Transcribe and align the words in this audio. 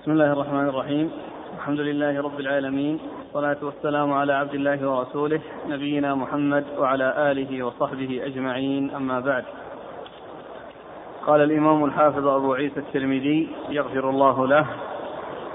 بسم 0.00 0.12
الله 0.12 0.32
الرحمن 0.32 0.68
الرحيم. 0.68 1.10
الحمد 1.58 1.80
لله 1.80 2.22
رب 2.22 2.40
العالمين. 2.40 2.98
والصلاة 3.20 3.56
والسلام 3.62 4.12
على 4.12 4.32
عبد 4.32 4.54
الله 4.54 4.90
ورسوله 4.90 5.40
نبينا 5.68 6.14
محمد 6.14 6.64
وعلى 6.78 7.32
آله 7.32 7.62
وصحبه 7.62 8.20
أجمعين. 8.24 8.90
أما 8.96 9.20
بعد. 9.20 9.44
قال 11.26 11.40
الإمام 11.40 11.84
الحافظ 11.84 12.26
أبو 12.26 12.54
عيسى 12.54 12.80
الترمذي 12.80 13.48
يغفر 13.70 14.10
الله 14.10 14.46
له 14.46 14.66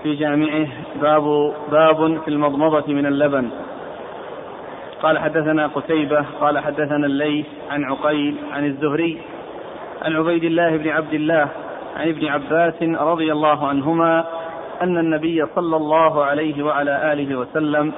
في 0.04 0.16
جامعه 0.16 0.68
باب 1.02 1.54
باب 1.72 2.22
في 2.22 2.28
المضمضة 2.28 2.94
من 2.94 3.06
اللبن. 3.06 3.50
قال 5.02 5.20
حدثنا 5.20 5.68
قتيبة 5.68 6.26
قال 6.42 6.60
حدثنا 6.60 7.06
الليث 7.06 7.46
عن 7.70 7.84
عقيل 7.84 8.36
عن 8.52 8.66
الزهري 8.66 9.22
عن 10.02 10.16
عبيد 10.16 10.44
الله 10.44 10.78
بن 10.78 10.90
عبد 10.90 11.14
الله 11.14 11.65
عن 11.96 12.10
ابن 12.10 12.28
عباس 12.28 12.84
رضي 12.84 13.32
الله 13.32 13.68
عنهما 13.68 14.26
أن 14.82 14.98
النبي 14.98 15.46
صلى 15.56 15.76
الله 15.76 16.24
عليه 16.24 16.64
وعلى 16.64 17.14
آله 17.14 17.36
وسلم 17.36 17.94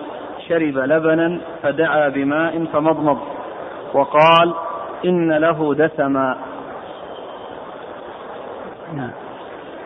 شرب 0.47 0.77
لبنا 0.77 1.39
فدعا 1.63 2.09
بماء 2.09 2.65
فمضمض 2.65 3.19
وقال 3.93 4.53
إن 5.05 5.31
له 5.31 5.73
دسما. 5.73 6.37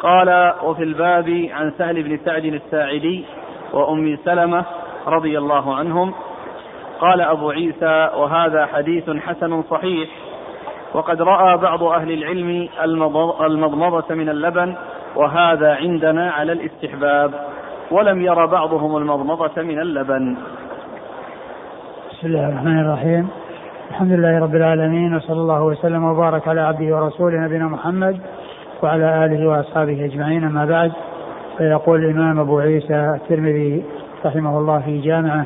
قال 0.02 0.54
وفي 0.64 0.84
الباب 0.84 1.50
عن 1.52 1.72
سهل 1.78 2.04
بن 2.04 2.20
سعد 2.26 2.46
الساعدي 2.46 3.26
وأم 3.74 4.18
سلمة 4.26 4.66
رضي 5.08 5.38
الله 5.38 5.76
عنهم 5.76 6.14
قال 7.00 7.22
أبو 7.22 7.50
عيسى 7.50 8.10
وهذا 8.16 8.66
حديث 8.66 9.10
حسن 9.10 9.64
صحيح 9.64 10.10
وقد 10.94 11.22
رأى 11.22 11.58
بعض 11.58 11.84
أهل 11.84 12.12
العلم 12.12 12.70
المضمضة 13.42 14.16
من 14.16 14.30
اللبن 14.30 14.76
وهذا 15.16 15.76
عندنا 15.76 16.32
على 16.32 16.52
الاستحباب. 16.52 17.32
ولم 17.92 18.22
ير 18.22 18.46
بعضهم 18.46 18.98
المضمضة 18.98 19.62
من 19.62 19.80
اللبن. 19.80 20.38
بسم 22.12 22.28
الله 22.28 22.50
الرحمن 22.50 22.80
الرحيم. 22.80 23.28
الحمد 23.90 24.12
لله 24.12 24.40
رب 24.40 24.56
العالمين 24.56 25.16
وصلى 25.16 25.42
الله 25.42 25.64
وسلم 25.64 26.04
وبارك 26.04 26.48
على 26.48 26.62
عبده 26.62 26.96
ورسوله 26.96 27.40
نبينا 27.40 27.68
محمد 27.68 28.20
وعلى 28.84 29.26
آله 29.26 29.48
وأصحابه 29.48 30.06
أجمعين 30.06 30.44
أما 30.44 30.66
بعد. 30.66 30.92
فيقول 31.58 32.06
الإمام 32.06 32.40
أبو 32.40 32.60
عيسى 32.60 33.18
الترمذي 33.22 33.84
رحمه 34.26 34.58
الله 34.58 34.80
في 34.80 35.02
جامعه 35.02 35.46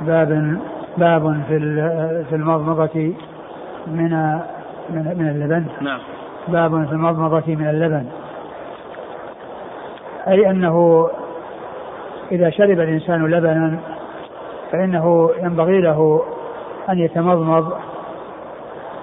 باب 0.00 0.58
باب 0.96 1.42
في 1.48 1.58
في 2.28 2.36
المضمضة 2.36 3.12
من 3.86 4.40
من 4.90 5.14
من 5.18 5.28
اللبن. 5.28 5.66
نعم. 5.80 6.00
باب 6.48 6.86
في 6.86 6.92
المضمضة 6.92 7.54
من 7.54 7.68
اللبن. 7.68 8.06
أي 10.28 10.50
أنه 10.50 11.08
إذا 12.32 12.50
شرب 12.50 12.80
الإنسان 12.80 13.26
لبنا 13.26 13.78
فإنه 14.72 15.30
ينبغي 15.42 15.80
له 15.80 16.22
أن 16.90 16.98
يتمضمض 16.98 17.72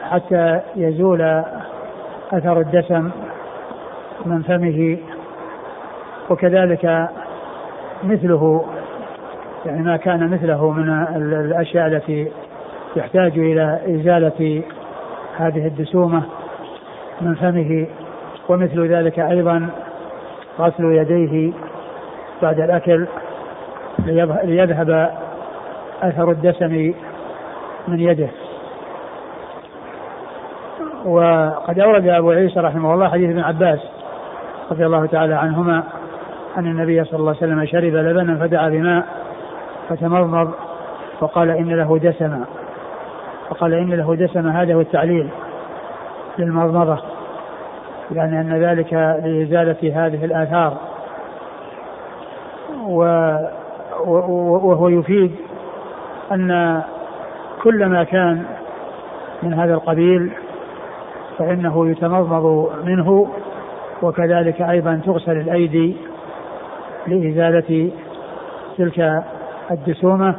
حتى 0.09 0.59
يزول 0.75 1.43
أثر 2.31 2.59
الدسم 2.59 3.11
من 4.25 4.41
فمه. 4.41 4.97
وكذلك 6.29 7.09
مثله 8.03 8.65
يعني 9.65 9.81
ما 9.81 9.97
كان 9.97 10.29
مثله 10.29 10.71
من 10.71 10.89
الأشياء 11.15 11.87
التي 11.87 12.31
يحتاج 12.95 13.39
إلى 13.39 13.79
إزالة 13.87 14.63
هذه 15.39 15.67
الدسومة 15.67 16.23
من 17.21 17.35
فمه 17.35 17.87
ومثل 18.49 18.87
ذلك 18.87 19.19
أيضا 19.19 19.69
غسل 20.59 20.83
يديه 20.83 21.53
بعد 22.41 22.59
الأكل 22.59 23.07
ليذهب 24.43 25.11
أثر 26.01 26.31
الدسم 26.31 26.93
من 27.87 27.99
يده. 27.99 28.29
وقد 31.05 31.79
أورد 31.79 32.07
أبو 32.07 32.31
عيسى 32.31 32.59
رحمه 32.59 32.93
الله 32.93 33.09
حديث 33.09 33.29
ابن 33.29 33.39
عباس 33.39 33.79
رضي 34.71 34.85
الله 34.85 35.05
تعالى 35.05 35.33
عنهما 35.33 35.83
أن 36.57 36.65
النبي 36.65 37.03
صلى 37.03 37.19
الله 37.19 37.35
عليه 37.41 37.53
وسلم 37.53 37.65
شرب 37.65 37.93
لبنا 37.93 38.35
فدعا 38.35 38.69
بماء 38.69 39.05
فتمضمض 39.89 40.51
وقال 41.21 41.49
إن 41.49 41.69
له 41.69 41.97
دسما. 41.97 42.45
وقال 43.51 43.73
إن 43.73 43.93
له 43.93 44.15
دسما 44.15 44.61
هذا 44.61 44.73
هو 44.73 44.81
التعليل 44.81 45.29
للمضمضة 46.37 46.99
يعني 48.11 48.41
أن 48.41 48.63
ذلك 48.63 48.93
لإزالة 48.93 50.05
هذه 50.05 50.25
الآثار. 50.25 50.77
و 52.87 53.03
وهو 54.05 54.89
يفيد 54.89 55.31
أن 56.31 56.81
كل 57.63 57.85
ما 57.85 58.03
كان 58.03 58.43
من 59.43 59.53
هذا 59.53 59.73
القبيل 59.73 60.31
فإنه 61.37 61.89
يتمضمض 61.89 62.71
منه 62.83 63.29
وكذلك 64.01 64.61
أيضا 64.61 65.01
تغسل 65.05 65.37
الأيدي 65.37 65.95
لإزالة 67.07 67.91
تلك 68.77 69.23
الدسومة 69.71 70.35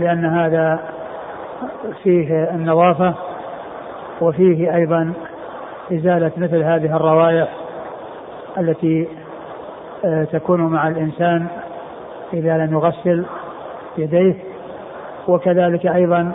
لأن 0.00 0.24
هذا 0.24 0.93
فيه 2.02 2.50
النظافة 2.54 3.14
وفيه 4.20 4.74
أيضا 4.74 5.12
إزالة 5.92 6.32
مثل 6.36 6.62
هذه 6.62 6.96
الروائح 6.96 7.48
التي 8.58 9.08
آه، 10.04 10.24
تكون 10.24 10.60
مع 10.60 10.88
الإنسان 10.88 11.46
إذا 12.32 12.58
لم 12.58 12.72
يغسل 12.72 13.24
يديه 13.98 14.34
وكذلك 15.28 15.86
أيضا 15.86 16.32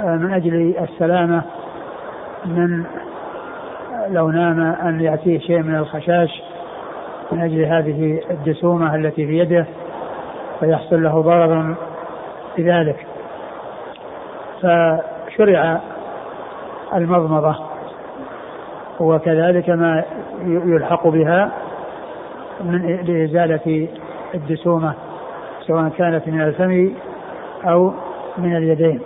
آه، 0.00 0.16
من 0.16 0.32
أجل 0.32 0.74
السلامة 0.80 1.42
من 2.44 2.84
لو 4.08 4.30
نام 4.30 4.60
أن 4.60 5.00
يأتيه 5.00 5.38
شيء 5.38 5.62
من 5.62 5.74
الخشاش 5.76 6.42
من 7.32 7.40
أجل 7.40 7.64
هذه 7.64 8.20
الدسومة 8.30 8.94
التي 8.94 9.26
في 9.26 9.38
يده 9.38 9.66
فيحصل 10.60 11.02
له 11.02 11.20
ضرر 11.20 11.74
بذلك. 12.58 13.07
فشرع 14.62 15.80
المضمضة 16.94 17.56
وكذلك 19.00 19.70
ما 19.70 20.04
يلحق 20.44 21.06
بها 21.06 21.50
من 22.60 22.96
لإزالة 23.06 23.88
الدسومة 24.34 24.94
سواء 25.66 25.88
كانت 25.88 26.28
من 26.28 26.40
الفم 26.40 26.94
أو 27.64 27.92
من 28.38 28.56
اليدين. 28.56 29.00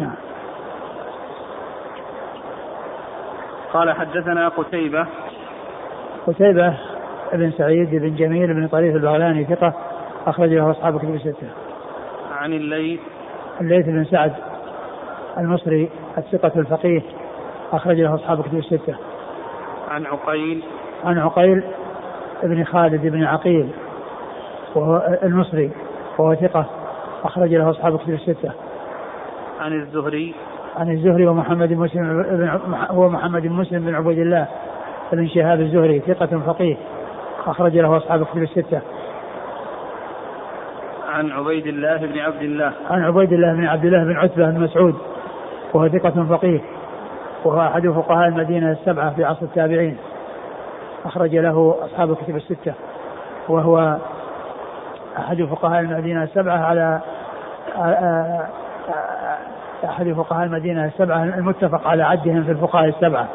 نعم. 0.00 0.14
قال 3.72 3.92
حدثنا 3.92 4.48
قتيبة. 4.48 5.06
قتيبة 6.26 6.74
بن 7.32 7.50
سعيد 7.50 7.90
بن 7.90 8.14
جميل 8.14 8.54
بن 8.54 8.68
طريف 8.68 8.96
البغلاني 8.96 9.44
ثقة 9.44 9.72
أخرج 10.26 10.48
له 10.48 10.70
أصحاب 10.70 10.98
كتب 10.98 11.14
الستة. 11.14 11.48
عن 12.32 12.52
الليث 12.52 13.00
الليث 13.60 13.86
بن 13.86 14.04
سعد 14.04 14.32
المصري 15.38 15.90
الثقة 16.18 16.60
الفقيه 16.60 17.02
أخرج 17.72 18.00
له 18.00 18.14
أصحاب 18.14 18.42
كتب 18.42 18.58
الستة. 18.58 18.94
عن 19.88 20.06
عقيل 20.06 20.62
عن 21.04 21.18
عقيل 21.18 21.62
بن 22.42 22.64
خالد 22.64 23.06
بن 23.06 23.24
عقيل 23.24 23.68
وهو 24.74 25.18
المصري 25.22 25.70
وهو 26.18 26.34
ثقة 26.34 26.66
أخرج 27.24 27.54
له 27.54 27.70
أصحاب 27.70 27.98
كتب 27.98 28.12
الستة. 28.12 28.52
عن 29.60 29.72
الزهري 29.72 30.34
عن 30.76 30.90
الزهري 30.90 31.26
ومحمد 31.26 31.68
بن 31.68 31.76
مسلم 31.76 32.22
بن 32.22 32.60
هو 32.90 33.08
محمد 33.08 33.42
بن 33.42 33.52
مسلم 33.52 33.84
بن 33.84 33.94
عبيد 33.94 34.18
الله 34.18 34.46
بن 35.12 35.28
شهاب 35.28 35.60
الزهري 35.60 36.00
ثقة 36.00 36.38
فقيه 36.46 36.76
أخرج 37.46 37.78
له 37.78 37.96
أصحاب 37.96 38.24
كتب 38.24 38.42
الستة. 38.42 38.80
عن 41.22 41.32
عبيد 41.32 41.66
الله 41.66 41.96
بن 41.96 42.18
عبد 42.18 42.42
الله. 42.42 42.72
عن 42.90 43.04
عبيد 43.04 43.32
الله 43.32 43.52
بن 43.52 43.66
عبد 43.66 43.84
الله 43.84 44.04
بن 44.04 44.16
عتبة 44.16 44.50
بن 44.50 44.60
مسعود 44.60 44.94
وهو 45.74 45.88
ثقة 45.88 46.26
فقيه 46.30 46.60
وهو 47.44 47.60
أحد 47.60 47.88
فقهاء 47.88 48.28
المدينة 48.28 48.70
السبعة 48.70 49.14
في 49.14 49.24
عصر 49.24 49.42
التابعين. 49.42 49.96
أخرج 51.04 51.36
له 51.36 51.74
أصحاب 51.84 52.10
الكتب 52.10 52.36
الستة 52.36 52.72
وهو 53.48 53.96
أحد 55.18 55.42
فقهاء 55.42 55.80
المدينة 55.80 56.22
السبعة 56.22 56.58
على 56.58 57.00
أحد 59.84 60.12
فقهاء 60.12 60.44
المدينة 60.44 60.84
السبعة 60.84 61.24
المتفق 61.24 61.88
على 61.88 62.02
عدهم 62.02 62.44
في 62.44 62.50
الفقهاء 62.50 62.88
السبعة. 62.88 63.28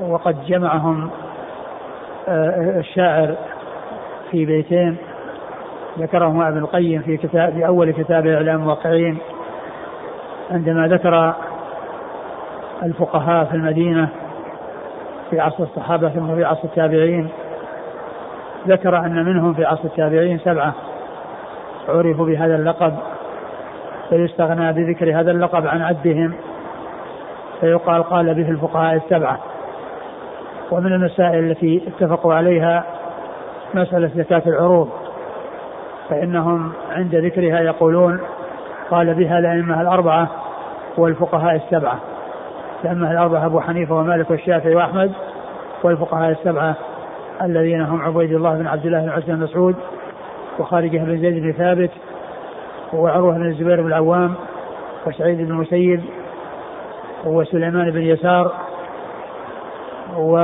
وقد 0.00 0.44
جمعهم 0.46 1.10
الشاعر 2.28 3.34
في 4.30 4.46
بيتين 4.46 4.96
ذكرهما 5.98 6.48
ابن 6.48 6.58
القيم 6.58 7.02
في 7.02 7.16
كتاب 7.16 7.52
في 7.52 7.66
أول 7.66 7.90
كتاب 7.90 8.26
إعلام 8.26 8.62
الواقعين 8.62 9.18
عندما 10.50 10.88
ذكر 10.88 11.34
الفقهاء 12.82 13.44
في 13.44 13.54
المدينة 13.54 14.08
في 15.30 15.40
عصر 15.40 15.62
الصحابة 15.62 16.08
ثم 16.08 16.34
في 16.34 16.44
عصر 16.44 16.64
التابعين 16.64 17.28
ذكر 18.68 18.98
أن 18.98 19.24
منهم 19.24 19.54
في 19.54 19.64
عصر 19.64 19.84
التابعين 19.84 20.38
سبعة 20.38 20.74
عرفوا 21.88 22.26
بهذا 22.26 22.54
اللقب 22.54 22.94
فيستغنى 24.08 24.72
بذكر 24.72 25.20
هذا 25.20 25.30
اللقب 25.30 25.66
عن 25.66 25.82
عدهم 25.82 26.34
فيقال 27.60 28.02
قال 28.02 28.34
به 28.34 28.50
الفقهاء 28.50 28.96
السبعة. 28.96 29.38
ومن 30.70 30.92
المسائل 30.92 31.50
التي 31.50 31.82
اتفقوا 31.88 32.34
عليها 32.34 32.84
مسألة 33.74 34.10
زكاة 34.16 34.42
العروض. 34.46 34.88
فإنهم 36.10 36.72
عند 36.90 37.14
ذكرها 37.14 37.60
يقولون 37.60 38.20
قال 38.90 39.14
بها 39.14 39.38
الأئمة 39.38 39.80
الأربعة 39.80 40.28
والفقهاء 40.96 41.56
السبعة. 41.56 41.98
الأئمة 42.84 43.10
الأربعة 43.10 43.46
أبو 43.46 43.60
حنيفة 43.60 43.94
ومالك 43.94 44.30
والشافعي 44.30 44.74
وأحمد 44.74 45.12
والفقهاء 45.82 46.30
السبعة 46.30 46.74
الذين 47.42 47.80
هم 47.80 48.02
عبيد 48.02 48.32
الله 48.32 48.54
بن 48.54 48.66
عبد 48.66 48.86
الله 48.86 49.00
بن 49.00 49.08
عثمان 49.08 49.36
بن 49.36 49.44
مسعود 49.44 49.76
وخارجة 50.58 50.98
بن 50.98 51.20
زيد 51.20 51.42
بن 51.42 51.52
ثابت 51.52 51.90
وعروة 52.92 53.34
بن 53.34 53.46
الزبير 53.46 53.80
بن 53.80 53.86
العوام 53.86 54.34
وسعيد 55.06 55.38
بن 55.38 55.50
المسيب 55.50 56.04
وسليمان 57.24 57.90
بن 57.90 58.02
يسار 58.02 58.52
و 60.16 60.36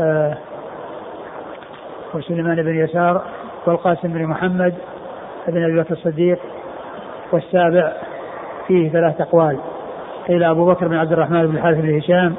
آه 0.00 0.38
وسليمان 2.14 2.62
بن 2.62 2.74
يسار 2.76 3.22
والقاسم 3.66 4.08
بن 4.08 4.26
محمد 4.26 4.74
بن 5.48 5.64
أبي 5.64 5.80
بكر 5.80 5.92
الصديق 5.92 6.38
والسابع 7.32 7.92
فيه 8.66 8.90
ثلاث 8.90 9.20
أقوال. 9.20 9.58
قيل 10.28 10.44
أبو 10.44 10.66
بكر 10.66 10.88
بن 10.88 10.96
عبد 10.96 11.12
الرحمن 11.12 11.46
بن 11.46 11.56
الحارث 11.56 11.78
بن 11.78 11.96
هشام 11.96 12.34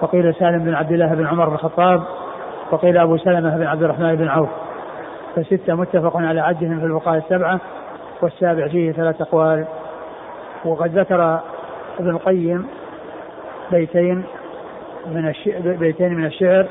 وقيل 0.00 0.34
سالم 0.34 0.64
بن 0.64 0.74
عبد 0.74 0.92
الله 0.92 1.14
بن 1.14 1.26
عمر 1.26 1.48
بن 1.48 1.54
الخطاب 1.54 2.02
وقيل 2.70 2.98
أبو 2.98 3.16
سلمة 3.16 3.56
بن 3.56 3.66
عبد 3.66 3.82
الرحمن 3.82 4.16
بن 4.16 4.28
عوف. 4.28 4.48
فستة 5.36 5.74
متفق 5.74 6.16
على 6.16 6.40
عدهم 6.40 6.80
في 6.80 6.86
الفقهاء 6.86 7.18
السبعة 7.18 7.60
والسابع 8.22 8.68
فيه 8.68 8.92
ثلاث 8.92 9.20
أقوال. 9.20 9.64
وقد 10.64 10.98
ذكر 10.98 11.40
ابن 12.00 12.10
القيم 12.10 12.66
بيتين 13.70 14.24
من 15.06 15.28
الشعر 15.28 15.60
بيتين 15.60 16.14
من 16.14 16.24
الشعر 16.24 16.66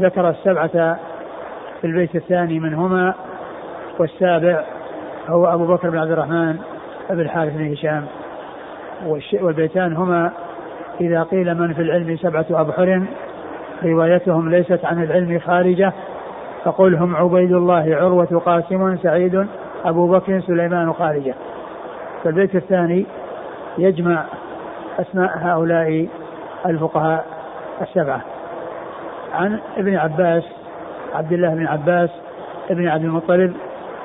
ذكر 0.00 0.28
السبعة 0.28 0.98
في 1.82 1.88
البيت 1.88 2.16
الثاني 2.16 2.60
منهما 2.60 3.14
والسابع 3.98 4.64
هو 5.28 5.46
أبو 5.46 5.66
بكر 5.66 5.90
بن 5.90 5.98
عبد 5.98 6.10
الرحمن 6.10 6.58
بن 7.10 7.20
الحارث 7.20 7.52
بن 7.52 7.72
هشام 7.72 8.04
والبيتان 9.40 9.96
هما 9.96 10.32
إذا 11.00 11.22
قيل 11.22 11.54
من 11.54 11.74
في 11.74 11.82
العلم 11.82 12.16
سبعة 12.16 12.46
أبحر 12.50 13.02
روايتهم 13.84 14.50
ليست 14.50 14.84
عن 14.84 15.02
العلم 15.02 15.38
خارجة 15.38 15.92
فقل 16.64 16.94
هم 16.94 17.16
عبيد 17.16 17.52
الله 17.52 17.96
عروة 17.96 18.42
قاسم 18.46 18.96
سعيد 18.96 19.46
أبو 19.84 20.06
بكر 20.06 20.40
سليمان 20.40 20.92
خارجة. 20.92 21.34
فالبيت 22.24 22.54
الثاني 22.54 23.06
يجمع 23.78 24.24
أسماء 24.98 25.38
هؤلاء 25.38 26.08
الفقهاء 26.66 27.24
السبعة. 27.82 28.20
عن 29.32 29.58
ابن 29.76 29.96
عباس 29.96 30.61
عبد 31.14 31.32
الله 31.32 31.54
بن 31.54 31.66
عباس 31.66 32.10
ابن 32.70 32.88
عبد 32.88 33.04
المطلب 33.04 33.52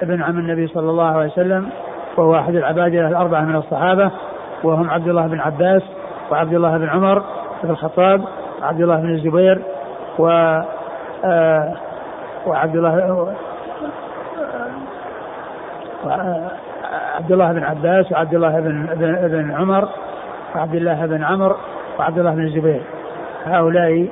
ابن 0.02 0.24
عم 0.24 0.40
النبي 0.40 0.68
صلى 0.68 0.90
الله 0.90 1.06
عليه 1.06 1.32
وسلم 1.32 1.70
وهو 2.18 2.36
أحد 2.36 2.56
العبادلة 2.56 3.08
الأربعة 3.08 3.42
من 3.42 3.56
الصحابة 3.56 4.12
وهم 4.64 4.90
عبد 4.90 5.08
الله 5.08 5.28
بن 5.28 5.40
عباس 5.40 5.82
وعبد 6.32 6.54
الله 6.54 6.78
بن 6.78 6.90
عمر 6.90 7.24
بن 7.64 7.70
الخطاب 7.70 8.24
وعبد 8.62 8.82
الله 8.82 8.96
بن 8.96 9.10
الزبير 9.10 9.62
و 10.20 10.28
آه 11.26 11.74
وعبد 12.48 12.76
الله 12.76 13.34
عبد 17.16 17.32
الله 17.32 17.54
بن 17.54 17.64
عباس 17.64 18.12
وعبد 18.12 18.34
الله 18.34 18.60
بن 18.60 18.86
بن, 18.86 19.28
بن 19.28 19.52
عمر 19.52 19.90
وعبد 20.56 20.76
الله 20.76 21.06
بن 21.06 21.24
عمرو 21.24 21.56
وعبد 22.00 22.20
الله 22.20 22.32
بن 22.32 22.44
الزبير. 22.44 22.82
هؤلاء 23.46 24.08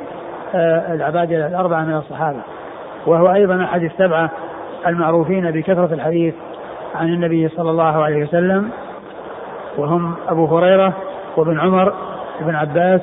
آه، 0.56 0.94
العبادة 0.94 1.48
الأربعة 1.48 1.82
من 1.82 1.96
الصحابة. 1.96 2.42
وهو 3.06 3.34
أيضا 3.34 3.64
أحد 3.64 3.84
السبعة 3.84 4.30
المعروفين 4.88 5.52
بكثرة 5.52 5.94
الحديث 5.94 6.34
عن 6.96 7.08
النبي 7.08 7.48
صلى 7.48 7.70
الله 7.70 8.04
عليه 8.04 8.24
وسلم 8.24 8.70
وهم 9.78 10.14
أبو 10.28 10.46
هريرة 10.46 10.94
وابن 11.38 11.60
عمر 11.60 11.94
وابن 12.42 12.56
عباس 12.56 13.02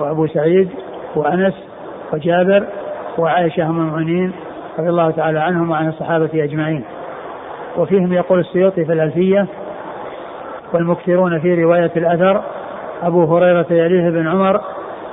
وأبو 0.00 0.26
سعيد 0.26 0.68
وأنس 1.16 1.54
وجابر 2.12 2.66
وعائشة 3.18 3.66
أم 3.66 3.80
المؤمنين 3.80 4.32
رضي 4.78 4.88
الله 4.88 5.10
تعالى 5.10 5.38
عنهم 5.38 5.70
وعن 5.70 5.88
الصحابة 5.88 6.30
أجمعين. 6.34 6.84
وفيهم 7.76 8.12
يقول 8.12 8.38
السيوطي 8.40 8.84
في 8.84 8.92
الألفية 8.92 9.46
والمكثرون 10.72 11.40
في 11.40 11.64
رواية 11.64 11.90
الأثر 11.96 12.42
أبو 13.02 13.36
هريرة 13.36 13.66
يليه 13.70 14.10
بن 14.10 14.28
عمر 14.28 14.60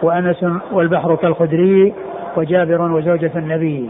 وأنس 0.02 0.46
والبحر 0.72 1.16
كالخدري 1.16 1.94
وجابر 2.38 2.82
وزوجة 2.82 3.32
النبي. 3.36 3.90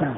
نعم. 0.00 0.14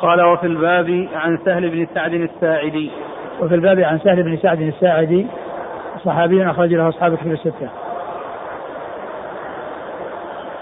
قال 0.00 0.22
وفي 0.22 0.46
الباب 0.46 1.08
عن 1.14 1.38
سهل 1.44 1.70
بن 1.70 1.86
سعد 1.94 2.14
الساعدي 2.14 2.90
وفي 3.40 3.54
الباب 3.54 3.80
عن 3.80 3.98
سهل 3.98 4.22
بن 4.22 4.36
سعد 4.36 4.60
الساعدي 4.60 5.26
صحابي 6.04 6.50
أخرج 6.50 6.74
له 6.74 6.88
أصحاب 6.88 7.14
كتب 7.14 7.32
الستة 7.32 7.68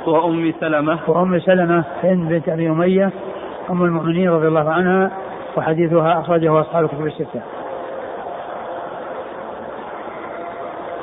وأم 0.06 0.52
سلمة 0.60 0.98
وأم 1.06 1.38
سلمة 1.38 1.84
هند 2.04 2.28
بنت 2.28 2.48
أبي 2.48 2.70
أمية 2.70 3.10
أم 3.70 3.84
المؤمنين 3.84 4.30
رضي 4.30 4.48
الله 4.48 4.70
عنها 4.70 5.10
وحديثها 5.56 6.20
أخرجه 6.20 6.60
أصحاب 6.60 6.84
الكتب 6.84 7.06
الستة. 7.06 7.40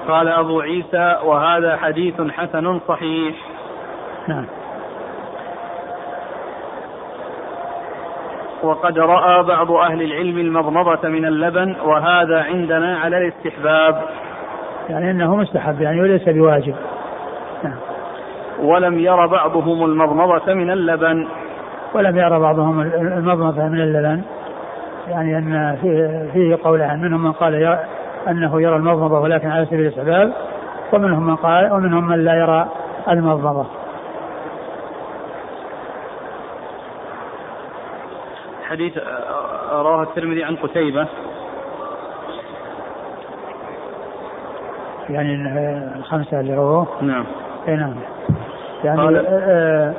قال 0.08 0.28
أبو 0.28 0.62
عيسى 0.62 1.16
وهذا 1.24 1.78
حديث 1.78 2.22
حسن 2.22 2.80
صحيح. 2.88 3.36
نعم. 4.28 4.46
وقد 8.64 9.00
رأى 9.00 9.44
بعض 9.44 9.72
أهل 9.72 10.02
العلم 10.02 10.38
المضمضة 10.38 11.10
من 11.10 11.26
اللبن 11.26 11.76
وهذا 11.86 12.44
عندنا 12.44 12.98
على 12.98 13.18
الاستحباب. 13.18 14.02
يعني 14.90 15.12
أنه 15.12 15.36
مستحب 15.36 15.82
يعني 15.82 16.02
وليس 16.02 16.30
بواجب. 16.30 16.76
نعم. 17.64 17.78
ولم 18.62 19.00
ير 19.00 19.26
بعضهم 19.26 19.86
المضمضة 19.86 20.54
من 20.54 20.72
اللبن 20.72 21.28
ولم 21.94 22.18
يرى 22.18 22.40
بعضهم 22.40 22.82
المضمضة 22.82 23.64
من 23.68 23.82
اللبن 23.82 24.22
يعني 25.08 25.38
أن 25.38 25.78
فيه, 25.82 26.30
فيه 26.34 26.58
قولان 26.64 27.02
منهم 27.02 27.24
من 27.24 27.32
قال 27.32 27.78
أنه 28.28 28.62
يرى 28.62 28.76
المضمضة 28.76 29.20
ولكن 29.20 29.48
على 29.48 29.66
سبيل 29.66 29.80
الاستحباب 29.80 30.34
ومنهم 30.94 31.28
من 31.28 31.36
قال 31.36 31.72
ومنهم 31.74 32.08
من 32.08 32.24
لا 32.24 32.34
يرى 32.34 32.68
المضمضة 33.10 33.66
حديث 38.70 38.98
رواه 39.72 40.04
الترمذي 40.04 40.44
عن 40.44 40.56
قتيبة. 40.56 41.08
يعني 45.10 45.36
الخمسة 45.96 46.40
اللي 46.40 46.56
رووه؟ 46.56 46.88
نعم. 47.02 47.26
إي 47.68 47.76
نعم. 47.76 47.96
يعني 48.84 49.02
آه 49.02 49.94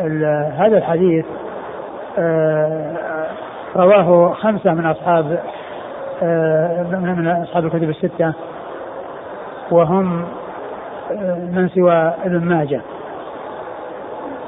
آه 0.00 0.50
هذا 0.58 0.78
الحديث 0.78 1.24
آه 2.18 3.26
رواه 3.76 4.32
خمسة 4.32 4.74
من 4.74 4.86
أصحاب 4.86 5.40
آه 6.22 6.82
من 6.82 7.28
أصحاب 7.28 7.64
الكتب 7.64 7.90
الستة 7.90 8.32
وهم 9.70 10.24
آه، 11.10 11.34
من 11.52 11.68
سوى 11.68 12.12
ابن 12.24 12.44
ماجه. 12.44 12.80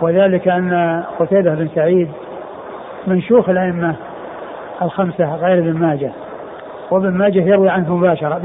وذلك 0.00 0.48
أن 0.48 1.02
قتيبة 1.18 1.54
بن 1.54 1.68
سعيد 1.74 2.08
من 3.06 3.20
شيوخ 3.20 3.48
الأئمة 3.48 3.94
الخمسة 4.82 5.36
غير 5.36 5.58
ابن 5.58 5.72
ماجه. 5.72 6.10
وابن 6.90 7.10
ماجه 7.10 7.40
يروي 7.40 7.68
عنه 7.68 7.96
مباشرة 7.96 8.40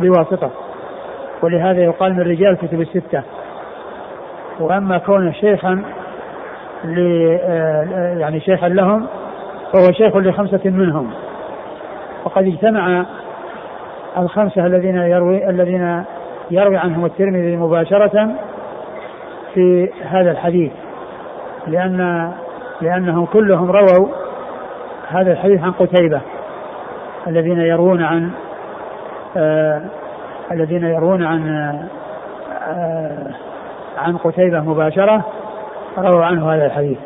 بواسطة. 0.00 0.50
ولهذا 1.42 1.80
يقال 1.80 2.14
من 2.14 2.20
رجال 2.20 2.56
كتب 2.56 2.80
الستة. 2.80 3.22
وأما 4.60 4.98
كونه 4.98 5.32
شيخا 5.32 5.82
ل 6.84 6.98
يعني 8.20 8.40
شيخا 8.40 8.68
لهم 8.68 9.06
فهو 9.72 9.92
شيخ 9.92 10.16
لخمسة 10.16 10.60
منهم. 10.64 11.10
وقد 12.24 12.46
اجتمع 12.46 13.04
الخمسة 14.18 14.66
الذين 14.66 14.96
يروي 14.96 15.50
الذين 15.50 16.04
يروي 16.50 16.76
عنهم 16.76 17.04
الترمذي 17.04 17.56
مباشرة 17.56 18.30
في 19.54 19.90
هذا 20.04 20.30
الحديث. 20.30 20.72
لأن 21.66 22.32
لأنهم 22.80 23.26
كلهم 23.26 23.70
رووا 23.70 24.08
هذا 25.08 25.32
الحديث 25.32 25.62
عن 25.62 25.72
قتيبة 25.72 26.20
الذين 27.26 27.60
يروون 27.60 28.02
عن 28.02 28.30
آه 29.36 29.82
الذين 30.52 30.84
يروون 30.84 31.24
عن 31.24 31.48
آه، 32.68 33.34
عن 33.98 34.16
قتيبة 34.16 34.60
مباشرة 34.60 35.24
رووا 35.98 36.24
عنه 36.24 36.52
هذا 36.54 36.66
الحديث. 36.66 36.98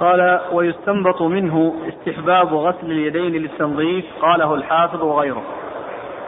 قال 0.00 0.40
ويستنبط 0.52 1.22
منه 1.22 1.74
استحباب 1.88 2.54
غسل 2.54 2.86
اليدين 2.86 3.32
للتنظيف 3.32 4.04
قاله 4.22 4.54
الحافظ 4.54 5.02
وغيره. 5.02 5.42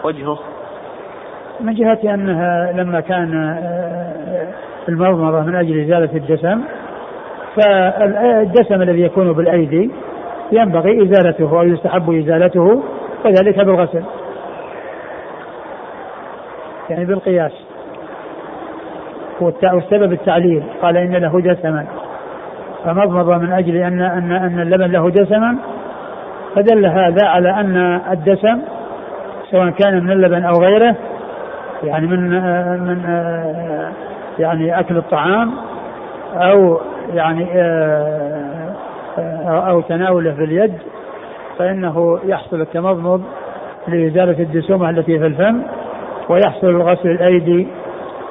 وجهه 0.04 0.38
من 1.60 1.74
جهة 1.74 2.14
أنها 2.14 2.72
لما 2.72 3.00
كان 3.00 3.34
آه، 3.34 4.48
المضمضة 4.88 5.40
من 5.40 5.54
أجل 5.54 5.80
إزالة 5.80 6.16
الدسم 6.16 6.60
فالدسم 7.56 8.82
الذي 8.82 9.02
يكون 9.02 9.32
بالأيدي 9.32 9.90
ينبغي 10.52 11.02
إزالته 11.02 11.60
أو 11.60 11.62
يستحب 11.62 12.10
إزالته 12.10 12.82
وذلك 13.24 13.60
بالغسل. 13.60 14.02
يعني 16.90 17.04
بالقياس. 17.04 17.52
والسبب 19.40 20.12
التعليل 20.12 20.62
قال 20.82 20.96
إن 20.96 21.16
له 21.16 21.40
دسما 21.40 21.86
فمضمض 22.84 23.30
من 23.42 23.52
أجل 23.52 23.76
أن 23.76 24.00
أن 24.00 24.32
أن 24.32 24.60
اللبن 24.60 24.90
له 24.90 25.10
دسما 25.10 25.56
فدل 26.56 26.86
هذا 26.86 27.26
على 27.26 27.50
أن 27.50 28.00
الدسم 28.10 28.60
سواء 29.50 29.70
كان 29.70 30.04
من 30.04 30.10
اللبن 30.10 30.44
أو 30.44 30.62
غيره 30.62 30.96
يعني. 31.84 32.06
من 32.06 32.30
من 32.80 33.04
يعني 34.38 34.80
أكل 34.80 34.96
الطعام 34.96 35.50
أو 36.34 36.80
يعني 37.14 37.46
أو 39.48 39.80
تناوله 39.80 40.32
في 40.32 40.44
اليد 40.44 40.74
فإنه 41.58 42.18
يحصل 42.24 42.60
التمضمض 42.60 43.22
لإزالة 43.88 44.42
الدسومة 44.42 44.90
التي 44.90 45.18
في 45.18 45.26
الفم 45.26 45.62
ويحصل 46.28 46.82
غسل 46.82 47.10
الأيدي 47.10 47.66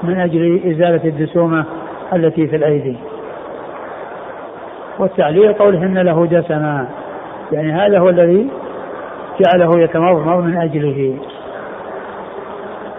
من 0.04 0.20
أجل 0.20 0.62
إزالة 0.66 1.10
الدسومة 1.10 1.66
التي 2.14 2.48
في 2.48 2.56
الأيدي. 2.56 2.98
والتعليل 5.00 5.62
إن 5.62 5.98
له 5.98 6.26
دسما 6.26 6.88
يعني 7.52 7.74
هذا 7.74 8.00
هو 8.00 8.10
الذي 8.10 8.50
جعله 9.40 9.80
يتمضمض 9.80 10.44
من 10.44 10.58
أجله. 10.58 11.18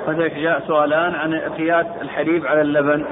هذا 0.09 0.29
جاء 0.29 0.61
سؤالان 0.67 1.15
عن 1.15 1.35
قياس 1.35 1.87
الحليب 2.03 2.47
على 2.47 2.61
اللبن. 2.61 3.05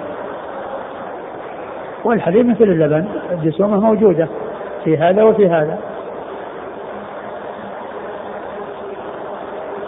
والحليب 2.04 2.46
مثل 2.46 2.64
اللبن 2.64 3.04
الدسومة 3.32 3.80
موجودة 3.80 4.28
في 4.84 4.98
هذا 4.98 5.22
وفي 5.22 5.48
هذا. 5.48 5.78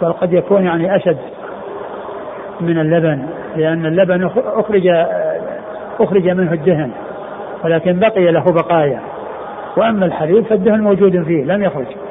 بل 0.01 0.13
قد 0.13 0.33
يكون 0.33 0.65
يعني 0.65 0.95
أشد 0.95 1.17
من 2.61 2.79
اللبن 2.79 3.25
لأن 3.55 3.85
اللبن 3.85 4.29
أخرج 4.35 4.87
أخرج 5.99 6.29
منه 6.29 6.53
الدهن 6.53 6.91
ولكن 7.63 7.99
بقي 7.99 8.31
له 8.31 8.51
بقايا. 8.51 9.01
وأما 9.77 10.05
الحليب 10.05 10.45
فالدهن 10.45 10.81
موجود 10.81 11.23
فيه 11.23 11.43
لم 11.43 11.63
يخرج. 11.63 12.04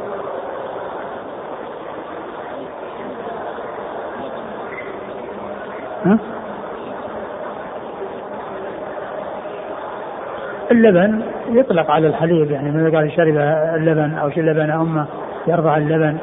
اللبن 10.71 11.23
يطلق 11.53 11.91
على 11.91 12.07
الحليب 12.07 12.51
يعني 12.51 12.71
من 12.71 12.97
قال 12.97 13.13
شرب 13.13 13.37
اللبن 13.75 14.15
أو 14.15 14.31
شرب 14.31 14.45
لبن 14.45 14.71
أمه 14.71 15.07
يرضع 15.47 15.77
اللبن 15.77 16.17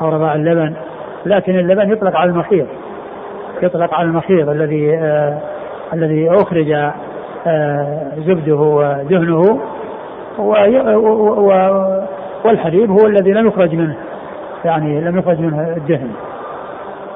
أو 0.00 0.08
رضع 0.08 0.34
اللبن 0.34 0.74
لكن 1.26 1.58
اللبن 1.58 1.92
يطلق 1.92 2.16
على 2.16 2.30
المخيط 2.30 2.66
يطلق 3.62 3.94
على 3.94 4.08
المخيط 4.08 4.48
الذي 4.48 4.96
آه 4.96 5.38
الذي 5.94 6.30
أخرج 6.30 6.70
آه 7.46 8.12
زبده 8.26 8.56
ودهنه 8.56 9.60
والحليب 12.44 12.90
هو 12.90 13.06
الذي 13.06 13.32
لم 13.32 13.46
يخرج 13.46 13.74
منه 13.74 13.96
يعني 14.64 15.00
لم 15.00 15.18
يخرج 15.18 15.40
منه 15.40 15.74
الدهن. 15.76 16.10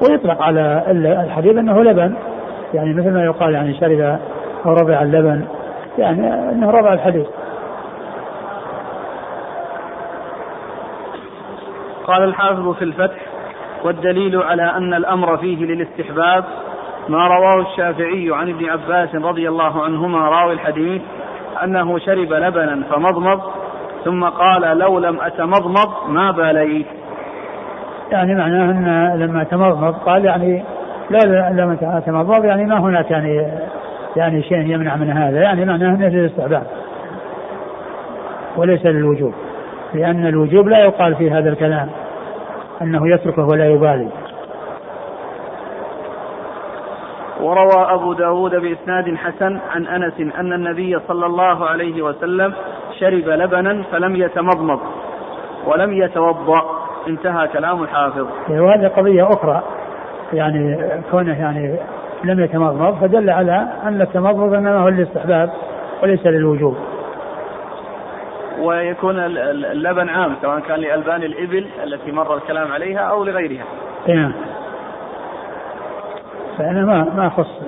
ويطلق 0.09 0.41
على 0.41 0.83
الحليب 1.25 1.57
أنه 1.57 1.83
لبن. 1.83 2.15
يعني 2.73 2.93
مثل 2.93 3.13
ما 3.13 3.25
يقال 3.25 3.53
يعني 3.53 3.73
شرب 3.79 4.19
أو 4.65 4.73
رضع 4.73 5.01
اللبن. 5.01 5.45
يعني 5.97 6.33
أنه 6.51 6.69
رضع 6.69 6.93
الحليب 6.93 7.25
قال 12.07 12.23
الحافظ 12.23 12.69
في 12.69 12.83
الفتح 12.83 13.19
والدليل 13.83 14.41
على 14.41 14.63
أن 14.63 14.93
الأمر 14.93 15.37
فيه 15.37 15.65
للاستحباب 15.65 16.43
ما 17.09 17.27
رواه 17.27 17.61
الشافعي 17.61 18.29
عن 18.31 18.49
ابن 18.49 18.69
عباس 18.69 19.15
رضي 19.15 19.49
الله 19.49 19.83
عنهما 19.83 20.29
راوي 20.29 20.53
الحديث 20.53 21.01
أنه 21.63 21.99
شرب 21.99 22.33
لبنا 22.33 22.83
فمضمض 22.91 23.41
ثم 24.05 24.23
قال 24.23 24.77
لو 24.77 24.99
لم 24.99 25.19
أتمضمض 25.21 26.09
ما 26.09 26.31
باليت. 26.31 26.87
يعني 28.11 28.35
معناه 28.35 28.71
أن 28.71 29.19
لما 29.19 29.43
تمضمض 29.43 29.93
قال 29.93 30.25
يعني 30.25 30.63
لا 31.09 31.49
لما 31.49 32.01
تمضمض 32.05 32.45
يعني 32.45 32.65
ما 32.65 32.79
هناك 32.79 33.11
يعني 33.11 33.47
يعني 34.15 34.43
شيء 34.43 34.57
يمنع 34.57 34.95
من 34.95 35.11
هذا 35.11 35.41
يعني 35.41 35.65
معناه 35.65 35.89
أنه 35.89 36.07
للاستحباب 36.07 36.63
وليس 38.57 38.85
للوجوب 38.85 39.33
لأن 39.93 40.27
الوجوب 40.27 40.67
لا 40.67 40.79
يقال 40.79 41.15
في 41.15 41.31
هذا 41.31 41.49
الكلام 41.49 41.89
أنه 42.81 43.07
يتركه 43.13 43.47
ولا 43.47 43.69
يبالي. 43.69 44.09
وروى 47.41 47.93
أبو 47.93 48.13
داود 48.13 48.55
بإسناد 48.55 49.15
حسن 49.15 49.59
عن 49.69 49.87
أنس 49.87 50.35
أن 50.39 50.53
النبي 50.53 50.99
صلى 51.07 51.25
الله 51.25 51.65
عليه 51.65 52.01
وسلم 52.01 52.53
شرب 52.99 53.27
لبنا 53.27 53.83
فلم 53.91 54.15
يتمضمض 54.15 54.79
ولم 55.65 55.93
يتوضأ. 55.93 56.82
انتهى 57.07 57.47
كلام 57.47 57.83
الحافظ. 57.83 58.27
وهذه 58.49 58.87
قضية 58.87 59.27
أخرى 59.27 59.63
يعني 60.33 60.77
كونه 61.11 61.39
يعني 61.39 61.75
لم 62.23 62.39
يتمضمض 62.39 62.95
فدل 63.01 63.29
على 63.29 63.67
أن 63.83 64.01
التمضمض 64.01 64.53
إنما 64.53 64.77
هو 64.77 64.89
للاستحباب 64.89 65.49
وليس 66.03 66.25
للوجوب. 66.25 66.77
ويكون 68.61 69.19
اللبن 69.19 70.09
عام 70.09 70.35
سواء 70.41 70.59
كان 70.59 70.79
لألبان 70.79 71.23
الإبل 71.23 71.67
التي 71.83 72.11
مر 72.11 72.35
الكلام 72.35 72.71
عليها 72.71 72.99
أو 72.99 73.23
لغيرها. 73.23 73.63
نعم. 74.07 74.33
فأنا 76.57 76.85
ما 76.85 77.07
ما 77.17 77.27
أخص 77.27 77.61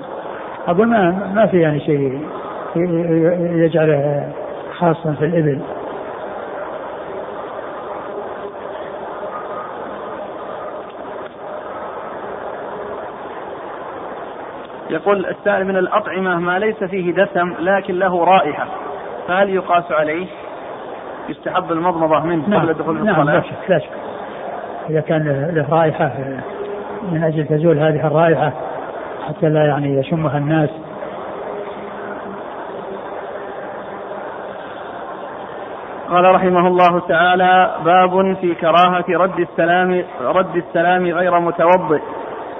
أقول 0.68 0.88
ما 0.88 1.30
ما 1.34 1.46
في 1.46 1.60
يعني 1.60 1.80
شيء 1.80 2.20
يجعله 3.64 4.32
خاصا 4.78 5.12
في 5.12 5.24
الإبل. 5.24 5.60
يقول 14.90 15.26
السائل 15.26 15.64
من 15.64 15.76
الأطعمة 15.76 16.38
ما 16.38 16.58
ليس 16.58 16.84
فيه 16.84 17.12
دسم 17.12 17.54
لكن 17.58 17.98
له 17.98 18.24
رائحة 18.24 18.66
فهل 19.28 19.50
يقاس 19.50 19.92
عليه؟ 19.92 20.26
يستحب 21.28 21.72
المضمضة 21.72 22.20
منه 22.20 22.48
نعم. 22.48 22.60
قبل 22.60 22.70
الدخول 22.70 23.04
نعم 23.04 23.30
لا 23.30 23.40
شك 23.40 23.70
لا 23.70 23.78
شك. 23.78 23.90
إذا 24.90 25.00
كان 25.00 25.50
له 25.54 25.66
رائحة 25.70 26.12
من 27.12 27.24
أجل 27.24 27.46
تزول 27.46 27.78
هذه 27.78 28.06
الرائحة 28.06 28.52
حتى 29.28 29.48
لا 29.48 29.66
يعني 29.66 29.98
يشمها 29.98 30.38
الناس. 30.38 30.70
قال 36.10 36.34
رحمه 36.34 36.66
الله 36.66 37.00
تعالى 37.08 37.74
باب 37.84 38.36
في 38.40 38.54
كراهة 38.54 39.04
رد 39.08 39.40
السلام 39.40 40.04
رد 40.20 40.56
السلام 40.56 41.06
غير 41.06 41.40
متوضئ. 41.40 42.00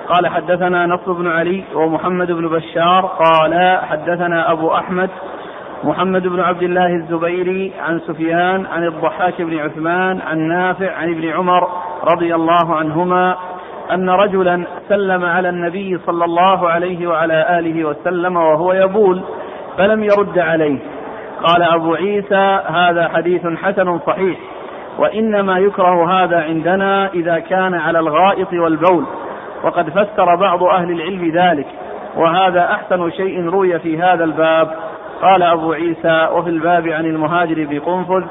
قال 0.08 0.26
حدثنا 0.26 0.86
نصر 0.86 1.12
بن 1.12 1.26
علي 1.26 1.64
ومحمد 1.75 2.32
بن 2.32 2.48
بشار 2.48 3.06
قال 3.06 3.78
حدثنا 3.82 4.52
أبو 4.52 4.75
أحمد 4.75 5.10
محمد 5.84 6.22
بن 6.22 6.40
عبد 6.40 6.62
الله 6.62 6.86
الزبيري 6.86 7.72
عن 7.80 8.00
سفيان 8.00 8.66
عن 8.66 8.84
الضحاك 8.84 9.42
بن 9.42 9.58
عثمان 9.58 10.20
عن 10.20 10.38
نافع 10.38 10.92
عن 10.92 11.10
ابن 11.10 11.28
عمر 11.28 11.68
رضي 12.04 12.34
الله 12.34 12.75
عنهما 12.76 13.36
أن 13.92 14.10
رجلا 14.10 14.66
سلم 14.88 15.25
على 15.25 15.48
النبي 15.48 15.98
صلى 16.06 16.25
الله 16.25 16.68
عليه 16.68 17.06
وعلى 17.06 17.58
آله 17.58 17.84
وسلم 17.84 18.36
وهو 18.36 18.72
يبول 18.72 19.22
فلم 19.78 20.04
يرد 20.04 20.38
عليه. 20.38 20.78
قال 21.44 21.62
أبو 21.62 21.94
عيسى 21.94 22.60
هذا 22.66 23.08
حديث 23.08 23.46
حسن 23.46 23.98
صحيح 23.98 24.38
وإنما 24.98 25.58
يكره 25.58 26.12
هذا 26.12 26.42
عندنا 26.42 27.12
إذا 27.14 27.38
كان 27.38 27.75
على 27.75 27.98
الغائط 27.98 28.52
والبول. 28.52 29.04
وقد 29.64 29.90
فسر 29.90 30.34
بعض 30.34 30.62
أهل 30.62 30.90
العلم 30.90 31.30
ذلك 31.30 31.66
وهذا 32.16 32.64
أحسن 32.64 33.10
شيء 33.10 33.48
روي 33.48 33.78
في 33.78 34.02
هذا 34.02 34.25
الباب. 34.25 34.68
قال 35.22 35.42
أبو 35.42 35.72
عيسى 35.72 36.28
وفي 36.32 36.50
الباب 36.50 36.88
عن 36.88 37.04
المهاجر 37.04 37.66
بقنفذ 37.70 38.25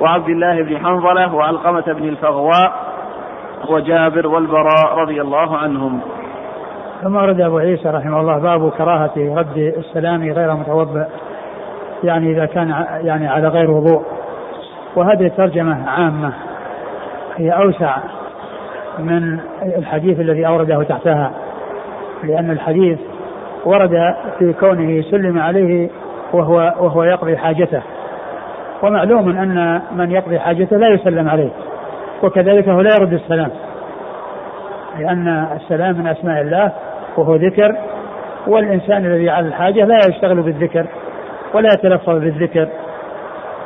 وعبد 0.00 0.28
الله 0.28 0.62
بن 0.62 0.78
حنظلة 0.78 1.34
وعلقمة 1.34 1.84
بن 1.86 2.08
الفغواء 2.08 2.72
وجابر 3.68 4.26
والبراء 4.26 4.94
رضي 4.94 5.20
الله 5.20 5.56
عنهم. 5.56 6.00
ثم 7.02 7.16
ورد 7.16 7.40
أبو 7.40 7.58
عيسى 7.58 7.88
رحمه 7.88 8.20
الله 8.20 8.38
باب 8.38 8.70
كراهة 8.70 9.12
رد 9.16 9.74
السلام 9.78 10.32
غير 10.32 10.54
متوضئ 10.54 11.06
يعني 12.04 12.32
إذا 12.32 12.46
كان 12.46 12.86
يعني 13.02 13.28
على 13.28 13.48
غير 13.48 13.70
وضوء. 13.70 14.02
وهذه 14.96 15.28
ترجمة 15.36 15.90
عامة 15.90 16.32
هي 17.36 17.50
أوسع 17.50 17.96
من 18.98 19.38
الحديث 19.78 20.20
الذي 20.20 20.46
أورده 20.46 20.82
تحتها 20.82 21.30
لأن 22.24 22.50
الحديث 22.50 22.98
ورد 23.64 24.14
في 24.38 24.52
كونه 24.52 25.02
سلم 25.02 25.38
عليه 25.38 25.88
وهو 26.32 26.74
وهو 26.80 27.02
يقضي 27.02 27.36
حاجته. 27.36 27.82
ومعلوم 28.82 29.28
أن 29.28 29.80
من 29.96 30.10
يقضي 30.10 30.38
حاجته 30.38 30.76
لا 30.76 30.88
يسلم 30.88 31.28
عليه 31.28 31.50
وكذلك 32.22 32.68
هو 32.68 32.80
لا 32.80 32.90
يرد 32.98 33.12
السلام 33.12 33.50
لأن 34.98 35.46
السلام 35.56 35.98
من 35.98 36.06
أسماء 36.06 36.40
الله 36.40 36.72
وهو 37.16 37.34
ذكر 37.36 37.76
والإنسان 38.46 39.06
الذي 39.06 39.30
على 39.30 39.48
الحاجة 39.48 39.84
لا 39.84 39.98
يشتغل 40.08 40.42
بالذكر 40.42 40.86
ولا 41.54 41.68
يتلفظ 41.74 42.18
بالذكر 42.18 42.68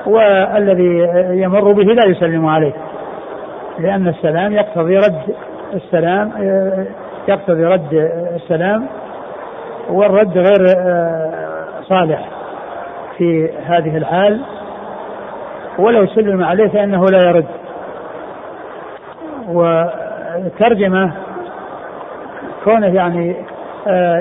والذي 0.07 1.09
يمر 1.43 1.73
به 1.73 1.83
لا 1.83 2.07
يسلم 2.07 2.47
عليه. 2.47 2.73
لأن 3.81 4.09
السلام 4.09 4.53
يقتضي 4.53 4.97
رد 4.97 5.35
السلام 5.75 6.33
يقتضي 7.29 7.65
رد 7.65 7.95
السلام 8.35 8.87
والرد 9.91 10.39
غير 10.39 10.67
صالح 11.83 12.29
في 13.17 13.51
هذه 13.67 13.97
الحال. 13.97 14.41
ولو 15.79 16.07
سلم 16.07 16.45
عليه 16.45 16.69
فإنه 16.69 17.05
لا 17.05 17.29
يرد. 17.29 17.47
وترجمة 19.49 21.13
كونه 22.65 22.95
يعني 22.95 23.37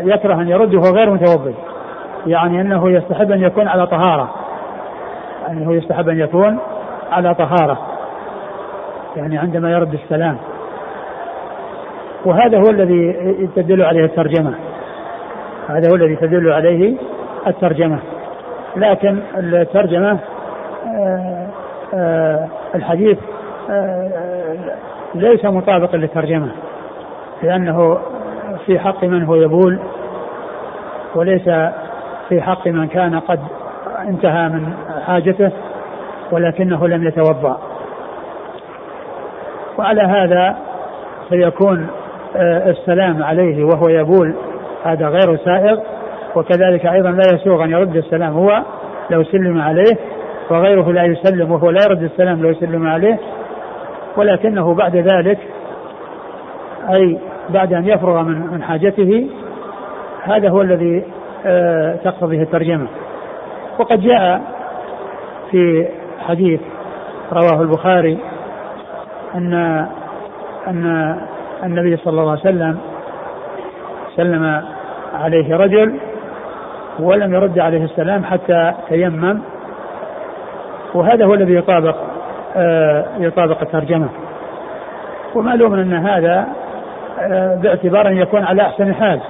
يكره 0.04 0.34
أن 0.34 0.48
يرد 0.48 0.76
وهو 0.76 0.96
غير 0.96 1.10
متوضئ 1.10 1.54
يعني 2.28 2.62
أنه 2.62 2.92
يستحب 2.92 3.32
أن 3.32 3.44
يكون 3.44 3.68
على 3.68 3.88
طهارة 3.88 4.30
أنه 5.50 5.74
يستحب 5.74 6.10
أن 6.10 6.20
يكون 6.20 6.60
على 7.12 7.36
طهارة. 7.36 7.89
يعني 9.16 9.38
عندما 9.38 9.72
يرد 9.72 9.94
السلام. 9.94 10.38
وهذا 12.26 12.58
هو 12.58 12.70
الذي 12.70 13.14
تدل 13.56 13.82
عليه 13.82 14.06
الترجمة. 14.06 14.54
هذا 15.70 15.92
هو 15.92 15.96
الذي 15.96 16.16
تدل 16.16 16.52
عليه 16.52 16.98
الترجمة. 17.48 18.00
لكن 18.76 19.20
الترجمة 19.38 20.20
آه، 20.88 21.48
آه، 21.94 22.48
الحديث 22.76 23.18
آه، 23.70 24.10
ليس 25.16 25.46
مطابقا 25.46 25.98
للترجمة. 25.98 26.52
لأنه 27.44 27.98
في 28.66 28.80
حق 28.80 29.04
من 29.04 29.24
هو 29.24 29.36
يبول 29.36 29.80
وليس 31.16 31.50
في 32.30 32.42
حق 32.42 32.68
من 32.68 32.88
كان 32.88 33.20
قد 33.20 33.40
انتهى 34.08 34.50
من 34.50 34.74
حاجته 35.06 35.52
ولكنه 36.32 36.88
لم 36.88 37.08
يتوضأ. 37.08 37.69
وعلى 39.80 40.02
هذا 40.02 40.58
فيكون 41.30 41.88
آه، 42.36 42.70
السلام 42.70 43.24
عليه 43.24 43.64
وهو 43.64 43.90
يبول 43.90 44.36
هذا 44.84 45.08
غير 45.08 45.38
سائغ 45.38 45.80
وكذلك 46.36 46.86
أيضا 46.86 47.12
لا 47.12 47.24
يسوغ 47.34 47.64
أن 47.64 47.70
يرد 47.70 47.96
السلام 47.96 48.34
هو 48.34 48.64
لو 49.10 49.24
سلم 49.24 49.62
عليه 49.62 49.98
وغيره 50.50 50.92
لا 50.92 51.04
يسلم 51.04 51.52
وهو 51.52 51.70
لا 51.70 51.80
يرد 51.90 52.04
السلام 52.04 52.42
لو 52.42 52.54
سلم 52.54 52.88
عليه. 52.88 53.20
ولكنه 54.18 54.74
بعد 54.74 54.96
ذلك 54.96 55.40
أي 56.98 57.18
بعد 57.50 57.74
أن 57.74 57.88
يفرغ 57.88 58.24
من 58.24 58.48
من 58.52 58.64
حاجته 58.64 59.30
هذا 60.24 60.50
هو 60.50 60.62
الذي 60.62 61.04
آه، 61.46 61.96
تقتضيه 61.96 62.42
الترجمة. 62.42 62.88
وقد 63.80 64.02
جاء 64.02 64.42
في 65.52 65.88
حديث 66.28 66.60
رواه 67.34 67.62
البخاري 67.62 68.18
أن 69.36 69.54
أن 70.68 71.16
النبي 71.64 71.98
صلى 71.98 72.22
الله 72.22 72.32
عليه 72.32 72.42
وسلم 72.42 72.78
سلم 74.16 74.64
عليه 75.14 75.58
رجل 75.58 76.00
ولم 77.00 77.34
يرد 77.34 77.60
عليه 77.60 77.84
السلام 77.84 78.24
حتى 78.24 78.74
تيمم 78.90 79.40
وهذا 80.94 81.26
هو 81.26 81.34
الذي 81.34 81.56
يطابق 81.56 81.96
آه، 82.56 83.06
يطابق 83.18 83.62
الترجمة. 83.62 84.10
ومعلوم 85.36 85.74
أن 85.74 85.94
هذا 85.94 86.48
آه، 87.20 87.56
باعتبار 87.56 88.08
أن 88.08 88.18
يكون 88.18 88.44
على 88.44 88.62
أحسن 88.62 88.94
حال 88.94 89.22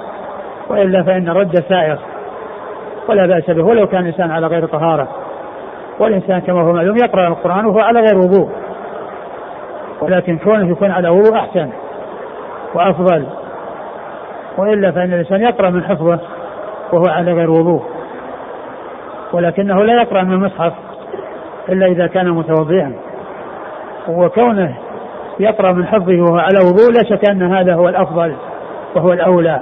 وإلا 0.69 1.03
فإن 1.03 1.29
الرد 1.29 1.55
سائغ 1.69 1.97
ولا 3.07 3.27
بأس 3.27 3.49
به 3.49 3.63
ولو 3.63 3.87
كان 3.87 4.01
الإنسان 4.01 4.31
على 4.31 4.47
غير 4.47 4.65
طهارة 4.65 5.07
والإنسان 5.99 6.39
كما 6.39 6.61
هو 6.61 6.73
معلوم 6.73 6.97
يقرأ 6.97 7.27
القرآن 7.27 7.65
وهو 7.65 7.79
على 7.79 7.99
غير 7.99 8.17
وضوء. 8.17 8.49
ولكن 10.01 10.37
كونه 10.37 10.71
يكون 10.71 10.91
على 10.91 11.09
وضوء 11.09 11.35
أحسن 11.35 11.69
وأفضل. 12.73 13.25
وإلا 14.57 14.91
فإن 14.91 15.13
الإنسان 15.13 15.41
يقرأ 15.41 15.69
من 15.69 15.83
حفظه 15.83 16.19
وهو 16.93 17.05
على 17.07 17.33
غير 17.33 17.51
وضوء. 17.51 17.83
ولكنه 19.33 19.83
لا 19.83 20.01
يقرأ 20.01 20.23
من 20.23 20.33
المصحف 20.33 20.73
إلا 21.69 21.85
إذا 21.85 22.07
كان 22.07 22.29
متوضئا. 22.29 22.93
وكونه 24.07 24.75
يقرأ 25.39 25.71
من 25.71 25.85
حفظه 25.85 26.21
وهو 26.21 26.37
على 26.37 26.59
وضوء 26.59 26.91
لا 26.91 27.03
شك 27.03 27.29
أن 27.29 27.53
هذا 27.53 27.73
هو 27.73 27.89
الأفضل 27.89 28.35
وهو 28.95 29.13
الأولى. 29.13 29.59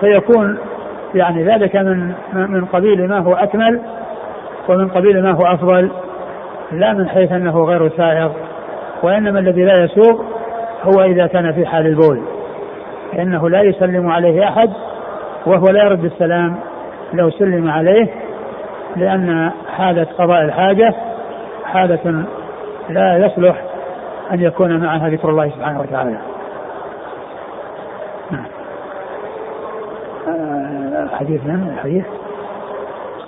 فيكون 0.00 0.58
يعني 1.14 1.44
ذلك 1.44 1.76
من 1.76 2.12
من 2.32 2.64
قبيل 2.64 3.08
ما 3.08 3.18
هو 3.18 3.34
أكمل 3.34 3.80
ومن 4.68 4.88
قبيل 4.88 5.22
ما 5.22 5.32
هو 5.32 5.46
أفضل 5.46 5.90
لا 6.72 6.92
من 6.92 7.08
حيث 7.08 7.32
أنه 7.32 7.64
غير 7.64 7.88
سائغ. 7.88 8.30
وإنما 9.02 9.38
الذي 9.38 9.64
لا 9.64 9.84
يسوق 9.84 10.24
هو 10.82 11.02
إذا 11.02 11.26
كان 11.26 11.52
في 11.52 11.66
حال 11.66 11.86
البول. 11.86 12.22
فإنه 13.12 13.48
لا 13.48 13.62
يسلم 13.62 14.10
عليه 14.10 14.48
أحد 14.48 14.70
وهو 15.46 15.64
لا 15.64 15.84
يرد 15.84 16.04
السلام 16.04 16.56
لو 17.12 17.30
سلم 17.30 17.70
عليه 17.70 18.08
لأن 18.96 19.50
حالة 19.76 20.06
قضاء 20.18 20.42
الحاجة 20.42 20.94
حالة 21.64 22.24
لا 22.88 23.16
يصلح 23.16 23.62
أن 24.32 24.40
يكون 24.40 24.80
معها 24.80 25.08
ذكر 25.08 25.30
الله 25.30 25.48
سبحانه 25.48 25.80
وتعالى. 25.80 26.18
نعم. 28.30 28.46
الحديث 31.04 31.44
من 31.44 31.72
الحديث؟ 31.74 32.04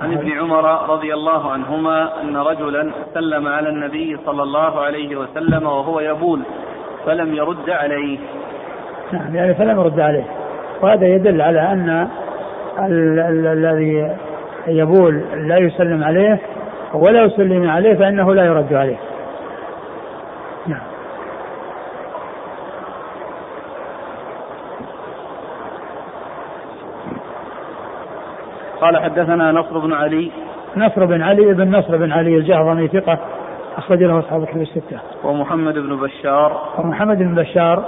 عن 0.02 0.12
ابن 0.12 0.38
عمر 0.38 0.90
رضي 0.90 1.14
الله 1.14 1.50
عنهما 1.52 2.22
أن 2.22 2.36
رجلا 2.36 2.92
سلم 3.14 3.48
على 3.48 3.68
النبي 3.68 4.18
صلى 4.26 4.42
الله 4.42 4.80
عليه 4.80 5.16
وسلم 5.16 5.66
وهو 5.66 6.00
يبول 6.00 6.42
فلم 7.06 7.34
يرد 7.34 7.70
عليه. 7.70 8.18
نعم 9.12 9.34
يعني 9.34 9.54
فلم 9.54 9.80
يرد 9.80 10.00
عليه. 10.00 10.24
وهذا 10.82 11.06
يدل 11.06 11.42
على 11.42 11.60
أن 11.60 12.08
الذي 12.78 14.16
يبول 14.66 15.22
لا 15.34 15.58
يسلم 15.58 16.04
عليه 16.04 16.40
ولو 16.94 17.28
سلم 17.28 17.70
عليه 17.70 17.94
فإنه 17.94 18.34
لا 18.34 18.44
يرد 18.44 18.74
عليه 18.74 18.96
نعم 20.66 20.88
قال 28.80 28.96
حدثنا 28.96 29.52
نصر 29.52 29.78
بن 29.78 29.92
علي 29.92 30.30
نصر 30.76 31.04
بن 31.04 31.22
علي 31.22 31.54
بن 31.54 31.76
نصر 31.76 31.96
بن 31.96 32.12
علي 32.12 32.36
الجهضمي 32.36 32.88
ثقة 32.88 33.18
أخرج 33.76 34.02
له 34.02 34.18
أصحاب 34.18 34.42
الكتب 34.42 34.60
الستة. 34.60 34.98
ومحمد 35.24 35.74
بن 35.74 35.96
بشار. 35.96 36.60
ومحمد 36.78 37.18
بن 37.18 37.34
بشار 37.34 37.84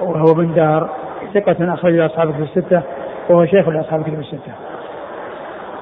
وهو 0.00 0.34
بن 0.34 0.54
دار 0.54 0.90
ثقة 1.34 1.74
أخرج 1.74 1.92
له 1.92 2.06
أصحاب 2.06 2.28
الكتب 2.28 2.42
الستة 2.42 2.82
وهو 3.30 3.46
شيخ 3.46 3.68
لأصحاب 3.68 4.00
الكتب 4.00 4.18
الستة. 4.18 4.52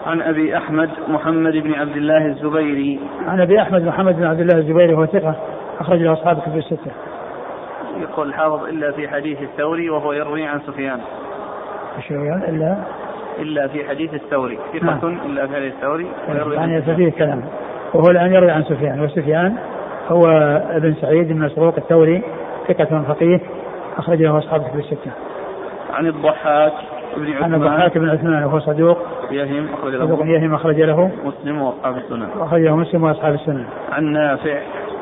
عن 0.07 0.23
أبي 0.23 0.57
أحمد 0.57 0.91
محمد 1.09 1.53
بن 1.53 1.75
عبد 1.75 1.97
الله 1.97 2.27
الزبيري 2.27 3.01
عن 3.27 3.41
أبي 3.41 3.63
أحمد 3.63 3.83
محمد 3.83 4.17
بن 4.17 4.25
عبد 4.25 4.41
الله 4.41 4.59
الزبيري 4.59 4.95
وهو 4.95 5.07
ثقة 5.07 5.35
أخرج 5.81 5.99
له 5.99 6.13
أصحاب 6.13 6.39
الكتب 6.39 6.57
الستة. 6.57 6.91
يقول 8.01 8.29
الحافظ 8.29 8.65
إلا 8.65 8.93
في 8.93 9.09
حديث 9.09 9.43
الثوري 9.43 9.91
وهو 9.91 10.13
يروي 10.13 10.47
عن 10.47 10.61
سفيان. 10.61 11.01
إيش 11.97 12.11
إلا 12.11 12.77
إلا 13.39 13.69
في 13.69 13.85
حديث 13.85 14.15
الثوري. 14.15 14.59
ثقة 14.73 14.85
نعم. 14.85 15.19
إلا 15.27 15.47
في 15.47 15.55
حديث 15.55 15.73
الثوري. 15.75 16.07
ويروي 16.29 16.55
يعني 16.55 16.83
فيه 16.83 17.11
كلام 17.11 17.43
وهو 17.95 18.11
الآن 18.11 18.33
يروي 18.33 18.51
عن 18.51 18.63
سفيان. 18.63 19.01
وسفيان 19.01 19.57
هو 20.09 20.23
ابن 20.71 20.95
سعيد 20.95 21.29
بن 21.29 21.41
مسروق 21.41 21.75
الثوري. 21.79 22.23
ثقة 22.69 23.03
فقيه. 23.09 23.41
أخرج 23.99 24.23
له 24.23 24.39
أصحاب 24.39 24.61
الكتب 24.61 24.79
الستة. 24.79 25.11
عن 25.95 26.07
الضحاك 26.07 26.73
بن 27.17 27.43
عن 27.43 27.55
الضحاك 27.55 27.99
بن 27.99 28.09
عثمان. 28.09 28.45
وهو 28.45 28.59
صدوق. 28.59 28.99
يهم 29.31 29.67
أخرج 29.75 29.99
صدوق 29.99 30.23
له 30.23 30.31
يهم 30.31 30.55
أخرج 30.55 30.81
له. 30.81 31.11
مسلم 31.25 31.63
وأصحاب 31.63 31.97
السنن. 31.97 32.29
وأخرجه 32.39 32.77
مسلم 32.77 33.05
وأصحاب 33.05 33.35
السنن. 33.35 33.65
عن 33.93 34.05
نافع. 34.05 34.59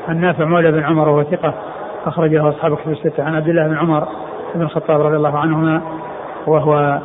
عن 0.09 0.21
نافع 0.21 0.45
مولى 0.45 0.73
بن 0.73 0.83
عمر 0.83 1.09
وهو 1.09 1.23
ثقة. 1.23 1.55
أخرج 2.07 2.35
له 2.35 2.49
أصحاب 2.49 2.77
كتب 2.77 2.91
الستة. 2.91 3.25
عن 3.25 3.35
عبد 3.35 3.49
الله 3.49 3.69
بن 3.69 3.77
عمر 3.77 4.09
بن 4.55 4.63
الخطاب 4.63 5.01
رضي 5.01 5.17
الله 5.17 5.39
عنهما 5.39 5.83
وهو 6.47 6.99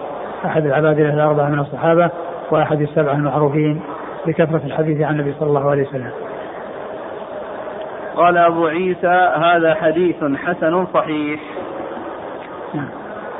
أحد 0.45 0.65
العباد 0.65 0.99
الأربعة 0.99 1.49
من 1.49 1.59
الصحابة 1.59 2.09
وأحد 2.51 2.81
السبعة 2.81 3.13
المعروفين 3.13 3.81
بكثرة 4.27 4.61
الحديث 4.65 5.01
عن 5.01 5.13
النبي 5.13 5.33
صلى 5.39 5.49
الله 5.49 5.69
عليه 5.69 5.87
وسلم. 5.87 6.11
قال 8.15 8.37
أبو 8.37 8.67
عيسى 8.67 9.31
هذا 9.35 9.73
حديث 9.73 10.15
حسن 10.45 10.85
صحيح. 10.85 11.39
نعم. 12.73 12.89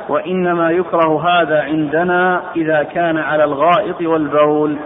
وإنما 0.08 0.70
يكره 0.70 1.28
هذا 1.28 1.62
عندنا 1.62 2.42
إذا 2.56 2.82
كان 2.82 3.18
على 3.18 3.44
الغائط 3.44 4.00
والبول. 4.00 4.76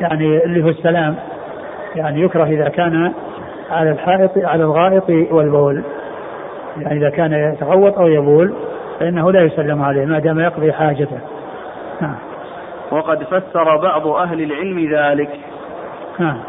يعني 0.00 0.44
اللي 0.44 0.64
هو 0.64 0.68
السلام. 0.68 1.14
يعني 1.96 2.22
يكره 2.22 2.44
إذا 2.44 2.68
كان 2.68 3.12
على 3.70 3.90
الحائط 3.90 4.30
على 4.36 4.64
الغائط 4.64 5.10
والبول. 5.10 5.82
يعني 6.76 6.98
إذا 6.98 7.10
كان 7.10 7.32
يتغوط 7.32 7.98
أو 7.98 8.06
يبول 8.06 8.54
فإنه 9.00 9.32
لا 9.32 9.42
يسلم 9.42 9.82
عليه 9.82 10.06
ما 10.06 10.18
دام 10.18 10.40
يقضي 10.40 10.72
حاجته. 10.72 11.18
وقد 12.92 13.22
فسر 13.22 13.76
بعض 13.76 14.06
أهل 14.06 14.42
العلم 14.42 14.88
ذلك. 14.92 15.30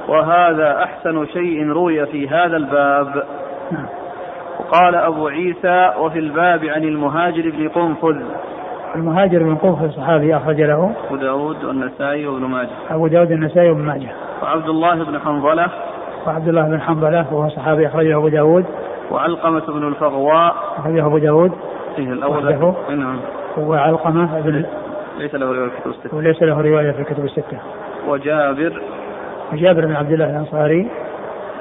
وهذا 0.08 0.84
أحسن 0.84 1.26
شيء 1.26 1.72
روي 1.72 2.06
في 2.06 2.30
هذا 2.30 2.58
الباب. 2.58 3.24
وقال 4.60 4.96
أبو 4.96 5.28
عيسى 5.28 5.92
وفي 6.00 6.20
الباب 6.20 6.66
عن 6.66 6.84
المهاجر 6.84 7.50
بن 7.50 7.70
قنفذ. 7.70 8.22
المهاجر 8.96 9.44
بن 9.44 9.56
قنفذ 9.56 9.92
صحابي 9.92 10.36
أخرج 10.36 10.62
له. 10.62 10.94
أبو 11.08 11.16
داود 11.16 11.64
والنسائي 11.64 12.28
وابن 12.28 12.46
ماجه. 12.46 12.70
أبو 12.90 13.08
داود 13.08 13.32
النسائي 13.32 13.70
وابن 13.70 13.82
ماجه. 13.82 14.10
وعبد 14.44 14.70
الله 14.70 15.04
بن 15.04 15.20
حنظلة. 15.20 15.68
وعبد 16.28 16.48
الله 16.48 16.62
بن 16.62 16.82
حنظلة 16.82 17.34
وهو 17.34 17.50
صحابي 17.50 17.88
أخرجه 17.88 18.18
أبو 18.18 18.28
داود. 18.28 18.66
وعلقمة 19.12 19.66
بن 19.68 19.88
الفغواء. 19.88 20.56
أخرجه 20.78 21.06
أبو 21.06 21.18
داود. 21.18 21.52
فيه 21.96 22.14
الأول. 22.14 22.48
وحده. 22.48 22.74
نعم. 22.90 23.20
وعلقمة 23.58 24.42
بن 24.42 24.66
ليس 25.18 25.36
له 25.36 25.46
رواية 25.46 25.70
في 25.70 25.76
الكتب 25.78 25.90
الستة. 25.92 26.18
وليس 26.18 26.44
له 26.44 26.62
رواية 26.62 26.92
في 26.92 27.00
الكتب 27.00 27.26
الستة. 27.26 27.60
وجابر. 28.08 28.82
وجابر 29.54 29.86
بن 29.86 29.96
عبد 29.96 30.12
الله 30.12 30.30
الأنصاري 30.30 30.90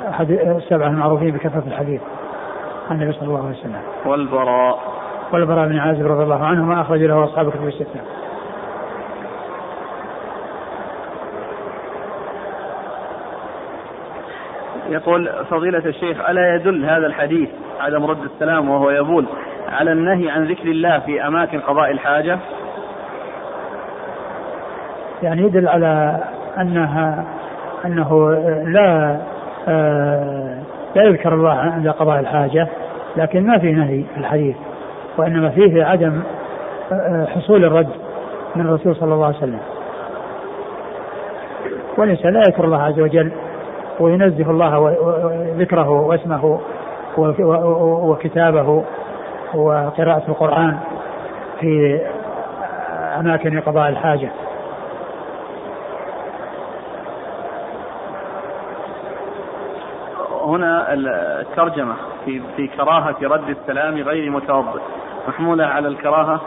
أحد 0.08 0.30
السبعة 0.30 0.88
المعروفين 0.88 1.30
بكثرة 1.30 1.62
الحديث 1.66 2.00
عن 2.90 3.02
النبي 3.02 3.12
صلى 3.12 3.28
الله 3.28 3.46
عليه 3.46 3.58
وسلم. 3.58 3.82
والبراء. 4.06 4.78
والبراء 5.32 5.68
بن 5.68 5.78
عازب 5.78 6.06
رضي 6.06 6.22
الله 6.22 6.44
عنهما 6.44 6.80
أخرج 6.80 7.02
له 7.02 7.24
أصحاب 7.24 7.48
الكتب 7.48 7.66
الستة. 7.66 8.00
يقول 14.90 15.30
فضيلة 15.50 15.78
الشيخ 15.78 16.30
ألا 16.30 16.54
يدل 16.54 16.84
هذا 16.84 17.06
الحديث 17.06 17.48
عدم 17.80 18.04
رد 18.04 18.24
السلام 18.24 18.70
وهو 18.70 18.90
يبول 18.90 19.26
على 19.68 19.92
النهي 19.92 20.30
عن 20.30 20.44
ذكر 20.44 20.64
الله 20.64 20.98
في 20.98 21.26
أماكن 21.26 21.60
قضاء 21.60 21.90
الحاجة؟ 21.90 22.38
يعني 25.22 25.42
يدل 25.42 25.68
على 25.68 26.18
أنها 26.60 27.24
أنه 27.84 28.32
لا 28.64 29.20
آه، 29.68 30.58
لا 30.94 31.02
يذكر 31.02 31.34
الله 31.34 31.50
عند 31.50 31.88
قضاء 31.88 32.20
الحاجة 32.20 32.68
لكن 33.16 33.46
ما 33.46 33.58
فيه 33.58 33.74
نهي 33.74 34.02
في 34.14 34.20
الحديث 34.20 34.56
وإنما 35.18 35.48
فيه 35.48 35.84
عدم 35.84 36.22
آه، 36.92 37.26
حصول 37.26 37.64
الرد 37.64 37.88
من 38.56 38.66
الرسول 38.66 38.96
صلى 38.96 39.14
الله 39.14 39.26
عليه 39.26 39.36
وسلم. 39.36 39.58
والإنسان 41.98 42.32
لا 42.32 42.40
يذكر 42.40 42.64
الله 42.64 42.82
عز 42.82 43.00
وجل 43.00 43.32
وينزه 44.00 44.50
الله 44.50 44.78
وذكره 44.78 45.90
واسمه 45.90 46.60
وكتابه 48.08 48.84
وقراءة 49.54 50.22
القرآن 50.28 50.76
في 51.60 52.00
أماكن 53.20 53.60
قضاء 53.60 53.88
الحاجة. 53.88 54.30
هنا 60.60 60.92
الترجمة 61.40 61.94
في 62.24 62.40
في 62.56 62.66
كراهة 62.66 63.16
رد 63.22 63.48
السلام 63.48 63.94
غير 63.94 64.30
متوضئ 64.30 64.80
محمولة 65.28 65.64
على 65.64 65.88
الكراهة 65.88 66.40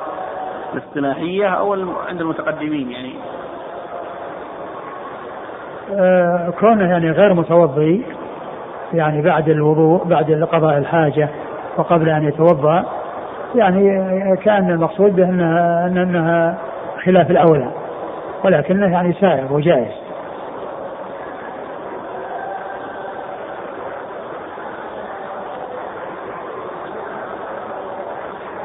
الاصطلاحية 0.73 1.47
أو 1.47 1.73
عند 2.07 2.21
المتقدمين 2.21 2.91
يعني. 2.91 3.13
آه، 5.91 6.53
كونه 6.59 6.89
يعني 6.89 7.11
غير 7.11 7.33
متوضي 7.33 8.05
يعني 8.93 9.21
بعد 9.21 9.49
الوضوء 9.49 10.03
بعد 10.03 10.47
قضاء 10.51 10.77
الحاجة 10.77 11.29
وقبل 11.77 12.09
أن 12.09 12.23
يتوضأ 12.23 12.85
يعني 13.55 14.37
كأن 14.37 14.69
المقصود 14.69 15.15
به 15.15 15.23
أنها, 15.23 15.87
أن 15.87 15.97
أنها 15.97 16.57
خلاف 17.05 17.31
الأولى 17.31 17.71
ولكنه 18.45 18.91
يعني 18.91 19.13
سائغ 19.13 19.53
وجائز. 19.53 20.02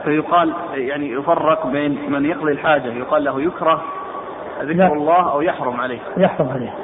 فيقال 0.08 0.52
يعني 0.74 1.12
يفرق 1.12 1.66
بين 1.66 2.10
من 2.10 2.24
يقضي 2.24 2.52
الحاجة 2.52 2.92
يقال 2.92 3.24
له 3.24 3.42
يكره 3.42 3.82
ذكر. 4.62 4.92
الله 4.92 5.32
أو 5.32 5.40
يحرم 5.40 5.80
عليه. 5.80 5.98
يحرم 6.16 6.48
عليه. 6.48 6.74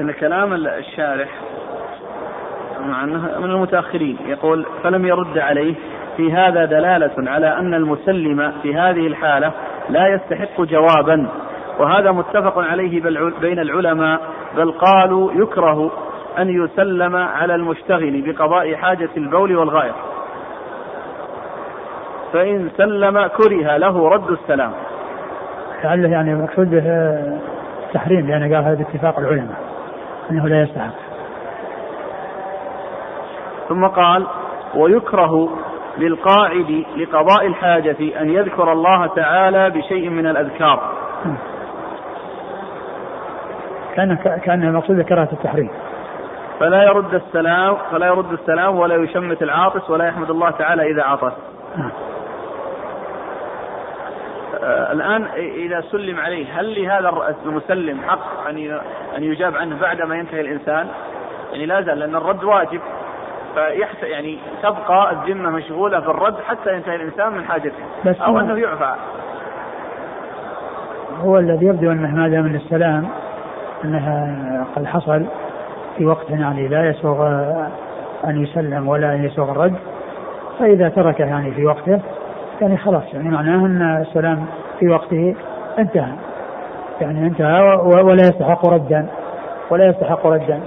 إن 0.00 0.12
كلام 0.12 0.52
الشارح 0.52 1.28
مع 2.80 3.04
أنه 3.04 3.38
من 3.38 3.50
المتأخرين 3.50 4.18
يقول 4.26 4.66
فلم 4.82 5.06
يرد 5.06 5.38
عليه 5.38 5.74
في 6.16 6.32
هذا 6.32 6.64
دلالة 6.64 7.30
على 7.30 7.58
أن 7.58 7.74
المسلم 7.74 8.52
في 8.62 8.76
هذه 8.76 9.06
الحالة 9.06 9.52
لا 9.88 10.08
يستحق 10.08 10.60
جوابا 10.60 11.28
وهذا 11.78 12.12
متفق 12.12 12.58
عليه 12.58 13.02
بين 13.40 13.58
العلماء 13.58 14.20
بل 14.56 14.72
قالوا 14.72 15.32
يكره 15.32 15.92
أن 16.38 16.64
يسلم 16.64 17.16
على 17.16 17.54
المشتغل 17.54 18.22
بقضاء 18.26 18.74
حاجة 18.74 19.10
البول 19.16 19.56
والغائط. 19.56 20.07
فإن 22.32 22.70
سلم 22.76 23.26
كره 23.26 23.76
له 23.76 24.08
رد 24.08 24.30
السلام. 24.30 24.72
لعله 25.84 26.08
يعني 26.08 26.32
المقصود 26.32 26.70
به 26.70 27.18
تحريم 27.94 28.26
لأن 28.26 28.54
قال 28.54 28.64
هذا 28.64 28.74
باتفاق 28.74 29.18
العلماء 29.18 29.56
أنه 30.30 30.48
لا 30.48 30.62
يستحق. 30.62 30.94
ثم 33.68 33.86
قال 33.86 34.26
ويكره 34.74 35.48
للقاعد 35.98 36.84
لقضاء 36.96 37.46
الحاجة 37.46 38.20
أن 38.20 38.30
يذكر 38.30 38.72
الله 38.72 39.06
تعالى 39.06 39.70
بشيء 39.70 40.08
من 40.08 40.26
الأذكار. 40.26 40.80
كان 43.94 44.14
كان 44.44 44.62
المقصود 44.62 45.00
كراهة 45.00 45.28
التحريم. 45.32 45.70
فلا 46.60 46.82
يرد 46.82 47.14
السلام 47.14 47.76
فلا 47.90 48.06
يرد 48.06 48.32
السلام 48.32 48.78
ولا 48.78 48.94
يشمت 48.94 49.42
العاطس 49.42 49.90
ولا 49.90 50.06
يحمد 50.08 50.30
الله 50.30 50.50
تعالى 50.50 50.90
إذا 50.90 51.02
عطس. 51.02 51.32
آه، 51.78 52.07
الآن 54.68 55.26
إذا 55.36 55.80
سلم 55.80 56.20
عليه 56.20 56.60
هل 56.60 56.82
لهذا 56.82 57.34
المسلم 57.46 58.00
حق 58.08 58.48
أن 58.48 58.80
أن 59.16 59.22
يجاب 59.22 59.56
عنه 59.56 59.80
بعدما 59.80 60.16
ينتهي 60.16 60.40
الإنسان؟ 60.40 60.86
يعني 61.52 61.66
لا 61.66 61.82
زال 61.82 61.98
لأن 61.98 62.16
الرد 62.16 62.44
واجب. 62.44 62.80
فيحت 63.54 64.02
يعني 64.02 64.38
تبقى 64.62 65.12
الذمة 65.12 65.50
مشغولة 65.50 66.00
في 66.00 66.08
الرد 66.08 66.34
حتى 66.48 66.74
ينتهي 66.74 66.96
الإنسان 66.96 67.32
من 67.32 67.44
حاجته. 67.44 67.84
بس 68.06 68.20
أو 68.20 68.40
أنه 68.40 68.58
يعفى. 68.58 68.94
هو 71.20 71.38
الذي 71.38 71.66
يبدو 71.66 71.92
انه 71.92 72.14
ما 72.14 72.28
دام 72.28 72.44
من 72.44 72.54
السلام 72.54 73.08
أنها 73.84 74.66
قد 74.76 74.86
حصل 74.86 75.26
في 75.98 76.06
وقت 76.06 76.30
يعني 76.30 76.68
لا 76.68 76.90
يسوغ 76.90 77.26
أن 78.24 78.42
يسلم 78.42 78.88
ولا 78.88 79.14
أن 79.14 79.24
يسوغ 79.24 79.50
الرد. 79.50 79.74
فإذا 80.58 80.88
تركه 80.88 81.24
يعني 81.24 81.50
في 81.50 81.66
وقته 81.66 82.00
يعني 82.60 82.76
خلاص 82.76 83.02
يعني 83.14 83.28
معناه 83.28 83.66
أن 83.66 83.82
السلام 83.82 84.46
في 84.80 84.88
وقته 84.88 85.34
انتهى. 85.78 86.12
يعني 87.00 87.26
انتهى 87.26 87.76
ولا 87.84 88.22
يستحق 88.22 88.66
ردا 88.66 89.06
ولا 89.70 89.86
يستحق 89.86 90.26
ردا. 90.26 90.60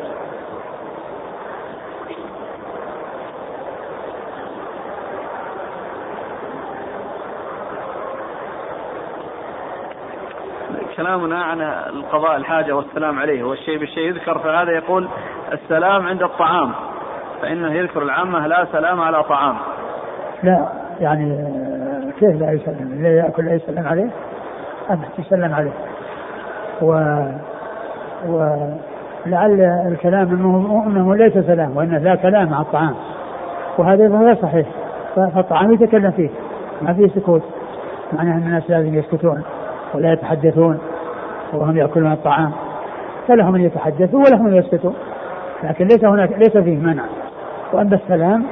كلامنا 10.97 11.43
عن 11.43 11.61
القضاء 11.61 12.37
الحاجة 12.37 12.75
والسلام 12.75 13.19
عليه 13.19 13.43
والشيء 13.43 13.79
بالشيء 13.79 14.03
يذكر 14.03 14.39
فهذا 14.39 14.71
يقول 14.71 15.09
السلام 15.53 16.07
عند 16.07 16.23
الطعام 16.23 16.71
فإنه 17.41 17.73
يذكر 17.73 18.03
العامة 18.03 18.47
لا 18.47 18.67
سلام 18.71 19.01
على 19.01 19.23
طعام. 19.23 19.57
لا 20.43 20.67
يعني 20.99 21.51
كيف 22.21 22.41
لا 22.41 22.51
يسلم؟ 22.51 22.91
اللي 22.93 23.15
يأكل 23.15 23.45
لا 23.45 23.53
يسلم 23.53 23.87
عليه؟ 23.87 24.09
ابد 24.89 25.05
يسلم 25.19 25.53
عليه. 25.53 25.71
و 26.81 27.15
ولعل 28.27 29.61
الكلام 29.61 30.29
انه 30.29 30.83
إنه 30.87 31.15
ليس 31.15 31.33
سلام 31.33 31.77
وانه 31.77 31.97
لا 31.97 32.15
كلام 32.15 32.49
مع 32.49 32.61
الطعام. 32.61 32.93
وهذا 33.77 34.03
أيضا 34.03 34.17
غير 34.17 34.35
صحيح. 34.35 34.67
فالطعام 35.15 35.73
يتكلم 35.73 36.11
فيه 36.11 36.29
ما 36.81 36.93
فيه 36.93 37.07
سكوت. 37.07 37.43
معناه 38.13 38.37
أن 38.37 38.43
الناس 38.43 38.69
لازم 38.69 38.95
يسكتون 38.95 39.43
ولا 39.93 40.13
يتحدثون 40.13 40.79
وهم 41.53 41.77
يأكلون 41.77 42.11
الطعام. 42.11 42.51
فلهم 43.27 43.55
أن 43.55 43.61
يتحدثوا 43.61 44.19
ولهم 44.19 44.47
أن 44.47 44.55
يسكتوا. 44.55 44.91
لكن 45.63 45.85
ليس 45.85 46.05
هناك 46.05 46.31
ليس 46.31 46.57
فيه 46.57 46.77
منع. 46.77 47.03
وأما 47.73 47.95
السلام 47.95 48.45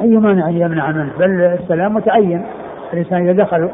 أي 0.00 0.16
مانع 0.16 0.48
يمنع 0.48 0.90
منه 0.90 1.12
بل 1.18 1.40
السلام 1.40 1.94
متعين 1.94 2.44
الإنسان 2.94 3.28
إذا 3.28 3.44
دخل 3.44 3.70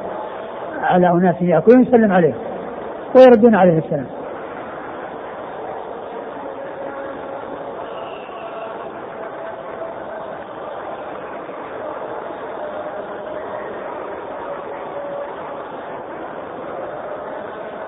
على 0.83 1.11
أناس 1.11 1.43
يأكلون 1.43 1.83
يسلم 1.83 2.13
عليه 2.13 2.35
ويردون 3.17 3.55
عليه 3.55 3.79
السلام. 3.79 4.07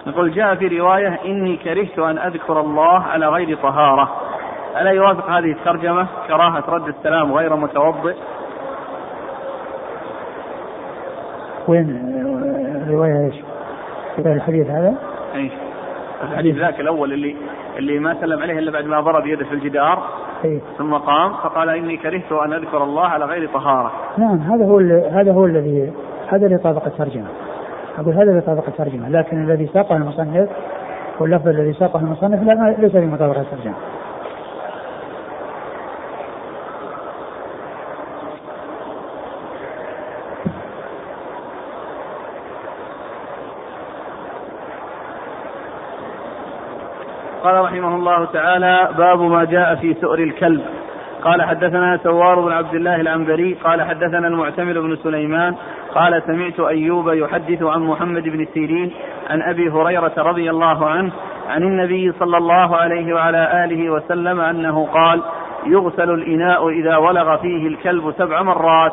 يقول 0.06 0.32
جاء 0.34 0.54
في 0.54 0.78
رواية 0.78 1.18
إني 1.24 1.56
كرهت 1.56 1.98
أن 1.98 2.18
أذكر 2.18 2.60
الله 2.60 3.02
على 3.02 3.26
غير 3.26 3.56
طهارة. 3.56 4.08
ألا 4.80 4.90
يوافق 4.90 5.30
هذه 5.30 5.52
الترجمة؟ 5.52 6.06
كراهة 6.28 6.64
رد 6.68 6.88
السلام 6.88 7.32
غير 7.32 7.56
متوضئ. 7.56 8.14
وين 11.68 12.14
رواية 12.90 13.27
إيش؟ 13.27 13.35
الحديث 14.18 14.70
هذا؟ 14.70 14.94
اي 15.35 15.51
الحديث 16.22 16.57
ذاك 16.57 16.81
الأول 16.81 17.12
اللي 17.12 17.37
اللي 17.79 17.98
ما 17.98 18.16
سلم 18.20 18.42
عليه 18.42 18.59
إلا 18.59 18.70
بعد 18.70 18.85
ما 18.85 19.01
ضرب 19.01 19.27
يده 19.27 19.44
في 19.44 19.55
الجدار 19.55 20.03
أي. 20.44 20.61
ثم 20.79 20.94
قام 20.94 21.33
فقال 21.33 21.68
إني 21.68 21.96
كرهت 21.96 22.33
أن 22.33 22.53
أذكر 22.53 22.85
الله 22.85 23.07
على 23.07 23.25
غير 23.25 23.48
طهارة 23.48 23.92
نعم 24.18 24.38
هذا 24.38 24.64
هو 24.64 24.79
هذا 25.11 25.33
هو 25.33 25.46
الذي 25.46 25.92
هذا 26.29 26.46
اللي 26.46 26.59
طابق 26.59 26.87
الترجمة 26.87 27.27
أقول 27.98 28.14
هذا 28.14 28.31
اللي 28.31 28.40
طابق 28.40 28.64
الترجمة 28.68 29.09
لكن 29.09 29.44
الذي 29.44 29.66
ساقه 29.66 29.96
المصنف 29.96 30.48
واللفظ 31.20 31.48
الذي 31.48 31.72
ساقه 31.72 32.01
المصنف 32.01 32.42
لا 32.42 32.77
ليس 32.79 32.92
في 32.92 33.07
مطابق 33.07 33.38
الترجمة 33.38 33.75
قال 47.44 47.62
رحمه 47.72 47.94
الله 47.94 48.24
تعالى 48.24 48.88
باب 48.98 49.20
ما 49.20 49.44
جاء 49.44 49.74
في 49.74 49.94
سؤر 49.94 50.18
الكلب. 50.18 50.62
قال 51.24 51.42
حدثنا 51.42 51.98
سوار 52.02 52.40
بن 52.40 52.52
عبد 52.52 52.74
الله 52.74 52.96
العنبري 52.96 53.54
قال 53.64 53.82
حدثنا 53.82 54.28
المعتمر 54.28 54.80
بن 54.80 54.96
سليمان 54.96 55.54
قال 55.94 56.22
سمعت 56.26 56.61
أيوب 56.61 57.08
يحدث 57.08 57.62
عن 57.62 57.80
محمد 57.80 58.22
بن 58.22 58.46
سيرين 58.54 58.92
عن 59.30 59.42
أبي 59.42 59.70
هريرة 59.70 60.12
رضي 60.18 60.50
الله 60.50 60.87
عنه 60.87 61.12
عن 61.48 61.62
النبي 61.62 62.12
صلى 62.12 62.37
الله 62.37 62.76
عليه 62.76 63.14
وعلى 63.14 63.64
آله 63.64 63.90
وسلم 63.90 64.40
أنه 64.40 64.87
قال 64.87 65.22
يغسل 65.66 66.11
الإناء 66.11 66.68
إذا 66.68 66.96
ولغ 66.96 67.37
فيه 67.37 67.66
الكلب 67.66 68.14
سبع 68.18 68.42
مرات 68.42 68.92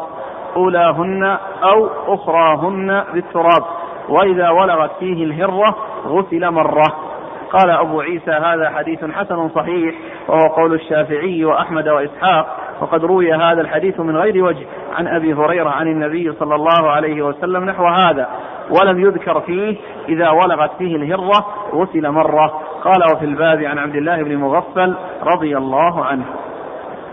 أولاهن 0.55 1.37
أو 1.63 1.89
أخراهن 2.07 3.03
بالتراب 3.13 3.63
وإذا 4.09 4.49
ولغت 4.49 4.91
فيه 4.99 5.23
الهرة 5.23 5.75
غسل 6.05 6.51
مرة. 6.51 7.08
قال 7.51 7.69
أبو 7.69 8.01
عيسى 8.01 8.31
هذا 8.31 8.69
حديث 8.69 9.05
حسن 9.05 9.49
صحيح 9.49 9.95
وهو 10.27 10.47
قول 10.47 10.73
الشافعي 10.73 11.45
وأحمد 11.45 11.87
وإسحاق 11.87 12.57
وقد 12.81 13.05
روي 13.05 13.33
هذا 13.33 13.61
الحديث 13.61 13.99
من 13.99 14.17
غير 14.17 14.43
وجه 14.43 14.65
عن 14.97 15.07
أبي 15.07 15.33
هريرة 15.33 15.69
عن 15.69 15.87
النبي 15.87 16.33
صلى 16.39 16.55
الله 16.55 16.89
عليه 16.89 17.21
وسلم 17.21 17.65
نحو 17.65 17.85
هذا 17.87 18.27
ولم 18.69 18.99
يذكر 18.99 19.41
فيه 19.41 19.77
إذا 20.09 20.29
ولغت 20.29 20.71
فيه 20.77 20.95
الهرة 20.95 21.45
غسل 21.73 22.09
مرة. 22.11 22.61
قال 22.83 23.03
وفي 23.13 23.25
الباب 23.25 23.63
عن 23.63 23.77
عبد 23.77 23.95
الله 23.95 24.23
بن 24.23 24.35
مغفل 24.35 24.95
رضي 25.23 25.57
الله 25.57 26.05
عنه. 26.05 26.25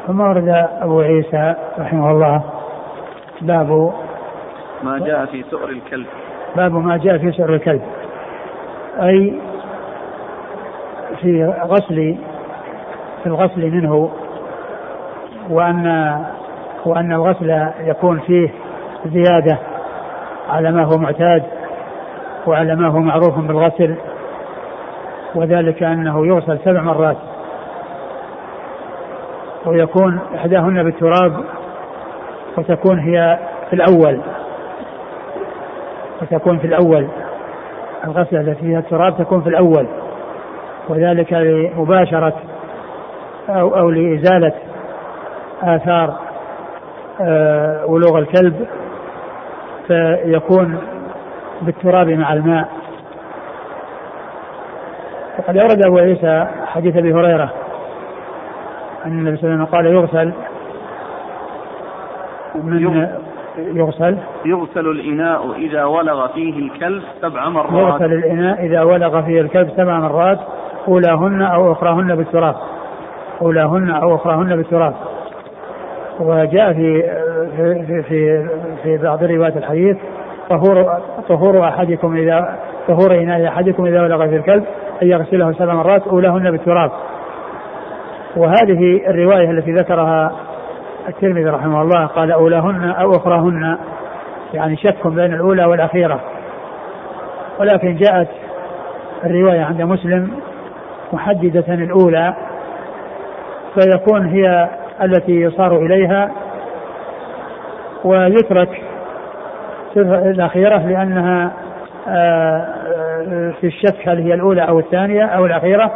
ثم 0.06 0.20
ورد 0.20 0.68
أبو 0.80 1.00
عيسى 1.00 1.54
رحمه 1.78 2.10
الله 2.10 2.42
باب 3.40 3.92
ما 4.82 4.98
جاء 4.98 5.26
في 5.26 5.42
سؤر 5.42 5.68
الكلب. 5.68 6.06
باب 6.56 6.74
ما 6.74 6.96
جاء 6.96 7.18
في 7.18 7.32
سؤر 7.32 7.54
الكلب. 7.54 7.82
أي 9.02 9.40
في 11.20 11.44
غسل 11.44 12.16
في 13.22 13.26
الغسل 13.26 13.70
منه 13.70 14.10
وأن 15.50 16.16
وأن 16.86 17.12
الغسل 17.12 17.68
يكون 17.80 18.18
فيه 18.18 18.50
زيادة 19.06 19.58
على 20.50 20.72
ما 20.72 20.84
هو 20.84 20.98
معتاد 20.98 21.42
وعلى 22.46 22.76
ما 22.76 22.88
هو 22.88 22.98
معروف 22.98 23.38
بالغسل 23.38 23.96
وذلك 25.34 25.82
أنه 25.82 26.26
يغسل 26.26 26.58
سبع 26.64 26.82
مرات. 26.82 27.16
ويكون 29.66 30.20
إحداهن 30.34 30.82
بالتراب 30.82 31.44
وتكون 32.58 32.98
هي 32.98 33.38
في 33.70 33.76
الأول 33.76 34.20
وتكون 36.22 36.58
في 36.58 36.66
الأول. 36.66 37.08
الغسلة 38.04 38.40
التي 38.40 38.60
فيها 38.60 38.78
التراب 38.78 39.18
تكون 39.18 39.42
في 39.42 39.48
الأول. 39.48 39.88
وذلك 40.88 41.32
لمباشرة 41.32 42.34
أو 43.48 43.76
أو 43.76 43.90
لإزالة 43.90 44.52
آثار 45.62 46.14
آه، 47.20 47.86
ولوغ 47.86 48.18
الكلب 48.18 48.66
فيكون 49.86 50.78
بالتراب 51.62 52.08
مع 52.08 52.32
الماء. 52.32 52.68
وقد 55.38 55.56
أورد 55.56 55.86
أبو 55.86 55.98
عيسى 55.98 56.46
حديث 56.66 56.96
أبي 56.96 57.12
هريرة 57.12 57.52
أن 59.06 59.18
النبي 59.18 59.36
صلى 59.36 59.54
الله 59.54 59.54
عليه 59.54 59.64
وسلم 59.64 59.76
قال 59.76 59.86
يغسل. 59.86 60.32
من 62.54 62.82
يغسل. 63.56 64.18
يغسل. 64.44 64.86
الإناء 64.90 65.52
إذا 65.56 65.84
ولغ 65.84 66.28
فيه 66.28 66.58
الكلب 66.58 67.02
سبع 67.22 67.48
مرات. 67.48 67.72
يغسل 67.72 68.12
الإناء 68.12 68.66
إذا 68.66 68.82
ولغ 68.82 69.22
فيه 69.22 69.40
الكلب 69.40 69.70
سبع 69.76 69.98
مرات. 69.98 70.38
أولاهن 70.88 71.42
أو 71.42 71.72
أخراهن 71.72 72.16
بالتراب 72.16 72.54
أولاهن 73.42 73.90
أو 73.90 74.14
أخراهن 74.14 74.56
بالتراب 74.56 74.94
وجاء 76.20 76.72
في 76.72 77.02
في 77.56 78.02
في, 78.02 78.48
في 78.82 78.96
بعض 78.96 79.24
روايات 79.24 79.56
الحديث 79.56 79.96
طهور 80.50 80.98
طهور 81.28 81.68
أحدكم 81.68 82.16
إذا 82.16 82.58
طهور 82.88 83.14
إناء 83.14 83.48
أحدكم 83.48 83.86
إذا 83.86 84.02
ولغ 84.02 84.26
في 84.26 84.36
الكلب 84.36 84.64
أن 85.02 85.08
يغسله 85.08 85.52
سبع 85.52 85.74
مرات 85.74 86.06
أولاهن 86.06 86.50
بالتراب 86.50 86.90
وهذه 88.36 89.08
الرواية 89.08 89.50
التي 89.50 89.72
ذكرها 89.72 90.32
الترمذي 91.08 91.44
رحمه 91.44 91.82
الله 91.82 92.06
قال 92.06 92.32
أولاهن 92.32 92.90
أو 92.90 93.10
أخراهن 93.10 93.78
يعني 94.54 94.76
شك 94.76 95.06
بين 95.06 95.34
الأولى 95.34 95.64
والأخيرة. 95.64 96.20
ولكن 97.60 97.96
جاءت 97.96 98.28
الرواية 99.24 99.62
عند 99.62 99.82
مسلم 99.82 100.30
محددة 101.12 101.74
الأولى 101.74 102.34
فيكون 103.74 104.26
هي 104.26 104.68
التي 105.02 105.32
يصار 105.32 105.76
إليها. 105.76 106.30
ويترك 108.04 108.82
الأخيرة 109.96 110.78
لأنها 110.78 111.52
آه، 112.08 112.66
في 113.60 113.66
الشك 113.66 114.08
هل 114.08 114.22
هي 114.22 114.34
الأولى 114.34 114.68
أو 114.68 114.78
الثانية 114.78 115.24
أو 115.24 115.46
الأخيرة. 115.46 115.92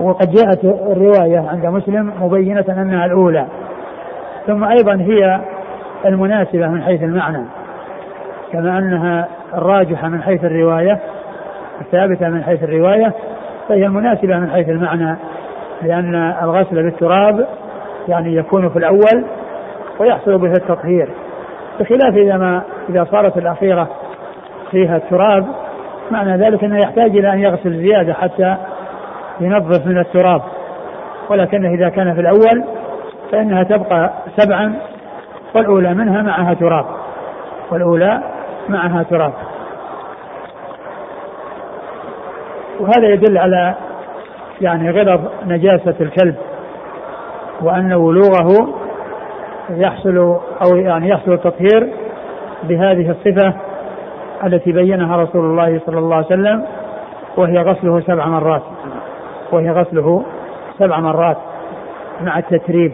وقد 0.00 0.30
جاءت 0.30 0.64
الرواية 0.64 1.48
عند 1.48 1.66
مسلم 1.66 2.12
مبينة 2.20 2.64
أنها 2.68 3.06
الأولى. 3.06 3.46
ثم 4.46 4.64
أيضا 4.64 4.94
هي 4.94 5.40
المناسبة 6.06 6.68
من 6.68 6.82
حيث 6.82 7.02
المعنى 7.02 7.44
كما 8.52 8.78
أنها 8.78 9.28
الراجحة 9.54 10.08
من 10.08 10.22
حيث 10.22 10.44
الرواية 10.44 10.98
الثابتة 11.80 12.28
من 12.28 12.44
حيث 12.44 12.62
الرواية. 12.62 13.12
فهي 13.68 13.86
المناسبة 13.86 14.38
من 14.38 14.50
حيث 14.50 14.68
المعنى 14.68 15.16
لأن 15.82 16.14
الغسل 16.42 16.82
بالتراب 16.82 17.46
يعني 18.08 18.36
يكون 18.36 18.68
في 18.68 18.78
الأول 18.78 19.24
ويحصل 20.00 20.38
به 20.38 20.52
التطهير. 20.52 21.08
بخلاف 21.80 22.14
إذا 22.14 22.36
ما 22.36 22.62
إذا 22.88 23.04
صارت 23.04 23.36
الأخيرة 23.36 23.88
فيها 24.70 24.96
التراب 24.96 25.46
معنى 26.10 26.36
ذلك 26.36 26.64
أنه 26.64 26.78
يحتاج 26.78 27.10
إلى 27.10 27.32
أن 27.32 27.38
يغسل 27.38 27.70
زيادة 27.70 28.14
حتى 28.14 28.56
ينظف 29.40 29.86
من 29.86 29.98
التراب. 29.98 30.42
ولكنه 31.30 31.68
إذا 31.68 31.88
كان 31.88 32.14
في 32.14 32.20
الأول 32.20 32.64
فإنها 33.32 33.62
تبقى 33.62 34.10
سبعا 34.36 34.74
والأولى 35.54 35.94
منها 35.94 36.22
معها 36.22 36.54
تراب. 36.54 36.84
والأولى 37.70 38.22
معها 38.68 39.02
تراب. 39.02 39.32
وهذا 42.80 43.08
يدل 43.08 43.38
على 43.38 43.74
يعني 44.60 44.90
غلظ 44.90 45.20
نجاسة 45.46 45.94
الكلب 46.00 46.34
وأن 47.62 47.92
ولوغه 47.92 48.74
يحصل 49.70 50.16
أو 50.62 50.76
يعني 50.76 51.08
يحصل 51.08 51.32
التطهير 51.32 51.92
بهذه 52.62 53.10
الصفة 53.10 53.54
التي 54.44 54.72
بينها 54.72 55.16
رسول 55.16 55.44
الله 55.44 55.80
صلى 55.86 55.98
الله 55.98 56.16
عليه 56.16 56.26
وسلم 56.26 56.64
وهي 57.36 57.58
غسله 57.58 58.00
سبع 58.00 58.26
مرات 58.26 58.62
وهي 59.52 59.70
غسله 59.70 60.24
سبع 60.78 61.00
مرات 61.00 61.36
مع 62.20 62.38
التتريب 62.38 62.92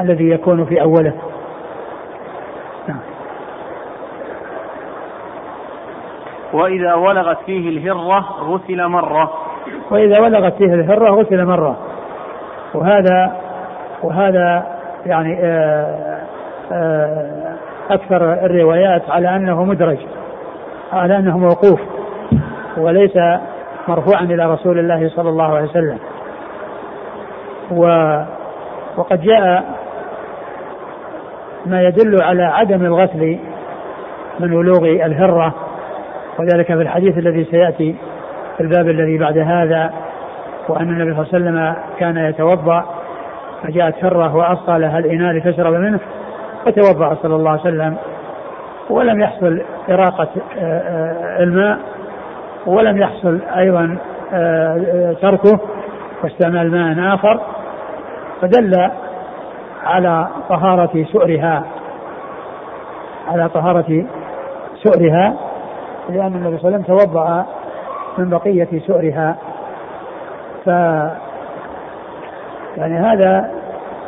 الذي 0.00 0.30
يكون 0.30 0.64
في 0.64 0.80
أوله 0.80 1.12
نعم. 2.88 3.00
وإذا 6.52 6.94
ولغت 6.94 7.38
فيه 7.46 7.68
الهرة 7.68 8.18
غسل 8.40 8.86
مرة. 8.86 9.30
وإذا 9.90 10.20
ولغت 10.20 10.54
فيه 10.54 10.74
الهرة 10.74 11.10
غسل 11.10 11.46
مرة. 11.46 11.76
وهذا 12.74 13.36
وهذا 14.02 14.66
يعني 15.06 15.38
آه، 15.42 16.18
آه، 16.72 17.56
أكثر 17.90 18.32
الروايات 18.32 19.02
على 19.10 19.36
أنه 19.36 19.64
مدرج 19.64 19.98
على 20.92 21.16
أنه 21.16 21.38
موقوف 21.38 21.80
وليس 22.76 23.16
مرفوعا 23.88 24.22
إلى 24.22 24.52
رسول 24.52 24.78
الله 24.78 25.08
صلى 25.08 25.28
الله 25.28 25.56
عليه 25.56 25.68
وسلم. 25.68 25.98
و 27.70 27.84
وقد 28.96 29.20
جاء 29.20 29.64
ما 31.66 31.82
يدل 31.82 32.22
على 32.22 32.42
عدم 32.42 32.84
الغسل 32.84 33.38
من 34.40 34.52
ولوغ 34.52 34.84
الهرة 34.84 35.54
وذلك 36.40 36.66
في 36.66 36.72
الحديث 36.82 37.18
الذي 37.18 37.44
سيأتي 37.44 37.96
في 38.56 38.62
الباب 38.62 38.88
الذي 38.88 39.18
بعد 39.18 39.38
هذا 39.38 39.92
وأن 40.68 40.88
النبي 40.88 41.14
صلى 41.14 41.38
الله 41.38 41.50
عليه 41.50 41.60
وسلم 41.60 41.76
كان 41.98 42.16
يتوضأ 42.16 42.84
فجاءت 43.62 44.04
هرة 44.04 44.36
وأصغى 44.36 44.78
لها 44.78 44.98
الإناء 44.98 45.32
لتشرب 45.32 45.72
منه؟ 45.72 46.00
فتوضأ 46.64 47.14
صلى 47.22 47.36
الله 47.36 47.50
عليه 47.50 47.60
وسلم 47.60 47.96
ولم 48.90 49.20
يحصل 49.20 49.62
إراقة 49.90 50.28
آه، 50.58 50.62
آه، 50.62 51.42
الماء 51.42 51.78
ولم 52.66 52.98
يحصل 52.98 53.40
أيضا 53.56 53.98
آه، 54.32 55.16
تركه 55.22 55.60
واستعمال 56.22 56.70
ماء 56.70 57.14
آخر 57.14 57.40
فدل 58.40 58.90
على 59.84 60.28
طهارة 60.48 61.04
سؤرها 61.12 61.64
على 63.28 63.48
طهارة 63.48 64.04
سؤرها. 64.84 65.49
لأن 66.10 66.34
النبي 66.34 66.58
صلى 66.58 66.68
الله 66.68 66.78
عليه 66.78 66.78
وسلم 66.78 66.96
توضأ 66.96 67.46
من 68.18 68.30
بقية 68.30 68.68
سؤرها. 68.86 69.36
ف 70.64 70.68
يعني 72.76 72.98
هذا 72.98 73.50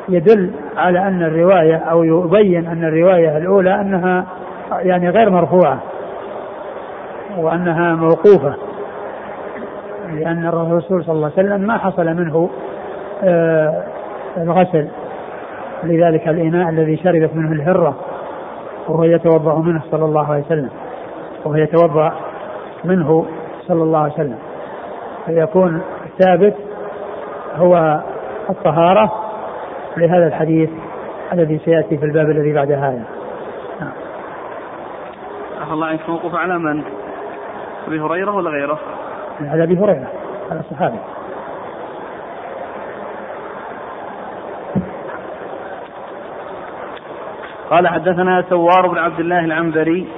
يدل 0.09 0.51
على 0.77 0.99
أن 0.99 1.23
الرواية 1.23 1.77
أو 1.77 2.05
يبين 2.05 2.67
أن 2.67 2.85
الرواية 2.85 3.37
الأولى 3.37 3.75
أنها 3.81 4.27
يعني 4.73 5.11
غير 5.11 5.31
مرفوعة 5.31 5.79
وأنها 7.39 7.95
موقوفة 7.95 8.55
لأن 10.15 10.47
الرسول 10.47 11.05
صلى 11.05 11.15
الله 11.15 11.33
عليه 11.37 11.49
وسلم 11.49 11.61
ما 11.61 11.79
حصل 11.79 12.07
منه 12.07 12.51
آه، 13.25 13.83
الغسل. 14.37 14.89
لذلك 15.85 16.29
الإناء 16.29 16.69
الذي 16.69 16.97
شربت 16.97 17.31
منه 17.35 17.53
الهرة 17.53 17.97
وهو 18.89 19.05
يتوضأ 19.05 19.59
منه 19.59 19.81
صلى 19.91 20.05
الله 20.05 20.33
عليه 20.33 20.45
وسلم. 20.45 20.71
وهو 21.45 21.55
يتوضأ 21.55 22.13
منه 22.85 23.27
صلى 23.69 23.83
الله 23.83 23.99
عليه 23.99 24.13
وسلم 24.13 24.39
فيكون 25.27 25.83
الثابت 26.07 26.55
هو 27.57 28.01
الطهارة 28.51 29.13
لهذا 29.97 30.27
الحديث 30.27 30.71
الذي 31.33 31.59
سيأتي 31.65 31.99
في 31.99 32.05
الباب 32.05 32.31
الذي 32.31 32.53
بعد 32.53 32.73
هذا 32.73 33.05
نعم. 33.81 33.93
الله 35.73 35.87
عنك 35.87 36.01
على 36.35 36.59
من؟ 36.59 36.83
أبي 37.87 38.01
هريرة 38.01 38.31
ولا 38.31 38.51
غيره؟ 38.51 38.79
على 39.41 39.63
أبي 39.63 39.79
هريرة 39.79 40.09
على 40.51 40.61
الصحابي 40.61 40.99
قال 47.71 47.89
حدثنا 47.89 48.45
سوار 48.49 48.89
بن 48.89 48.99
عبد 48.99 49.21
الله 49.21 49.45
العنبري 49.45 50.09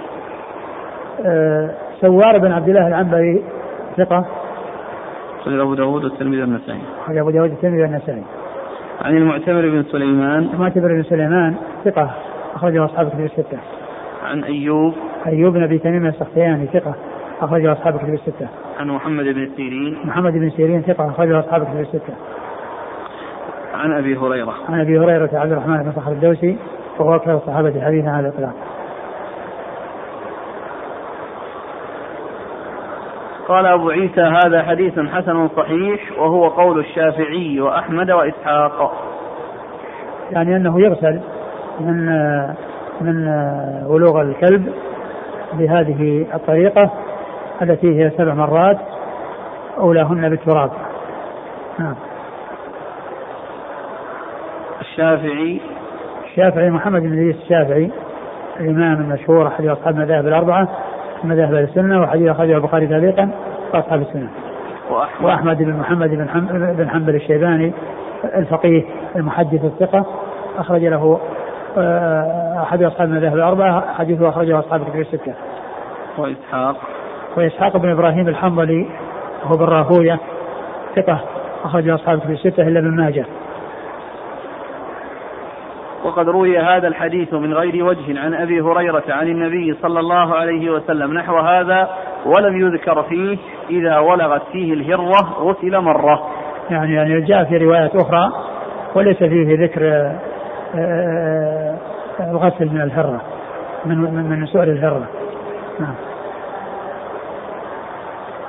سوار 2.00 2.38
بن 2.38 2.52
عبد 2.52 2.68
الله 2.68 2.86
العنبري 2.88 3.44
ثقة. 3.96 4.26
أخرج 5.40 5.60
أبو 5.60 5.74
داود 5.74 6.04
والترمذي 6.04 6.40
والنسائي. 6.40 6.80
أخرج 7.04 7.16
أبو 7.18 7.30
داود 7.30 7.50
والترمذي 7.50 7.82
والنسائي. 7.82 8.22
عن 9.02 9.16
المعتمر 9.16 9.60
بن 9.60 9.82
سليمان. 9.82 10.48
المعتمر 10.54 10.88
بن 10.88 11.02
سليمان 11.02 11.54
ثقة 11.84 12.10
أخرجه 12.54 12.84
أصحاب 12.84 13.08
كتب 13.08 13.20
الستة. 13.20 13.58
عن 14.24 14.44
أيوب. 14.44 14.94
أيوب 15.26 15.52
بن 15.54 15.62
أبي 15.62 15.78
تميم 15.78 16.06
السختياني 16.06 16.66
ثقة 16.66 16.94
أخرجه 17.40 17.72
أصحاب 17.72 17.98
كتب 17.98 18.14
الستة. 18.14 18.48
عن 18.80 18.88
محمد 18.88 19.24
بن 19.24 19.48
سيرين. 19.56 19.98
محمد 20.04 20.32
بن 20.32 20.50
سيرين 20.50 20.82
ثقة 20.82 21.10
أخرجه 21.10 21.40
أصحاب 21.40 21.64
كتب 21.64 21.80
الستة. 21.80 22.14
عن 23.74 23.92
أبي 23.92 24.16
هريرة. 24.16 24.54
عن 24.68 24.80
أبي 24.80 24.98
هريرة 24.98 25.30
عبد 25.32 25.52
الرحمن 25.52 25.82
بن 25.82 25.92
صخر 25.92 26.12
الدوسي 26.12 26.56
وهو 26.98 27.14
أكثر 27.14 27.36
الصحابة 27.36 27.80
حديثا 27.80 28.08
على 28.08 28.28
الإطلاق. 28.28 28.54
قال 33.48 33.66
أبو 33.66 33.90
عيسى 33.90 34.20
هذا 34.20 34.62
حديث 34.62 34.98
حسن 34.98 35.48
صحيح 35.48 36.18
وهو 36.18 36.48
قول 36.48 36.78
الشافعي 36.78 37.60
وأحمد 37.60 38.10
وإسحاق. 38.10 38.92
يعني 40.30 40.56
أنه 40.56 40.80
يغسل 40.80 41.20
من 41.80 42.06
من 43.00 43.28
ولوغ 43.86 44.20
الكلب 44.20 44.72
بهذه 45.52 46.26
الطريقة 46.34 46.90
التي 47.62 48.04
هي 48.04 48.10
سبع 48.10 48.34
مرات 48.34 48.78
أولاهن 49.78 50.28
بالتراب. 50.28 50.70
نعم. 51.78 51.94
الشافعي. 54.80 55.60
الشافعي 56.24 56.70
محمد 56.70 57.02
بن 57.02 57.12
ادريس 57.12 57.36
الشافعي 57.36 57.90
الإمام 58.60 59.00
المشهور 59.00 59.46
أحد 59.46 59.66
أصحاب 59.66 59.94
المذاهب 59.94 60.26
الاربعه 61.24 61.48
مذاهب 61.48 61.54
السنة 61.54 62.02
وحديث 62.02 62.28
أخرجه 62.28 62.56
البخاري 62.56 62.86
تعليقا 62.86 63.30
وأصحاب 63.74 64.00
السنة. 64.00 64.28
وأحمد, 64.90 65.24
وأحمد 65.24 65.58
بن 65.58 65.72
محمد 65.72 66.10
بن 66.10 66.26
بن 66.78 66.90
حنبل 66.90 67.14
الشيباني 67.14 67.72
الفقيه 68.24 68.84
المحدث 69.16 69.64
الثقة 69.64 70.06
أخرج 70.58 70.84
له 70.84 71.20
آه، 71.78 72.62
أحد 72.62 72.82
أصحاب 72.82 73.08
المذاهب 73.08 73.34
الأربعة 73.34 73.94
حديثه 73.94 74.28
أخرجه 74.28 74.58
أصحاب 74.58 74.82
الكتب 74.82 75.00
الستة. 75.00 75.34
وإسحاق 76.18 76.76
وإسحاق 77.36 77.76
بن 77.76 77.90
إبراهيم 77.90 78.28
الحنظلي 78.28 78.86
وهو 79.44 79.56
بن 79.56 79.64
راهويه 79.64 80.18
ثقة 80.96 81.20
أخرجه 81.64 81.94
أصحاب 81.94 82.18
الكتب 82.18 82.30
الستة 82.30 82.68
إلا 82.68 82.80
ابن 82.80 82.90
ماجه. 82.90 83.26
وقد 86.04 86.28
روي 86.28 86.58
هذا 86.58 86.88
الحديث 86.88 87.34
من 87.34 87.54
غير 87.54 87.84
وجه 87.84 88.20
عن 88.20 88.34
أبي 88.34 88.60
هريرة 88.60 89.04
عن 89.08 89.26
النبي 89.28 89.74
صلى 89.82 90.00
الله 90.00 90.34
عليه 90.34 90.70
وسلم 90.70 91.14
نحو 91.14 91.38
هذا 91.38 91.88
ولم 92.26 92.60
يذكر 92.60 93.02
فيه 93.02 93.38
إذا 93.70 93.98
ولغت 93.98 94.42
فيه 94.52 94.72
الهرة 94.72 95.20
غسل 95.38 95.78
مرة. 95.78 96.30
يعني 96.70 96.94
يعني 96.94 97.20
جاء 97.20 97.44
في 97.44 97.56
روايات 97.56 97.96
أخرى 97.96 98.32
وليس 98.94 99.18
فيه 99.18 99.64
ذكر 99.64 99.88
آه، 99.92 100.18
آه، 100.74 101.78
الغسل 102.30 102.68
من 102.68 102.80
الهرة 102.80 103.20
من 103.84 103.98
من 104.30 104.46
سؤال 104.46 104.68
الهرة. 104.70 105.08
نعم. 105.80 105.94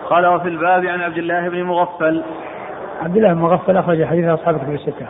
قال 0.10 0.28
وفي 0.28 0.48
الباب 0.48 0.86
عن 0.86 1.02
عبد 1.02 1.18
الله 1.18 1.50
بن 1.50 1.64
مغفل 1.64 2.24
عبد 3.02 3.16
الله 3.18 3.34
بن 3.34 3.40
مغفل 3.40 3.78
أخرج 3.78 4.04
حديث 4.04 4.26
أصحاب 4.26 4.58
كتب 4.58 4.74
الستة. 4.74 5.08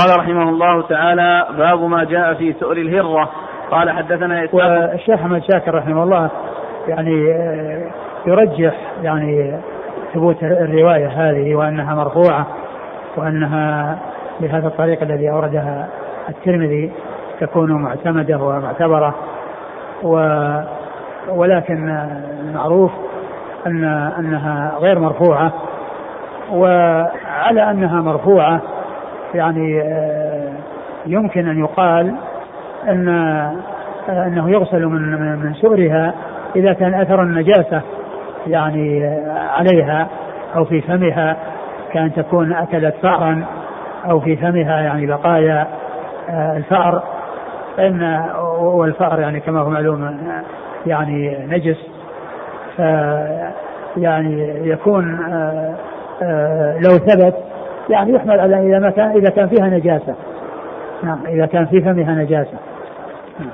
قال 0.00 0.18
رحمه 0.18 0.48
الله 0.48 0.82
تعالى 0.82 1.46
باب 1.58 1.82
ما 1.82 2.04
جاء 2.04 2.34
في 2.34 2.52
سؤر 2.52 2.76
الهرة. 2.76 3.30
قال 3.70 3.90
حدثنا 3.90 4.48
والشيخ 4.52 5.20
أحمد 5.20 5.42
شاكر 5.42 5.74
رحمه 5.74 6.02
الله 6.02 6.30
يعني 6.88 7.32
آه، 7.32 7.90
يرجح 8.26 8.74
يعني 9.02 9.60
ثبوت 10.14 10.42
الرواية 10.42 11.08
هذه 11.08 11.54
وأنها 11.54 11.94
مرفوعة 11.94 12.46
وأنها 13.16 13.98
بهذا 14.40 14.66
الطريق 14.66 15.02
الذي 15.02 15.30
أوردها 15.30 15.88
الترمذي 16.28 16.92
تكون 17.40 17.72
معتمدة 17.72 18.38
ومعتبرة 18.38 19.14
و 20.02 20.16
ولكن 21.28 22.08
المعروف 22.40 22.90
أن 23.66 23.84
أنها 24.18 24.72
غير 24.78 24.98
مرفوعة 24.98 25.52
وعلى 26.52 27.70
أنها 27.70 28.00
مرفوعة 28.00 28.60
يعني 29.34 29.84
يمكن 31.06 31.48
أن 31.48 31.58
يقال 31.58 32.14
أن 32.88 33.08
أنه 34.08 34.50
يغسل 34.50 34.86
من 34.86 35.36
من 35.36 35.54
سؤرها 35.54 36.14
إذا 36.56 36.72
كان 36.72 36.94
أثر 36.94 37.22
النجاسة 37.22 37.82
يعني 38.46 39.16
عليها 39.56 40.08
أو 40.56 40.64
في 40.64 40.80
فمها 40.80 41.36
كأن 41.92 42.12
تكون 42.12 42.52
أكلت 42.52 42.94
فأرا 43.02 43.44
أو 44.10 44.20
في 44.20 44.36
فمها 44.36 44.80
يعني 44.80 45.06
بقايا 45.06 45.66
آه، 46.30 46.56
الفأر. 46.56 47.02
فإن 47.76 48.24
والفأر 48.60 49.20
يعني 49.20 49.40
كما 49.40 49.60
هو 49.60 49.70
معلوم 49.70 50.18
يعني 50.86 51.46
نجس. 51.48 51.78
ف 52.76 52.80
يعني 53.96 54.68
يكون 54.68 55.20
آه، 55.32 55.74
آه، 56.22 56.78
لو 56.78 56.90
ثبت 56.90 57.49
يعني 57.90 58.12
يحمل 58.12 58.40
على 58.40 58.68
إذا 58.68 58.78
ما 58.78 58.90
كان 58.90 59.10
إذا 59.10 59.30
كان 59.30 59.48
فيها 59.48 59.66
نجاسة 59.66 60.14
نعم 61.02 61.26
إذا 61.26 61.46
كان 61.46 61.66
في 61.66 61.80
فمها 61.80 62.14
نجاسة 62.14 62.58
نعم. 63.38 63.50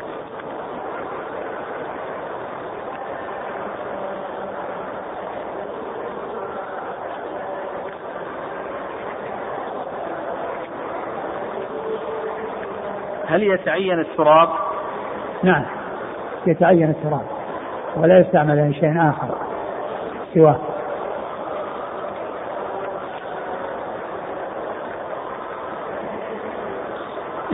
هل 13.28 13.42
يتعين 13.42 14.00
التراب؟ 14.00 14.48
نعم 15.42 15.64
يتعين 16.46 16.90
التراب 16.90 17.26
ولا 17.96 18.18
يستعمل 18.18 18.58
أي 18.58 18.74
شيء 18.74 19.08
آخر 19.10 19.34
سواه 20.34 20.58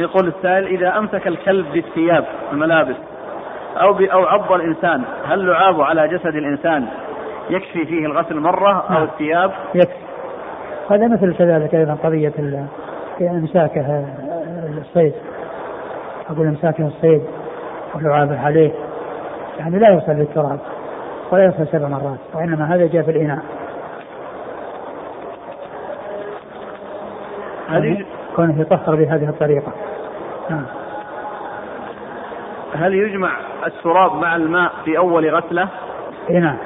يقول 0.03 0.29
السائل 0.29 0.67
إذا 0.67 0.99
أمسك 0.99 1.27
الكلب 1.27 1.67
بالثياب 1.73 2.25
الملابس 2.53 2.97
أو 3.77 3.99
أو 3.99 4.25
عض 4.25 4.53
الإنسان 4.53 5.03
هل 5.25 5.47
لعابه 5.47 5.85
على 5.85 6.09
جسد 6.09 6.35
الإنسان 6.35 6.87
يكفي 7.51 7.87
فيه 7.87 8.07
الغسل 8.07 8.41
مرة 8.41 8.85
أو 8.89 8.95
نعم. 8.95 9.03
الثياب؟ 9.03 9.53
يكفي 9.75 10.03
هذا 10.91 11.09
مثل 11.09 11.35
كذلك 11.35 11.75
أيضا 11.75 11.95
قضية 11.95 12.33
إمساكه 13.21 14.05
الصيد 14.79 15.13
أقول 16.31 16.47
إمساكه 16.47 16.87
الصيد 16.87 17.23
ولعابه 17.95 18.41
عليه 18.41 18.73
يعني 19.59 19.79
لا 19.79 19.89
يوصل 19.89 20.13
للتراب 20.13 20.59
ولا 21.31 21.45
يوصل 21.45 21.67
سبع 21.67 21.89
مرات 21.89 22.19
وإنما 22.35 22.75
هذا 22.75 22.87
جاء 22.87 23.03
في 23.03 23.11
الإناء 23.11 23.43
هذه 27.69 28.05
كونه 28.37 28.61
يطهر 28.61 28.95
بهذه 28.95 29.29
الطريقة. 29.29 29.73
هل 32.75 32.95
يجمع 32.95 33.31
التراب 33.67 34.15
مع 34.15 34.37
الماء 34.37 34.73
في 34.85 34.99
أول 34.99 35.35
غسلة؟ 35.35 35.69
اي 36.31 36.39
نعم. 36.39 36.57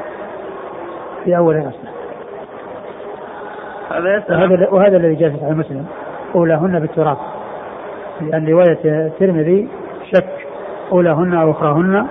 في 1.24 1.37
أول 1.37 1.57
غسلة. 1.57 1.91
هذا 3.91 4.24
وهذا, 4.30 4.68
وهذا 4.70 4.97
الذي 4.97 5.14
جاء 5.14 5.30
في 5.30 5.37
صحيح 5.37 5.51
مسلم. 5.51 5.87
أولاهن 6.34 6.80
بالتراب. 6.80 7.16
لأن 8.20 8.49
رواية 8.49 8.78
الترمذي 8.84 9.68
شك 10.12 10.47
أولاهن 10.93 11.34
أو 11.34 11.51
أخراهن 11.51 12.07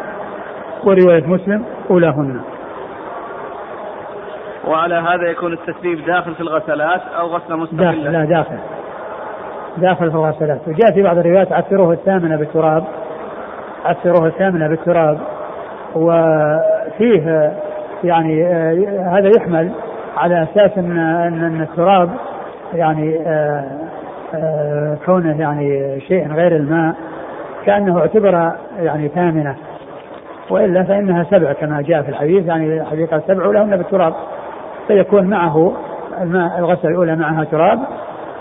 ورواية 0.83 1.23
مسلم 1.27 1.65
أولاهن. 1.89 2.41
وعلى 4.67 4.95
هذا 4.95 5.29
يكون 5.31 5.53
التسريب 5.53 6.05
داخل 6.05 6.35
في 6.35 6.41
الغسلات 6.41 7.01
أو 7.19 7.27
غسلة 7.27 7.55
مستقلة؟ 7.55 8.11
لا 8.11 8.25
داخل. 8.25 8.57
داخل 9.77 10.11
في 10.11 10.17
الغسلات 10.17 10.67
وجاء 10.67 10.91
في 10.91 11.03
بعض 11.03 11.17
الروايات 11.17 11.51
عثروه 11.51 11.93
الثامنة 11.93 12.37
بالتراب 12.37 12.83
عثروه 13.85 14.27
الثامنة 14.27 14.67
بالتراب 14.67 15.19
وفيه 15.95 17.53
يعني 18.03 18.45
هذا 18.99 19.29
يحمل 19.37 19.71
على 20.17 20.43
أساس 20.43 20.77
أن 20.77 20.97
أن 20.97 21.61
التراب 21.61 22.09
يعني 22.73 23.19
كونه 25.05 25.41
يعني 25.41 25.99
شيء 25.99 26.33
غير 26.33 26.55
الماء 26.55 26.95
كأنه 27.65 27.99
اعتبر 27.99 28.51
يعني 28.79 29.07
ثامنة. 29.07 29.55
وإلا 30.49 30.83
فإنها 30.83 31.23
سبع 31.23 31.53
كما 31.53 31.81
جاء 31.81 32.01
في 32.01 32.09
الحديث 32.09 32.45
يعني 32.45 32.85
حديقه 32.85 33.21
سبع 33.27 33.47
ولهن 33.47 33.77
بالتراب. 33.77 34.13
فيكون 34.87 35.23
معه 35.23 35.73
الماء 36.21 36.59
الغسله 36.59 36.91
الأولى 36.91 37.15
معها 37.15 37.43
تراب. 37.43 37.79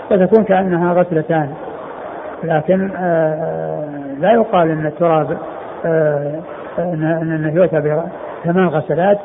فتكون 0.09 0.43
كأنها 0.43 0.93
غسلتان 0.93 1.49
لكن 2.43 2.91
آه، 2.97 3.89
لا 4.19 4.31
يقال 4.31 4.71
إن 4.71 4.85
التراب 4.85 5.37
آه، 5.85 6.39
إنه 6.79 7.53
يؤتى 7.53 8.01
ثمان 8.43 8.67
غسلات 8.67 9.19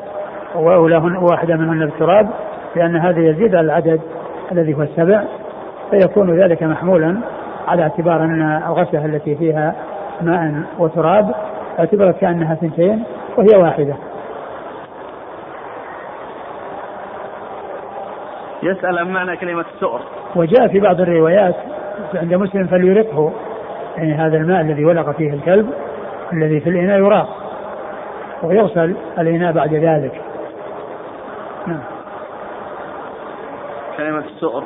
واولاهن 0.55 1.15
واحدة 1.15 1.55
منهن 1.55 1.79
بالتراب 1.79 2.29
لأن 2.75 2.95
هذا 2.95 3.19
يزيد 3.19 3.55
على 3.55 3.65
العدد 3.65 4.01
الذي 4.51 4.73
هو 4.73 4.81
السبع 4.81 5.23
فيكون 5.91 6.39
ذلك 6.39 6.63
محمولا 6.63 7.17
على 7.67 7.81
اعتبار 7.81 8.23
أن 8.23 8.41
الغسلة 8.41 9.05
التي 9.05 9.35
فيها 9.35 9.75
ماء 10.21 10.53
وتراب 10.79 11.31
اعتبرت 11.79 12.17
كأنها 12.17 12.55
ثنتين 12.55 13.03
وهي 13.37 13.63
واحدة. 13.63 13.93
يسأل 18.63 18.97
عن 18.97 19.11
معنى 19.11 19.37
كلمة 19.37 19.65
سؤر 19.79 20.01
وجاء 20.35 20.67
في 20.67 20.79
بعض 20.79 21.01
الروايات 21.01 21.55
عند 22.15 22.33
مسلم 22.33 22.67
فليرقه 22.67 23.33
يعني 23.97 24.13
هذا 24.13 24.37
الماء 24.37 24.61
الذي 24.61 24.85
ولق 24.85 25.11
فيه 25.11 25.33
الكلب 25.33 25.69
الذي 26.33 26.59
في 26.59 26.69
الإناء 26.69 26.99
يراق 26.99 27.29
ويغسل 28.43 28.95
الإناء 29.19 29.51
بعد 29.51 29.73
ذلك. 29.73 30.21
نعم. 31.67 31.81
كلمة 33.97 34.23
السؤر 34.35 34.63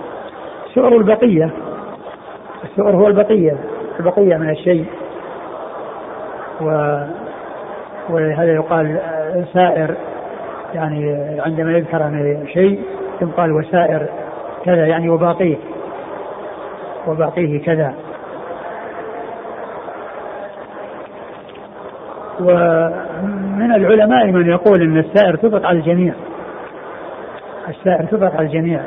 سؤر 0.73 0.97
البقية. 0.97 1.49
السؤر 2.63 2.95
هو 2.95 3.07
البقية 3.07 3.57
البقية 3.99 4.37
من 4.37 4.49
الشيء. 4.49 4.85
و 6.61 6.97
ولهذا 8.09 8.53
يقال 8.53 8.99
سائر 9.53 9.95
يعني 10.73 11.15
عندما 11.39 11.71
يذكر 11.71 12.03
عن 12.03 12.45
شيء 12.53 12.83
يقال 13.21 13.51
وسائر 13.51 14.07
كذا 14.65 14.85
يعني 14.85 15.09
وباقيه. 15.09 15.57
وباقيه 17.07 17.63
كذا. 17.63 17.93
ومن 22.39 23.71
العلماء 23.75 24.25
من 24.25 24.49
يقول 24.49 24.81
إن 24.81 24.97
السائر 24.97 25.35
تطلق 25.35 25.65
على 25.65 25.77
الجميع. 25.77 26.13
السائر 27.69 28.05
تطلق 28.05 28.35
على 28.35 28.47
الجميع. 28.47 28.79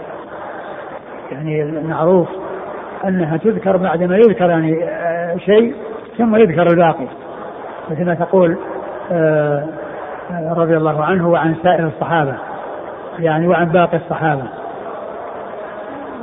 يعني 1.33 1.63
المعروف 1.63 2.29
أنها 3.05 3.37
تذكر 3.37 3.77
بعدما 3.77 4.17
يذكر 4.17 4.51
يعني 4.51 4.85
آه، 4.85 5.37
شيء 5.37 5.75
ثم 6.19 6.37
يذكر 6.37 6.67
الباقي. 6.67 7.07
مثل 7.91 8.05
ما 8.05 8.15
تقول 8.15 8.59
آه، 9.13 9.67
آه، 10.31 10.55
رضي 10.57 10.77
الله 10.77 11.05
عنه 11.05 11.29
وعن 11.29 11.55
سائر 11.63 11.87
الصحابة. 11.87 12.48
يعني 13.19 13.49
وعن 13.49 13.69
باقي 13.69 13.97
الصحابة. 13.97 14.49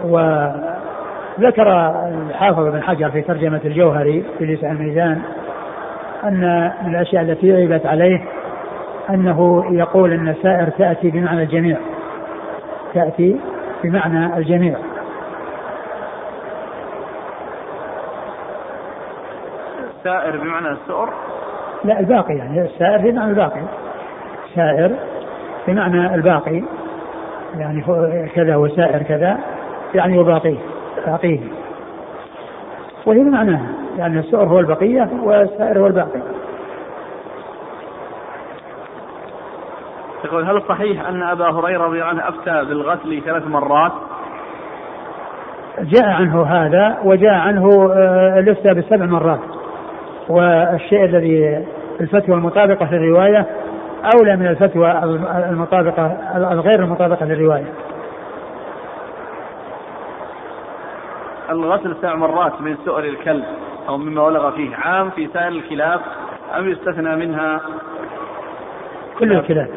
وذكر 0.03 1.91
الحافظ 2.29 2.67
بن 2.67 2.83
حجر 2.83 3.11
في 3.11 3.21
ترجمة 3.21 3.61
الجوهري 3.65 4.25
في 4.37 4.45
لسان 4.45 4.71
الميزان 4.71 5.21
أن 6.23 6.71
من 6.83 6.95
الأشياء 6.95 7.23
التي 7.23 7.53
عيبت 7.53 7.85
عليه 7.85 8.21
أنه 9.09 9.65
يقول 9.71 10.13
أن 10.13 10.27
السائر 10.27 10.69
تأتي 10.69 11.09
بمعنى 11.11 11.43
الجميع. 11.43 11.77
تأتي 12.93 13.39
بمعنى 13.83 14.37
الجميع. 14.37 14.77
السائر 19.97 20.37
بمعنى 20.37 20.67
السؤر؟ 20.67 21.13
لا 21.83 21.99
الباقي 21.99 22.35
يعني 22.35 22.61
السائر 22.61 22.97
بمعنى 22.97 23.29
الباقي. 23.29 23.61
سائر 24.55 24.91
بمعنى 25.67 26.15
الباقي. 26.15 26.63
يعني 27.60 27.84
كذا 28.36 28.56
وسائر 28.56 29.03
كذا 29.03 29.38
يعني 29.95 30.18
وباقيه 30.18 30.58
باقيه 31.06 31.39
وهي 33.06 33.24
معناها 33.24 33.70
يعني 33.97 34.20
السؤر 34.20 34.43
هو 34.43 34.60
البقية 34.60 35.10
والسائر 35.24 35.80
هو 35.80 35.88
الباقي. 35.88 36.20
يقول 40.26 40.45
هل 40.45 40.62
صحيح 40.70 41.08
أن 41.08 41.24
أبا 41.24 41.49
هريرة 41.49 41.84
رضي 41.84 41.95
الله 41.97 42.06
عنه 42.06 42.30
أفتى 42.30 42.66
بالغسل 42.66 43.22
ثلاث 43.26 43.47
مرات؟ 43.47 43.91
جاء 45.80 46.06
عنه 46.06 46.43
هذا 46.43 46.97
وجاء 47.03 47.34
عنه 47.34 47.93
آه، 47.93 48.39
الافتاء 48.39 48.74
بسبع 48.74 49.06
مرات. 49.06 49.39
والشيء 50.30 51.06
الذي 51.06 51.66
الفتوى 52.01 52.36
المطابقة 52.36 52.89
للرواية 52.91 53.45
أولى 54.14 54.36
من 54.36 54.47
الفتوى 54.47 54.91
المطابقة 55.49 56.06
الغير 56.36 56.80
المطابقة 56.84 57.26
للرواية. 57.26 57.74
الغسل 61.49 61.95
سبع 62.01 62.16
مرات 62.16 62.62
من 62.62 62.78
سؤر 62.86 63.03
الكلب 63.03 63.45
أو 63.89 63.97
مما 63.97 64.22
ولغ 64.22 64.51
فيه 64.51 64.76
عام 64.76 65.10
في 65.10 65.30
سائر 65.34 65.47
الكلاب 65.47 66.01
أم 66.58 66.70
يستثنى 66.70 67.16
منها؟ 67.16 67.62
كل 69.20 69.32
الكلاب. 69.32 69.70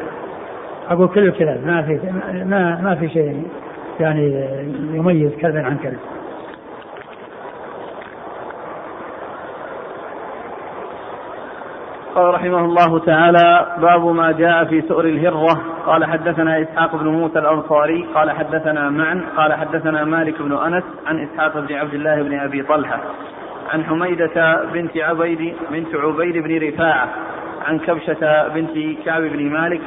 أقول 0.89 1.07
كل 1.07 1.27
الكلاب 1.27 1.65
ما 1.65 1.81
في 1.81 1.99
ما 2.45 2.81
ما 2.81 2.95
في 2.95 3.09
شيء 3.09 3.47
يعني 3.99 4.47
يميز 4.93 5.31
كلبا 5.41 5.65
عن 5.65 5.77
كلب. 5.77 5.99
قال 12.15 12.33
رحمه 12.33 12.65
الله 12.65 12.99
تعالى 12.99 13.75
باب 13.81 14.05
ما 14.05 14.31
جاء 14.31 14.65
في 14.65 14.81
سؤر 14.81 15.05
الهرة. 15.05 15.61
قال 15.85 16.05
حدثنا 16.05 16.61
إسحاق 16.61 16.95
بن 16.95 17.07
موسى 17.07 17.39
الأنصاري. 17.39 18.05
قال 18.15 18.31
حدثنا 18.31 18.89
معا 18.89 19.23
قال 19.37 19.53
حدثنا 19.53 20.03
مالك 20.03 20.41
بن 20.41 20.57
أنس 20.57 20.83
عن 21.05 21.19
إسحاق 21.19 21.59
بن 21.59 21.75
عبد 21.75 21.93
الله 21.93 22.21
بن 22.21 22.39
أبي 22.39 22.63
طلحة 22.63 22.99
عن 23.73 23.83
حميدة 23.83 24.63
بنت 24.73 24.97
عبيد 24.97 25.55
بنت 25.71 25.95
عبيد 25.95 26.37
بن 26.37 26.67
رفاعة 26.67 27.09
عن 27.65 27.79
كبشة 27.79 28.47
بنت 28.47 29.05
كعب 29.05 29.21
بن 29.21 29.49
مالك 29.49 29.81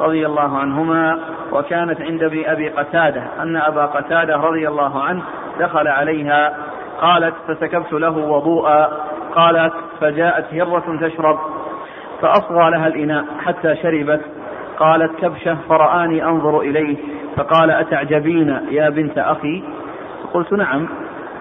رضي 0.00 0.26
الله 0.26 0.58
عنهما 0.58 1.18
وكانت 1.52 2.00
عند 2.00 2.22
أبي 2.22 2.68
قتادة 2.68 3.22
أن 3.42 3.56
أبا 3.56 3.86
قتادة 3.86 4.36
رضي 4.36 4.68
الله 4.68 5.02
عنه 5.02 5.22
دخل 5.60 5.88
عليها 5.88 6.56
قالت 7.00 7.34
فسكبت 7.48 7.92
له 7.92 8.18
وضوءا. 8.18 8.88
قالت 9.34 9.72
فجاءت 10.00 10.54
هرة 10.54 10.98
تشرب. 11.00 11.38
فأصغى 12.20 12.70
لها 12.70 12.86
الإناء 12.86 13.24
حتى 13.44 13.76
شربت. 13.76 14.20
قالت 14.78 15.12
كبشة 15.20 15.56
فرآني 15.68 16.24
أنظر 16.24 16.60
إليه. 16.60 16.96
فقال 17.36 17.70
أتعجبين 17.70 18.60
يا 18.70 18.88
بنت 18.88 19.18
أخي؟ 19.18 19.62
قلت 20.34 20.52
نعم. 20.52 20.88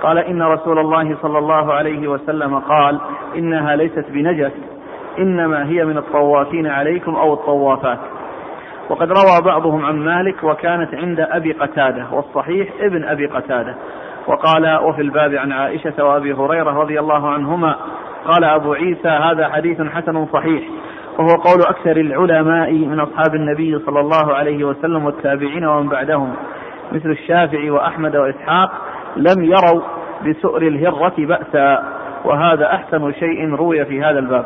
قال 0.04 0.18
إن 0.18 0.42
رسول 0.42 0.80
الله 0.80 1.18
صلى 1.22 1.38
الله 1.38 1.74
عليه 1.74 2.08
وسلم 2.08 2.60
قال 2.60 3.00
إنها 3.36 3.76
ليست 3.76 4.06
بنجس 4.10 4.52
إنما 5.20 5.66
هي 5.66 5.86
من 5.86 5.98
الطوافين 5.98 6.68
عليكم 6.68 7.16
أو 7.16 7.34
الطوافات. 7.34 8.00
وقد 8.90 9.12
روى 9.12 9.42
بعضهم 9.46 9.86
عن 9.86 9.96
مالك 9.96 10.44
وكانت 10.44 10.94
عند 10.94 11.20
أبي 11.20 11.52
قتادة 11.52 12.06
والصحيح 12.12 12.68
ابن 12.80 13.04
أبي 13.04 13.26
قتادة. 13.26 13.76
وقال 14.28 14.80
وفي 14.84 15.02
الباب 15.02 15.34
عن 15.34 15.52
عائشة 15.52 16.06
وأبي 16.06 16.34
هريرة 16.34 16.72
رضي 16.72 17.00
الله 17.00 17.30
عنهما 17.30 17.76
قال 18.26 18.44
أبو 18.44 18.74
عيسى 18.74 19.08
هذا 19.08 19.50
حديث 19.50 19.82
حسن 19.82 20.26
صحيح 20.26 20.64
وهو 21.20 21.28
قول 21.28 21.62
أكثر 21.62 21.98
العلماء 21.98 22.72
من 22.74 23.00
أصحاب 23.00 23.36
النبي 23.36 23.80
صلى 23.80 24.00
الله 24.00 24.34
عليه 24.34 24.64
وسلم 24.64 25.06
والتابعين 25.06 25.66
ومن 25.66 25.90
بعدهم 25.90 26.34
مثل 26.92 27.10
الشافعي 27.10 27.70
وأحمد 27.70 28.16
وإسحاق 28.16 28.72
لم 29.16 29.44
يروا 29.44 29.82
بسؤر 30.26 30.62
الهرة 30.62 31.14
بأسا 31.18 31.84
وهذا 32.26 32.66
أحسن 32.66 33.14
شيء 33.14 33.56
روي 33.56 33.86
في 33.86 34.02
هذا 34.02 34.20
الباب. 34.20 34.46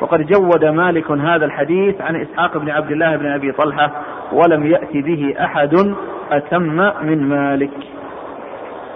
وقد 0.00 0.26
جود 0.26 0.64
مالك 0.64 1.10
هذا 1.10 1.44
الحديث 1.44 2.00
عن 2.00 2.16
إسحاق 2.16 2.58
بن 2.58 2.70
عبد 2.70 2.90
الله 2.90 3.16
بن 3.16 3.26
أبي 3.26 3.52
طلحة 3.52 3.90
ولم 4.32 4.66
يأتي 4.66 5.02
به 5.02 5.34
أحد 5.44 5.94
أتم 6.32 6.62
من 7.02 7.28
مالك. 7.28 7.70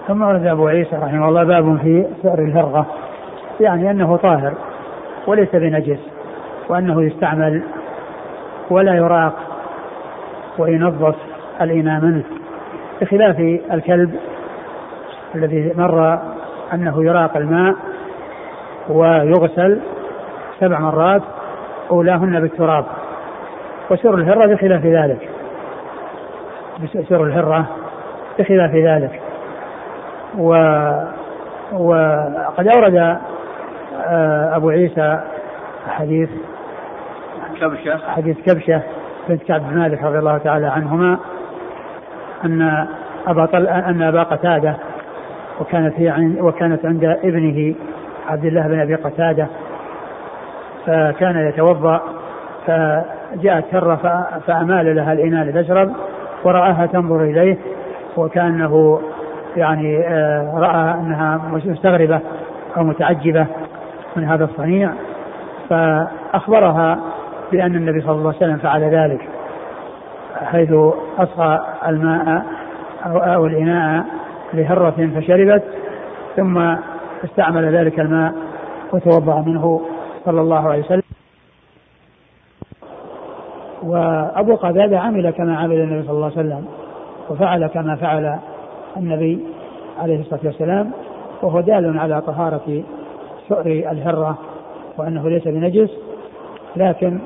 ثم 0.07 0.21
ورد 0.21 0.45
أبو 0.45 0.67
عيسى 0.67 0.95
رحمه 0.95 1.29
الله 1.29 1.43
باب 1.43 1.77
في 1.77 2.05
سؤر 2.21 2.39
الهرة 2.39 2.85
يعني 3.59 3.91
أنه 3.91 4.17
طاهر 4.17 4.53
وليس 5.27 5.49
بنجس 5.55 5.99
وأنه 6.69 7.03
يستعمل 7.03 7.63
ولا 8.69 8.93
يراق 8.93 9.33
وينظف 10.57 11.15
الإناء 11.61 12.01
منه. 12.01 12.23
بخلاف 13.01 13.39
الكلب 13.71 14.15
الذي 15.35 15.73
مر 15.77 16.19
أنه 16.73 17.03
يراق 17.03 17.37
الماء 17.37 17.75
ويغسل 18.89 19.79
سبع 20.59 20.79
مرات 20.79 21.21
أولاهن 21.91 22.39
بالتراب. 22.39 22.85
وسر 23.89 24.15
الهرة 24.15 24.53
بخلاف 24.53 24.85
ذلك. 24.85 25.29
سر 27.09 27.23
الهرة 27.23 27.65
بخلاف 28.39 28.75
ذلك. 28.75 29.24
و 30.37 30.49
وقد 31.73 32.67
أورد 32.67 32.95
آه، 34.05 34.55
أبو 34.55 34.69
عيسى 34.69 35.19
حديث 35.87 36.29
كبشة. 37.61 37.97
حديث 38.07 38.37
كبشة 38.37 38.81
بنت 39.29 39.43
كعب 39.43 39.61
بن 39.69 39.77
مالك 39.77 40.03
رضي 40.03 40.19
الله 40.19 40.37
تعالى 40.37 40.67
عنهما 40.67 41.17
أن 42.45 42.87
أبا 43.27 43.45
طل... 43.45 43.67
أن 43.67 44.01
أبا 44.01 44.23
قتادة 44.23 44.75
وكانت 45.61 45.93
هي 45.97 46.09
عند 46.09 46.39
وكانت 46.39 46.85
عند 46.85 47.03
ابنه 47.03 47.75
عبد 48.27 48.45
الله 48.45 48.67
بن 48.67 48.79
أبي 48.79 48.95
قتادة 48.95 49.47
فكان 50.85 51.47
يتوضأ 51.47 52.01
فجاءت 52.67 53.75
هرة 53.75 54.27
فأمال 54.47 54.95
لها 54.95 55.13
الإناء 55.13 55.45
لتشرب 55.45 55.91
ورآها 56.43 56.85
تنظر 56.85 57.23
إليه 57.23 57.57
وكأنه 58.17 59.01
يعني 59.57 60.07
آه، 60.07 60.53
رأى 60.55 60.93
أنها 60.93 61.41
مستغربة 61.65 62.19
أو 62.77 62.83
متعجبة 62.83 63.47
من 64.15 64.23
هذا 64.23 64.45
الصنيع 64.45 64.91
فأخبرها 65.69 66.99
بأن 67.51 67.75
النبي 67.75 68.01
صلى 68.01 68.11
الله 68.11 68.27
عليه 68.27 68.37
وسلم 68.37 68.57
فعل 68.57 68.83
ذلك 68.83 69.29
حيث 70.45 70.73
أصغى 71.19 71.59
الماء 71.87 72.45
أو, 73.05 73.45
الإناء 73.45 74.05
لهرة 74.53 75.09
فشربت 75.15 75.63
ثم 76.35 76.75
استعمل 77.23 77.75
ذلك 77.75 77.99
الماء 77.99 78.33
وتوضأ 78.93 79.41
منه 79.41 79.81
صلى 80.25 80.41
الله 80.41 80.69
عليه 80.69 80.83
وسلم. 80.83 81.01
وأبو 83.83 84.55
قتادة 84.55 84.99
عمل 84.99 85.29
كما 85.29 85.57
عمل 85.57 85.75
النبي 85.75 86.07
صلى 86.07 86.15
الله 86.15 86.31
عليه 86.37 86.47
وسلم 86.47 86.65
وفعل 87.29 87.67
كما 87.67 87.95
فعل 87.95 88.39
النبي 88.97 89.39
عليه 89.99 90.19
الصلاة 90.19 90.39
والسلام 90.43 90.91
وهو 91.41 91.59
دال 91.61 91.99
على 91.99 92.21
طهارة 92.21 92.83
سؤر 93.49 93.65
الهرة 93.65 94.37
وأنه 94.97 95.29
ليس 95.29 95.47
بنجس 95.47 95.89
لكن 96.75 97.19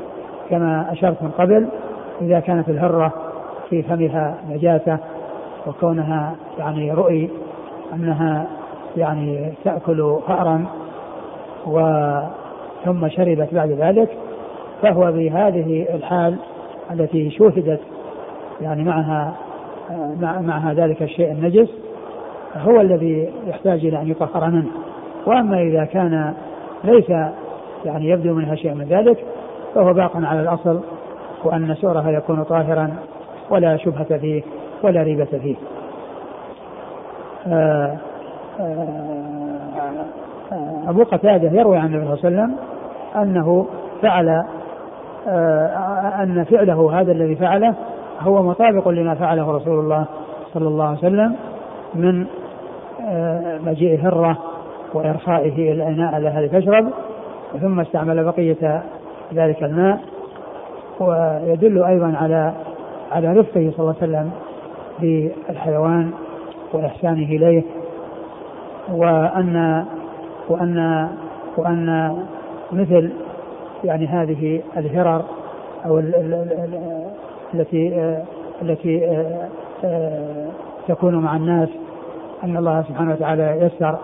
كما 0.50 0.92
أشرت 0.92 1.24
من 1.24 1.32
قبل 1.38 1.68
إذا 2.22 2.40
كانت 2.40 2.70
الهرة 2.70 3.14
في 3.70 3.84
فمها 3.84 4.36
نجاسة 4.50 4.98
وكونها 5.68 6.36
يعني 6.60 6.92
رؤي 6.92 7.30
أنها 7.94 8.48
يعني 8.98 9.54
تأكل 9.64 10.18
فأرا 10.28 10.66
ثم 12.86 13.10
شربت 13.10 13.54
بعد 13.54 13.70
ذلك 13.70 14.10
فهو 14.82 15.12
بهذه 15.12 15.86
الحال 15.94 16.36
التي 16.92 17.32
شوهدت 17.32 17.80
يعني 18.62 18.84
معها 18.84 19.34
مع 20.22 20.72
ذلك 20.72 21.02
الشيء 21.02 21.32
النجس 21.32 21.70
هو 22.56 22.82
الذي 22.82 23.30
يحتاج 23.48 23.86
إلى 23.86 24.02
أن 24.02 24.08
يطهر 24.08 24.50
منه 24.50 24.70
وأما 25.26 25.62
إذا 25.62 25.86
كان 25.86 26.34
ليس 26.84 27.10
يعني 27.86 28.10
يبدو 28.10 28.34
منها 28.34 28.56
شيء 28.56 28.74
من 28.74 28.86
ذلك 28.86 29.26
فهو 29.76 29.94
باق 29.94 30.12
على 30.16 30.42
الأصل 30.42 30.80
وأن 31.44 31.76
سؤرها 31.76 32.12
يكون 32.12 32.44
طاهرا 32.44 32.92
ولا 33.50 33.78
شبهة 33.78 34.18
فيه 34.18 34.44
ولا 34.84 35.04
ريبة 35.04 35.26
فيه. 35.26 35.56
آه، 37.48 37.98
آه، 38.60 39.30
أبو 40.88 41.04
قتادة 41.04 41.60
يروي 41.60 41.78
عن 41.78 41.86
النبي 41.86 42.16
صلى 42.16 42.30
الله 42.30 42.42
عليه 42.42 42.54
وسلم 42.54 42.56
أنه 43.16 43.68
فعل 44.02 44.44
آه، 45.28 46.24
أن 46.24 46.44
فعله 46.44 47.00
هذا 47.02 47.12
الذي 47.12 47.36
فعله 47.36 47.76
هو 48.20 48.44
مطابق 48.44 48.88
لما 48.88 49.16
فعله 49.16 49.52
رسول 49.52 49.80
الله 49.80 50.06
صلى 50.54 50.68
الله 50.68 50.86
عليه 50.86 50.98
وسلم 50.98 51.36
من 51.96 52.26
آه، 53.08 53.58
مجيء 53.58 54.00
هرة 54.02 54.38
وإرخائه 54.94 55.72
الإناء 55.72 56.20
لها 56.20 56.42
لتشرب 56.42 56.90
ثم 57.62 57.80
استعمل 57.80 58.24
بقية 58.24 58.84
ذلك 59.34 59.64
الماء 59.64 60.00
ويدل 61.00 61.84
أيضا 61.84 62.14
على 62.22 62.54
على 63.12 63.34
رفقه 63.34 63.72
صلى 63.78 63.80
الله 63.80 63.96
عليه 64.02 64.12
وسلم 64.12 64.32
بالحيوان 65.00 66.12
وإحسانه 66.74 67.26
إليه 67.26 67.64
وأن 68.92 69.86
وأن 70.50 71.10
وأن 71.58 72.18
مثل 72.72 73.12
يعني 73.84 74.08
هذه 74.08 74.62
الهرر 74.78 75.24
أو 75.86 76.00
التي 77.54 78.14
التي 78.62 79.20
تكون 80.88 81.16
مع 81.16 81.36
الناس 81.36 81.70
أن 82.44 82.58
الله 82.58 82.82
سبحانه 82.82 83.12
وتعالى 83.12 83.58
يسر 83.62 83.96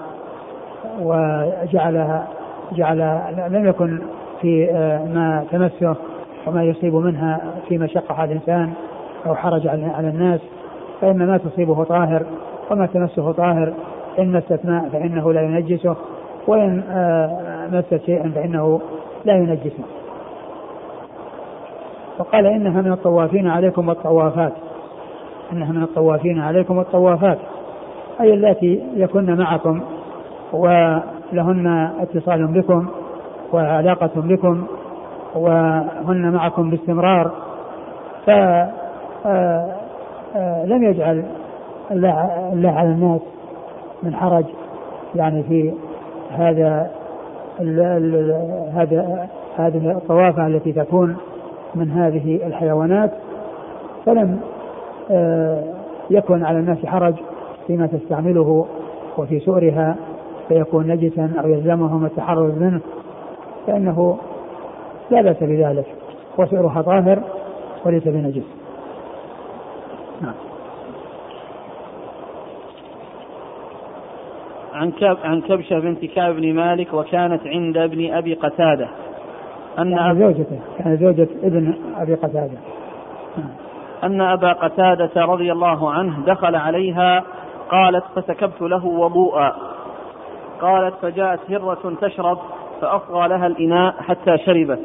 وجعلها 1.02 2.28
جعل 2.72 3.22
لم 3.52 3.68
يكن 3.68 4.00
في 4.42 4.66
ما 5.14 5.46
تمسه 5.52 5.96
وما 6.48 6.64
يصيب 6.64 6.96
منها 6.96 7.42
في 7.68 7.78
مشقة 7.78 8.16
على 8.16 8.32
الإنسان 8.32 8.74
أو 9.26 9.36
حرج 9.36 9.68
على 9.68 10.10
الناس 10.10 10.40
فإن 11.02 11.28
ما 11.28 11.38
تصيبه 11.38 11.84
طاهر 11.84 12.26
وما 12.72 12.86
تمسه 12.86 13.32
طاهر 13.32 13.74
إن 14.20 14.32
مست 14.32 14.60
ماء 14.66 14.90
فإنه 14.90 15.34
لا 15.34 15.42
ينجسه 15.42 15.96
وإن 16.48 16.84
آه، 16.90 17.68
مست 17.72 18.06
شيئا 18.06 18.32
فإنه 18.36 18.82
لا 19.26 19.34
ينجسه. 19.34 19.84
وقال 22.20 22.46
إنها 22.46 22.82
من 22.82 22.92
الطوافين 22.92 23.48
عليكم 23.48 23.88
والطوافات. 23.90 24.54
إنها 25.52 25.72
من 25.72 25.84
الطوافين 25.84 26.40
عليكم 26.40 26.78
والطوافات. 26.78 27.38
أي 28.22 28.34
اللاتي 28.34 28.84
يكن 28.96 29.38
معكم 29.38 29.82
ولهن 30.54 31.92
اتصال 32.00 32.48
بكم 32.48 32.88
وعلاقة 33.54 34.12
بكم 34.16 34.66
وهن 35.36 36.32
معكم 36.32 36.70
باستمرار. 36.70 37.32
فلم 38.26 38.72
آه، 39.26 39.76
آه، 40.36 40.66
يجعل 40.66 41.24
الله 41.92 42.72
على 42.72 42.90
الناس 42.90 43.22
من 44.04 44.16
حرج. 44.16 44.46
يعني 45.16 45.44
في 45.44 45.74
هذا 46.32 46.92
هذا 48.74 49.28
هذه 49.58 49.92
الطوافة 49.92 50.48
التي 50.48 50.72
تكون 50.72 51.18
من 51.76 51.92
هذه 51.92 52.48
الحيوانات 52.48 53.12
فلم 54.06 54.40
آه، 55.12 55.64
يكن 56.10 56.46
على 56.46 56.60
الناس 56.60 56.86
حرج 56.86 57.14
فيما 57.68 57.88
تستعمله 57.88 58.66
وفي 59.18 59.40
سؤرها 59.40 59.96
فيكون 60.48 60.88
نجسا 60.88 61.32
أو 61.44 61.50
يلزمهم 61.50 62.06
التحرز 62.06 62.54
منه 62.58 62.82
فإنه 63.68 64.18
لا 65.12 65.22
بأس 65.22 65.38
بذلك 65.42 65.86
وسؤرها 66.38 66.82
طاهر 66.82 67.24
وليس 67.86 68.04
بنجس. 68.04 68.44
نعم. 70.22 70.34
عن 74.74 74.92
عن 75.02 75.42
كبشة 75.42 75.80
بنت 75.80 76.06
كعب 76.06 76.36
بن 76.36 76.54
مالك 76.54 76.94
وكانت 76.94 77.48
عند 77.48 77.78
ابن 77.78 78.14
أبي 78.14 78.34
قتادة. 78.34 78.88
أن 79.80 79.92
يعني 79.92 80.20
زوجته 80.20 80.60
كان 80.78 80.98
زوجة 80.98 81.28
ابن 81.44 81.74
أبي 81.98 82.16
قتادة. 82.16 82.58
أن 84.04 84.22
أبا 84.22 84.54
قتادة 84.54 85.26
رضي 85.26 85.52
الله 85.52 85.92
عنه 85.92 86.26
دخل 86.26 86.56
عليها 86.56 87.24
قالت 87.70 88.04
فسكبت 88.16 88.62
له 88.62 88.86
وضوءا. 88.86 89.56
قالت 90.62 90.94
فجاءت 91.02 91.40
هرة 91.50 91.94
تشرب 92.02 92.38
فأصغى 92.82 93.28
لها 93.28 93.48
الإناء 93.48 93.96
حتى 94.02 94.38
شربت. 94.38 94.80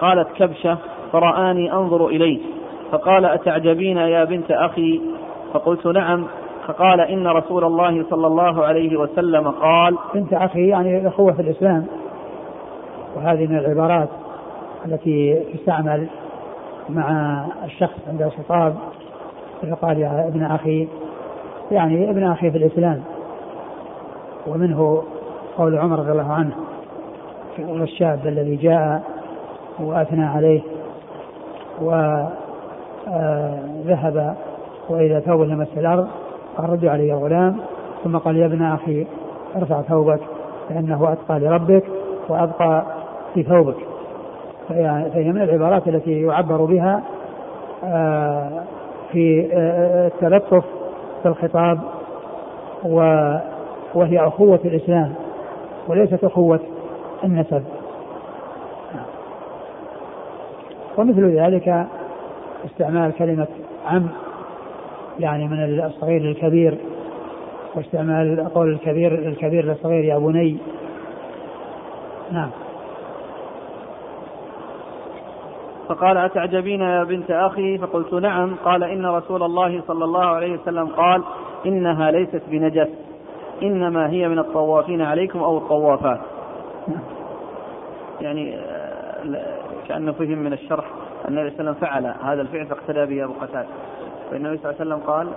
قالت 0.00 0.28
كبشة 0.36 0.78
فرآني 1.12 1.72
أنظر 1.72 2.06
إليه 2.06 2.40
فقال 2.90 3.24
أتعجبين 3.24 3.96
يا 3.96 4.24
بنت 4.24 4.50
أخي؟ 4.50 5.00
فقلت 5.52 5.86
نعم. 5.86 6.26
فقال 6.66 7.00
إن 7.00 7.26
رسول 7.26 7.64
الله 7.64 8.04
صلى 8.10 8.26
الله 8.26 8.64
عليه 8.64 8.96
وسلم 8.96 9.48
قال 9.48 9.98
بنت 10.14 10.32
أخي 10.32 10.68
يعني 10.68 11.00
الأخوة 11.00 11.32
في 11.32 11.42
الإسلام 11.42 11.86
وهذه 13.16 13.46
من 13.46 13.58
العبارات. 13.58 14.08
التي 14.84 15.44
تستعمل 15.54 16.06
مع 16.88 17.38
الشخص 17.64 17.98
عند 18.08 18.22
الخطاب 18.22 18.76
فقال 19.70 19.98
يا 19.98 20.28
ابن 20.28 20.42
أخي 20.42 20.88
يعني 21.70 22.10
ابن 22.10 22.24
أخي 22.24 22.50
في 22.50 22.58
الإسلام. 22.58 23.02
ومنه 24.46 25.02
قول 25.58 25.78
عمر 25.78 25.98
رضي 25.98 26.12
الله 26.12 26.32
عنه 26.32 26.54
الشاب 27.58 28.26
الذي 28.26 28.56
جاء 28.56 29.02
وأثنى 29.80 30.24
عليه 30.24 30.60
وذهب 31.80 32.26
آه، 34.16 34.34
وإذا 34.88 35.20
ثوبه 35.20 35.44
لمس 35.46 35.68
الأرض 35.76 36.08
قال 36.56 36.70
ردوا 36.70 36.90
علي 36.90 37.08
يا 37.08 37.14
غلام. 37.14 37.56
ثم 38.04 38.16
قال 38.18 38.36
يا 38.36 38.46
ابن 38.46 38.62
أخي 38.62 39.06
ارفع 39.56 39.82
ثوبك 39.82 40.20
فإنه 40.68 41.12
أتقى 41.12 41.38
لربك 41.40 41.84
وأبقى 42.28 42.84
في 43.34 43.42
ثوبك. 43.42 43.93
فهي 44.68 45.32
من 45.32 45.42
العبارات 45.42 45.88
التي 45.88 46.22
يعبر 46.22 46.64
بها 46.64 47.02
آه، 47.84 48.64
في 49.12 49.48
آه، 49.52 50.06
التلطف 50.06 50.64
في 51.22 51.28
الخطاب 51.28 51.80
وهي 53.94 54.18
أخوة 54.18 54.60
الإسلام 54.64 55.14
وليست 55.88 56.24
أخوة 56.24 56.60
النسب. 57.24 57.64
ومثل 60.98 61.36
ذلك 61.36 61.86
استعمال 62.64 63.12
كلمة 63.12 63.46
عم 63.86 64.08
يعني 65.18 65.48
من 65.48 65.84
الصغير 65.84 66.22
للكبير 66.22 66.78
واستعمال 67.74 68.48
قول 68.54 68.72
الكبير 68.72 69.14
الكبير 69.14 69.64
للصغير 69.64 70.04
يا 70.04 70.18
بني. 70.18 70.56
نعم. 72.32 72.50
فقال 75.94 76.16
أتعجبين 76.16 76.80
يا 76.80 77.04
بنت 77.04 77.30
أخي؟ 77.30 77.78
فقلت 77.78 78.14
نعم. 78.14 78.56
قال 78.64 78.84
إن 78.84 79.06
رسول 79.06 79.42
الله 79.42 79.82
صلى 79.86 80.04
الله 80.04 80.24
عليه 80.24 80.58
وسلم 80.58 80.86
قال 80.86 81.22
إنها 81.66 82.10
ليست 82.10 82.42
بنجس. 82.48 82.88
إنما 83.62 84.10
هي 84.10 84.28
من 84.28 84.38
الطوافين 84.38 85.02
عليكم 85.02 85.38
أو 85.38 85.58
الطوافات. 85.58 86.20
يعني 88.20 88.56
آه، 88.56 89.54
كأنه 89.88 90.12
فهم 90.12 90.38
من 90.38 90.52
الشرح. 90.52 90.84
أن 91.28 91.38
النبي 91.38 91.50
صلى 91.50 91.60
الله 91.60 91.76
عليه 91.82 91.88
وسلم 91.88 91.88
فعل 91.88 92.30
هذا 92.30 92.42
الفعل 92.42 92.66
فاقتدى 92.66 93.06
به 93.06 93.24
أبو 93.24 93.32
قتادة. 93.32 93.68
فالنبي 94.30 94.56
صلى 94.56 94.70
الله 94.70 94.80
عليه 94.80 94.94
وسلم 94.94 95.10
قال 95.12 95.28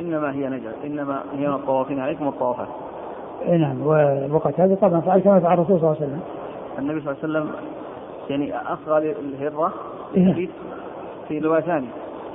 إنما 0.00 0.32
هي 0.32 0.48
نجس. 0.48 0.74
إنما 0.84 1.22
هي 1.32 1.48
من 1.48 1.54
الطوافين 1.54 2.00
عليكم 2.00 2.26
والطوافات 2.26 2.68
نعم. 3.48 3.86
وأبو 3.86 4.38
قتادة 4.38 4.74
طبعا 4.74 5.00
فعل 5.00 5.20
كما 5.20 5.40
فعل 5.40 5.54
الرسول 5.54 5.80
صلى 5.80 5.90
الله 5.90 5.96
عليه 6.00 6.06
وسلم. 6.06 6.20
النبي 6.78 7.00
صلى 7.00 7.14
الله 7.24 7.38
عليه 7.38 7.48
وسلم 7.48 7.79
يعني 8.30 8.72
أصغى 8.72 9.10
الهرة 9.10 9.72
إيه؟ 10.16 10.48
في 11.28 11.38
رواية 11.38 11.60
ثانية. 11.60 11.88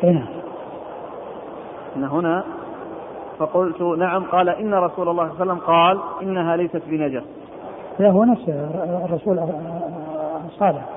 إيه. 0.03 0.25
إن 1.95 2.03
هنا 2.03 2.43
فقلت 3.37 3.81
نعم 3.81 4.23
قال 4.23 4.49
إن 4.49 4.73
رسول 4.73 5.09
الله 5.09 5.23
صلى 5.29 5.41
الله 5.43 5.53
عليه 5.53 5.53
وسلم 5.53 5.57
قال 5.57 5.99
إنها 6.21 6.55
ليست 6.55 6.81
بنجس. 6.87 7.23
لا 7.99 8.11
هو 8.11 8.23
نفسه 8.23 8.69
الرسول 9.05 9.39
صالح 10.59 10.94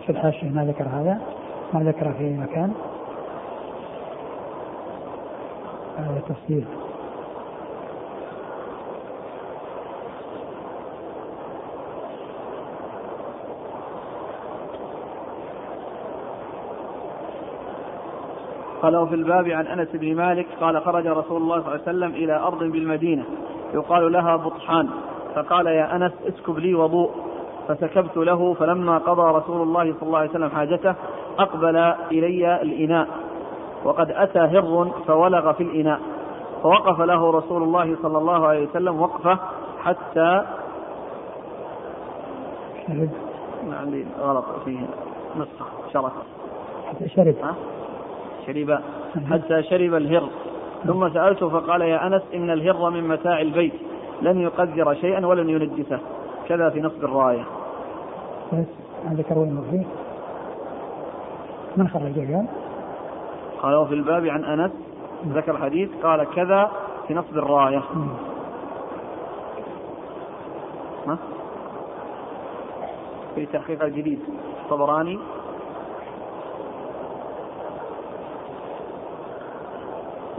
في 0.00 0.10
الحاشية 0.12 0.48
ما 0.50 0.64
ذكر 0.64 0.84
هذا 0.84 1.20
ما 1.74 1.80
ذكر 1.80 2.12
في 2.12 2.36
مكان. 2.36 2.72
هذا 5.98 6.16
التفصيل 6.16 6.64
قال 18.82 19.08
في 19.08 19.14
الباب 19.14 19.48
عن 19.48 19.66
أنس 19.66 19.88
بن 19.94 20.16
مالك 20.16 20.46
قال 20.60 20.82
خرج 20.82 21.06
رسول 21.06 21.42
الله 21.42 21.60
صلى 21.60 21.66
الله 21.66 21.70
عليه 21.70 21.82
وسلم 21.82 22.14
إلى 22.14 22.36
أرض 22.36 22.58
بالمدينة 22.58 23.24
يقال 23.74 24.12
لها 24.12 24.36
بطحان 24.36 24.88
فقال 25.34 25.66
يا 25.66 25.96
أنس 25.96 26.12
اسكب 26.28 26.58
لي 26.58 26.74
وضوء. 26.74 27.29
فسكبت 27.74 28.16
له 28.16 28.54
فلما 28.54 28.98
قضى 28.98 29.38
رسول 29.38 29.62
الله 29.62 29.92
صلى 29.92 30.02
الله 30.02 30.18
عليه 30.18 30.30
وسلم 30.30 30.48
حاجته 30.48 30.94
أقبل 31.38 31.76
إلي 32.12 32.62
الإناء 32.62 33.08
وقد 33.84 34.10
أتى 34.10 34.38
هر 34.38 34.90
فولغ 35.06 35.52
في 35.52 35.62
الإناء 35.62 36.00
فوقف 36.62 37.00
له 37.00 37.30
رسول 37.30 37.62
الله 37.62 37.96
صلى 38.02 38.18
الله 38.18 38.46
عليه 38.46 38.66
وسلم 38.66 39.02
وقفة 39.02 39.38
حتى 39.82 40.44
شرب. 42.86 43.08
عندي 43.80 44.06
غلط 44.20 44.44
فيه 44.64 44.78
نسخة 45.36 45.66
شرف 45.92 46.12
حتى 46.88 47.08
شرب. 47.08 47.34
شرب. 48.46 48.78
حتى 49.30 49.62
شرب 49.62 49.94
الهر. 49.94 50.28
ثم 50.86 51.08
سألته 51.08 51.48
فقال 51.48 51.80
يا 51.80 52.06
أنس 52.06 52.22
إن 52.34 52.50
الهر 52.50 52.90
من 52.90 53.08
متاع 53.08 53.40
البيت 53.40 53.72
لن 54.22 54.40
يقدر 54.40 54.94
شيئا 54.94 55.26
ولن 55.26 55.50
ينجسه. 55.50 55.98
كذا 56.48 56.70
في 56.70 56.80
نصب 56.80 57.04
الراية. 57.04 57.44
بس 58.52 58.66
ذكر 59.12 59.38
وين 59.38 59.62
فيه 59.70 59.84
من 61.76 61.88
خرج 61.88 62.18
قال؟ 62.18 62.46
قال 63.62 63.86
في 63.86 63.94
الباب 63.94 64.26
عن 64.26 64.44
أنس 64.44 64.72
ذكر 65.26 65.56
حديث 65.56 65.90
قال 66.02 66.24
كذا 66.34 66.70
في 67.08 67.14
نصب 67.14 67.36
الراية؟ 67.36 67.82
في 73.34 73.46
تحقيق 73.46 73.82
الجديد. 73.82 74.20
الطبراني 74.64 75.18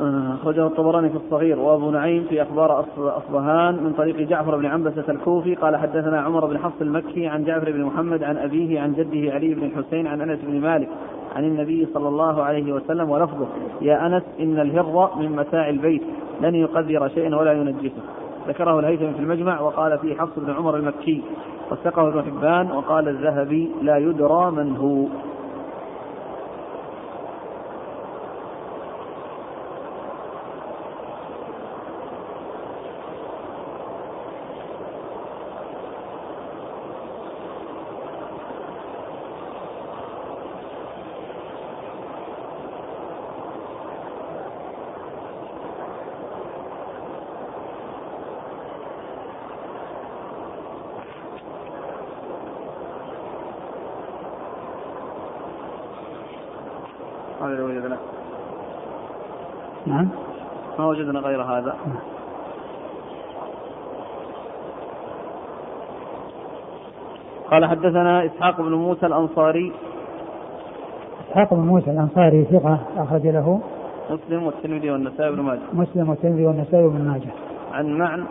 أخرجه 0.01 0.67
الطبراني 0.67 1.09
في 1.09 1.15
الصغير 1.15 1.59
وأبو 1.59 1.91
نعيم 1.91 2.25
في 2.29 2.41
أخبار 2.41 2.85
أصبهان 2.97 3.83
من 3.83 3.93
طريق 3.93 4.17
جعفر 4.17 4.57
بن 4.57 4.65
عنبسة 4.65 5.03
الكوفي. 5.09 5.55
قال 5.55 5.77
حدثنا 5.77 6.21
عمر 6.21 6.45
بن 6.45 6.57
حفص 6.57 6.81
المكي 6.81 7.27
عن 7.27 7.43
جعفر 7.43 7.71
بن 7.71 7.83
محمد 7.83 8.23
عن 8.23 8.37
أبيه 8.37 8.79
عن 8.79 8.93
جده 8.93 9.33
علي 9.33 9.53
بن 9.53 9.63
الحسين 9.63 10.07
عن 10.07 10.21
أنس 10.21 10.39
بن 10.43 10.59
مالك 10.59 10.89
عن 11.35 11.43
النبي 11.43 11.87
صلى 11.93 12.07
الله 12.07 12.43
عليه 12.43 12.73
وسلم 12.73 13.09
ولفظه 13.09 13.47
يا 13.81 14.07
أنس 14.07 14.23
إن 14.39 14.59
الهر 14.59 15.11
من 15.19 15.35
متاع 15.35 15.69
البيت 15.69 16.03
لن 16.41 16.55
يقدر 16.55 17.07
شيئا 17.07 17.35
ولا 17.35 17.53
ينجسه. 17.53 18.01
ذكره 18.47 18.79
الهيثم 18.79 19.13
في 19.13 19.19
المجمع 19.19 19.61
وقال 19.61 19.97
فيه 19.97 20.15
حفص 20.15 20.39
بن 20.39 20.53
عمر 20.53 20.75
المكي 20.75 21.23
وثقه 21.71 22.07
ابن 22.07 22.21
حبان 22.21 22.71
وقال 22.71 23.07
الذهبي 23.07 23.71
لا 23.81 23.97
يدرى 23.97 24.51
من 24.51 24.75
هو 24.77 25.05
هذا 57.41 57.53
اللي 57.53 57.63
وجدنا 57.63 57.97
نعم 59.85 60.09
ما 60.79 60.80
وجدنا 60.91 61.19
غير 61.19 61.41
هذا. 61.41 61.75
قال 67.51 67.65
حدثنا 67.65 68.25
إسحاق 68.25 68.61
بن 68.61 68.73
موسى 68.73 69.05
الأنصاري. 69.05 69.71
إسحاق 71.29 71.53
بن 71.53 71.59
موسى 71.59 71.91
الأنصاري 71.91 72.43
ثقة 72.43 72.79
أخرج 72.97 73.27
له 73.27 73.59
مسلم 74.09 74.43
والترمذي 74.43 74.91
والنسائي 74.91 75.31
بن 75.31 75.41
ماجه. 75.41 75.59
مسلم 75.73 76.09
والترمذي 76.09 76.45
والنسائي 76.45 76.87
بن 76.87 77.01
ماجه. 77.07 77.31
عن 77.73 77.97
معن. 77.97 78.23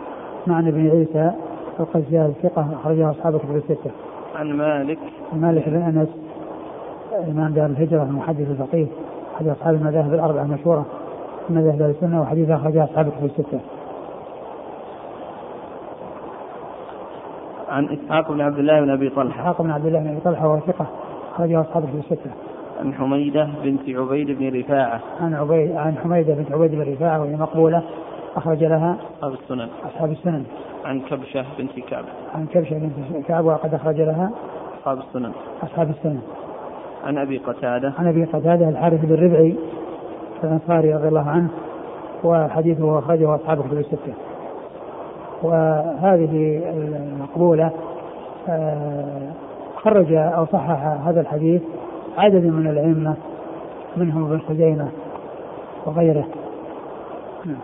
معن 0.47 0.71
بن 0.71 0.89
عيسى 0.89 1.31
القزاز 1.79 2.31
ثقة 2.43 2.65
أخرجه 2.73 3.11
أصحاب 3.11 3.37
كتب 3.37 3.55
الستة. 3.55 3.91
عن 4.35 4.53
مالك. 4.53 4.99
مالك 5.33 5.69
بن 5.69 5.81
أنس 5.81 6.09
إمام 7.31 7.53
دار 7.53 7.65
الهجرة 7.65 8.03
المحدث 8.03 8.49
الفقيه 8.51 8.87
أحد 9.35 9.47
أصحاب 9.47 9.75
المذاهب 9.75 10.13
الأربعة 10.13 10.43
المشهورة. 10.43 10.85
مذاهب 11.49 11.81
أهل 11.81 11.89
السنة 11.89 12.21
وحديث 12.21 12.49
أخرجه 12.49 12.83
أصحاب 12.83 13.07
الكتب 13.07 13.25
الستة. 13.25 13.59
عن 17.69 17.85
إسحاق 17.89 18.31
بن 18.31 18.41
عبد 18.41 18.57
الله 18.57 18.81
بن 18.81 18.89
أبي 18.89 19.09
طلحة. 19.09 19.41
إسحاق 19.41 19.61
بن 19.61 19.71
عبد 19.71 19.85
الله 19.85 19.99
بن 19.99 20.07
أبي 20.07 20.19
طلحة 20.19 20.47
وهو 20.47 20.59
ثقة 20.59 20.85
أخرجه 21.33 21.61
أصحاب 21.61 21.83
الكتب 21.83 21.99
الستة. 21.99 22.31
عن 22.79 22.93
حميدة 22.93 23.49
بنت 23.63 23.89
عبيد 23.89 24.31
بن 24.39 24.59
رفاعة. 24.59 24.99
عن 25.21 25.33
عبيد 25.33 25.71
عن 25.71 25.97
حميدة 25.97 26.33
بنت 26.33 26.51
عبيد 26.51 26.71
بن 26.71 26.93
رفاعة 26.93 27.21
وهي 27.21 27.35
مقبولة 27.35 27.83
أخرج 28.35 28.63
لها 28.63 28.97
أصحاب 29.17 29.33
السنن. 29.33 29.69
أصحاب 29.85 30.11
السنن. 30.11 30.43
عن 30.85 30.99
كبشة 30.99 31.45
بنت 31.57 31.79
كعب. 31.89 32.05
عن 32.35 32.45
كبشة 32.45 32.77
بنت 32.79 33.25
كعب 33.27 33.45
وقد 33.45 33.73
أخرج 33.73 34.01
لها 34.01 34.31
أصحاب 34.79 34.97
السنن. 34.97 35.31
أصحاب 35.63 35.89
السنن. 35.89 36.21
عن 37.03 37.17
أبي 37.17 37.37
قتادة 37.37 37.93
عن 37.97 38.07
أبي 38.07 38.25
قتادة 38.25 38.69
الحارث 38.69 39.05
بن 39.05 39.15
ربعي 39.15 39.55
الانصاري 40.43 40.93
رضي 40.93 41.07
الله 41.07 41.29
عنه 41.29 41.49
وحديثه 42.23 42.99
أخرجه 42.99 43.35
أصحاب 43.35 43.59
الكتب 43.59 43.77
الستة 43.77 44.13
وهذه 45.43 46.61
المقبولة 46.73 47.71
آه، 48.49 49.31
خرج 49.75 50.13
أو 50.13 50.45
صحح 50.45 51.07
هذا 51.07 51.21
الحديث 51.21 51.61
عدد 52.17 52.45
من 52.45 52.67
الأئمة 52.67 53.15
منهم 53.97 54.25
ابن 54.25 54.39
خزيمه 54.39 54.87
وغيره 55.85 56.27
نعم. 57.45 57.57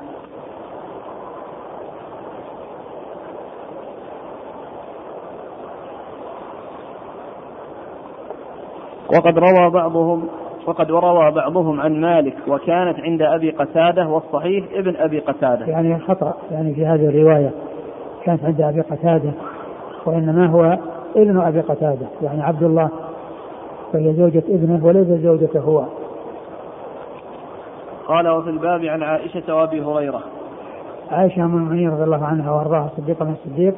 وقد 9.16 9.38
روى 9.38 9.70
بعضهم 9.70 10.28
وقد 10.68 10.92
روى 10.92 11.32
بعضهم 11.32 11.80
عن 11.80 12.02
مالك 12.02 12.36
وكانت 12.48 13.00
عند 13.00 13.22
أبي 13.22 13.52
قتادة 13.52 14.08
والصحيح 14.08 14.66
ابن 14.74 14.96
أبي 14.96 15.20
قتادة. 15.20 15.66
يعني 15.66 16.00
خطأ 16.00 16.34
يعني 16.52 16.74
في 16.74 16.86
هذه 16.86 17.10
الرواية 17.10 17.52
كانت 18.24 18.46
عند 18.46 18.62
أبي 18.62 18.82
قتادة 18.82 19.32
وإنما 20.06 20.46
هو 20.48 20.78
ابن 21.16 21.40
أبي 21.40 21.62
قتادة 21.62 22.08
يعني 22.22 22.44
عبد 22.44 22.64
الله 22.64 22.90
فهي 23.94 24.14
زوجة 24.14 24.44
ابنه 24.50 24.86
وليس 24.86 25.08
زوجته 25.08 25.60
هو. 25.60 25.86
قال 28.08 28.28
وفي 28.28 28.50
الباب 28.50 28.86
عن 28.86 29.04
عائشة 29.04 29.56
وأبي 29.56 29.82
هريرة. 29.82 30.22
عائشة 31.12 31.46
أم 31.46 31.56
المؤمنين 31.56 31.90
رضي 31.90 32.04
الله 32.04 32.26
عنها 32.26 32.52
وأرضاها 32.52 32.86
الصديقة 32.86 33.26
من 33.26 33.34
الصديق 33.34 33.76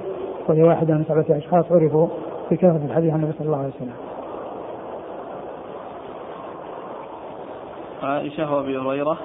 وهي 0.48 0.64
واحدة 0.64 0.94
من 0.94 1.04
سبعة 1.04 1.38
أشخاص 1.38 1.72
عرفوا 1.72 2.08
بكثرة 2.52 2.82
الحديث 2.86 3.14
عن 3.14 3.20
النبي 3.20 3.38
صلى 3.38 3.46
الله 3.48 3.58
عليه 3.58 3.70
وسلم. 3.70 4.09
عائشة 8.04 8.56
وأبي 8.56 8.78
هريرة. 8.78 9.18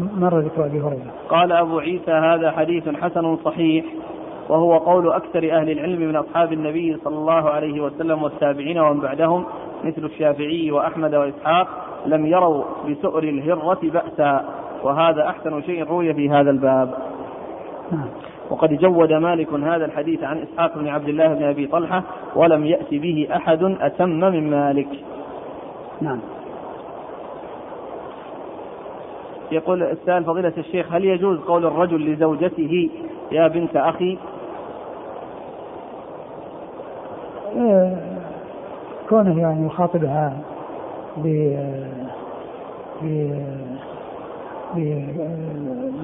مر 0.00 0.38
ذكر 0.38 0.66
أبي 0.66 0.80
هريرة. 0.80 1.10
قال 1.28 1.52
أبو 1.52 1.78
عيسى 1.78 2.12
هذا 2.12 2.50
حديث 2.50 2.88
حسن 2.88 3.36
صحيح 3.36 3.84
وهو 4.48 4.78
قول 4.78 5.12
أكثر 5.12 5.52
أهل 5.52 5.70
العلم 5.70 6.00
من 6.00 6.16
أصحاب 6.16 6.52
النبي 6.52 6.96
صلى 7.04 7.16
الله 7.16 7.50
عليه 7.50 7.80
وسلم 7.80 8.22
والتابعين 8.22 8.78
ومن 8.78 9.00
بعدهم 9.00 9.44
مثل 9.84 10.04
الشافعي 10.04 10.70
وأحمد 10.70 11.14
وإسحاق 11.14 11.68
لم 12.06 12.26
يروا 12.26 12.64
بسؤر 12.88 13.22
الهرة 13.22 13.78
بأسا 13.82 14.44
وهذا 14.82 15.28
أحسن 15.28 15.62
شيء 15.62 15.84
روي 15.84 16.14
في 16.14 16.30
هذا 16.30 16.50
الباب. 16.50 16.94
نعم. 17.92 18.08
وقد 18.50 18.78
جود 18.78 19.12
مالك 19.12 19.52
هذا 19.52 19.84
الحديث 19.84 20.22
عن 20.24 20.38
إسحاق 20.38 20.78
بن 20.78 20.88
عبد 20.88 21.08
الله 21.08 21.34
بن 21.34 21.44
أبي 21.44 21.66
طلحة 21.66 22.02
ولم 22.34 22.66
يأتي 22.66 22.98
به 22.98 23.28
أحد 23.36 23.62
أتم 23.80 24.08
من 24.08 24.50
مالك. 24.50 24.88
نعم. 26.00 26.18
يقول 29.52 29.82
السائل 29.82 30.24
فضيلة 30.24 30.52
الشيخ 30.58 30.92
هل 30.92 31.04
يجوز 31.04 31.38
قول 31.38 31.66
الرجل 31.66 32.12
لزوجته 32.12 32.90
يا 33.32 33.48
بنت 33.48 33.76
أخي؟ 33.76 34.18
آه، 37.56 37.96
كونه 39.08 39.40
يعني 39.40 39.66
يخاطبها 39.66 40.38
ب 41.16 41.54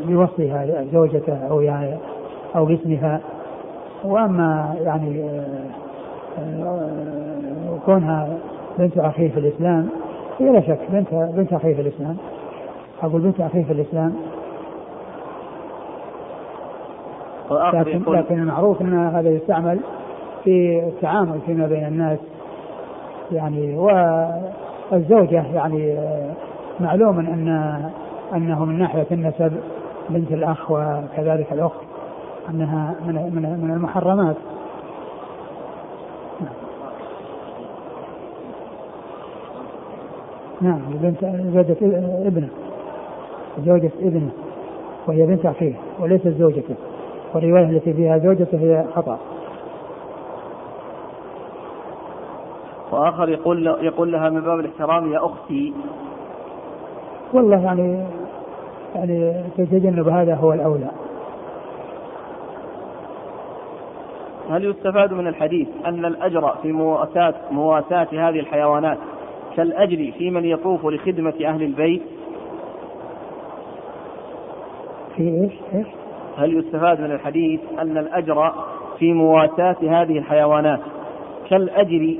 بوصفها 0.06 0.84
زوجته 0.92 1.36
أو 1.50 1.60
يعني 1.60 1.96
أو 2.56 2.64
باسمها. 2.64 3.20
وأما 4.04 4.74
يعني 4.80 5.30
آه، 6.38 7.78
كونها 7.86 8.38
بنت 8.78 8.98
اخيه 8.98 9.30
في 9.30 9.40
الإسلام 9.40 9.88
هي 10.38 10.50
لا 10.50 10.60
شك 10.60 10.78
بنت 10.90 11.14
بنت 11.14 11.52
اخيه 11.52 11.74
في 11.74 11.80
الإسلام. 11.80 12.16
أقول 13.02 13.20
بنت 13.20 13.40
أخيه 13.40 13.64
في 13.64 13.72
الإسلام. 13.72 14.14
لكن, 17.50 18.12
لكن 18.12 18.38
المعروف 18.38 18.80
أن 18.82 19.06
هذا 19.06 19.30
يستعمل 19.30 19.80
في 20.44 20.78
التعامل 20.78 21.40
فيما 21.46 21.66
بين 21.66 21.86
الناس. 21.86 22.18
يعني 23.32 23.76
والزوجة 24.90 25.44
يعني 25.54 25.98
معلوم 26.80 27.18
أن 27.18 27.48
أنه 28.34 28.64
من 28.64 28.78
ناحية 28.78 29.06
النسب 29.12 29.52
بنت 30.10 30.32
الأخ 30.32 30.70
وكذلك 30.70 31.52
الأخت 31.52 31.80
أنها 32.50 32.94
من 33.06 33.14
من 33.14 33.60
من 33.64 33.70
المحرمات. 33.70 34.36
نعم 40.60 40.80
بنت 41.02 41.24
زوجة 41.24 41.76
ابنة. 42.26 42.48
زوجة 43.64 43.90
ابنه 44.00 44.30
وهي 45.06 45.26
بنت 45.26 45.46
أخيه 45.46 45.74
وليست 46.00 46.28
زوجته. 46.28 46.74
والرواية 47.34 47.64
التي 47.64 47.92
فيها 47.92 48.18
زوجته 48.18 48.58
هي 48.58 48.84
خطأ. 48.94 49.18
وآخر 52.92 53.28
يقول 53.28 53.66
يقول 53.66 54.12
لها 54.12 54.30
من 54.30 54.40
باب 54.40 54.60
الاحترام 54.60 55.12
يا 55.12 55.26
أختي. 55.26 55.72
والله 57.32 57.64
يعني 57.64 58.04
يعني 58.94 59.44
تتجنب 59.56 60.08
هذا 60.08 60.34
هو 60.34 60.52
الأولى. 60.52 60.90
هل 64.50 64.64
يستفاد 64.64 65.12
من 65.12 65.26
الحديث 65.26 65.68
أن 65.86 66.04
الأجر 66.04 66.54
في 66.62 66.72
مواساة 66.72 67.34
مواساة 67.50 68.08
هذه 68.12 68.40
الحيوانات 68.40 68.98
كالأجر 69.56 70.12
في 70.18 70.30
من 70.30 70.44
يطوف 70.44 70.86
لخدمة 70.86 71.34
أهل 71.44 71.62
البيت؟ 71.62 72.02
في 75.18 75.28
إيش؟ 75.28 75.52
إيش؟ 75.74 75.86
هل 76.36 76.58
يستفاد 76.58 77.00
من 77.00 77.10
الحديث 77.10 77.60
أن 77.78 77.98
الأجر 77.98 78.52
في 78.98 79.12
مواساة 79.12 79.76
هذه 79.82 80.18
الحيوانات 80.18 80.80
كالأجر 81.50 82.16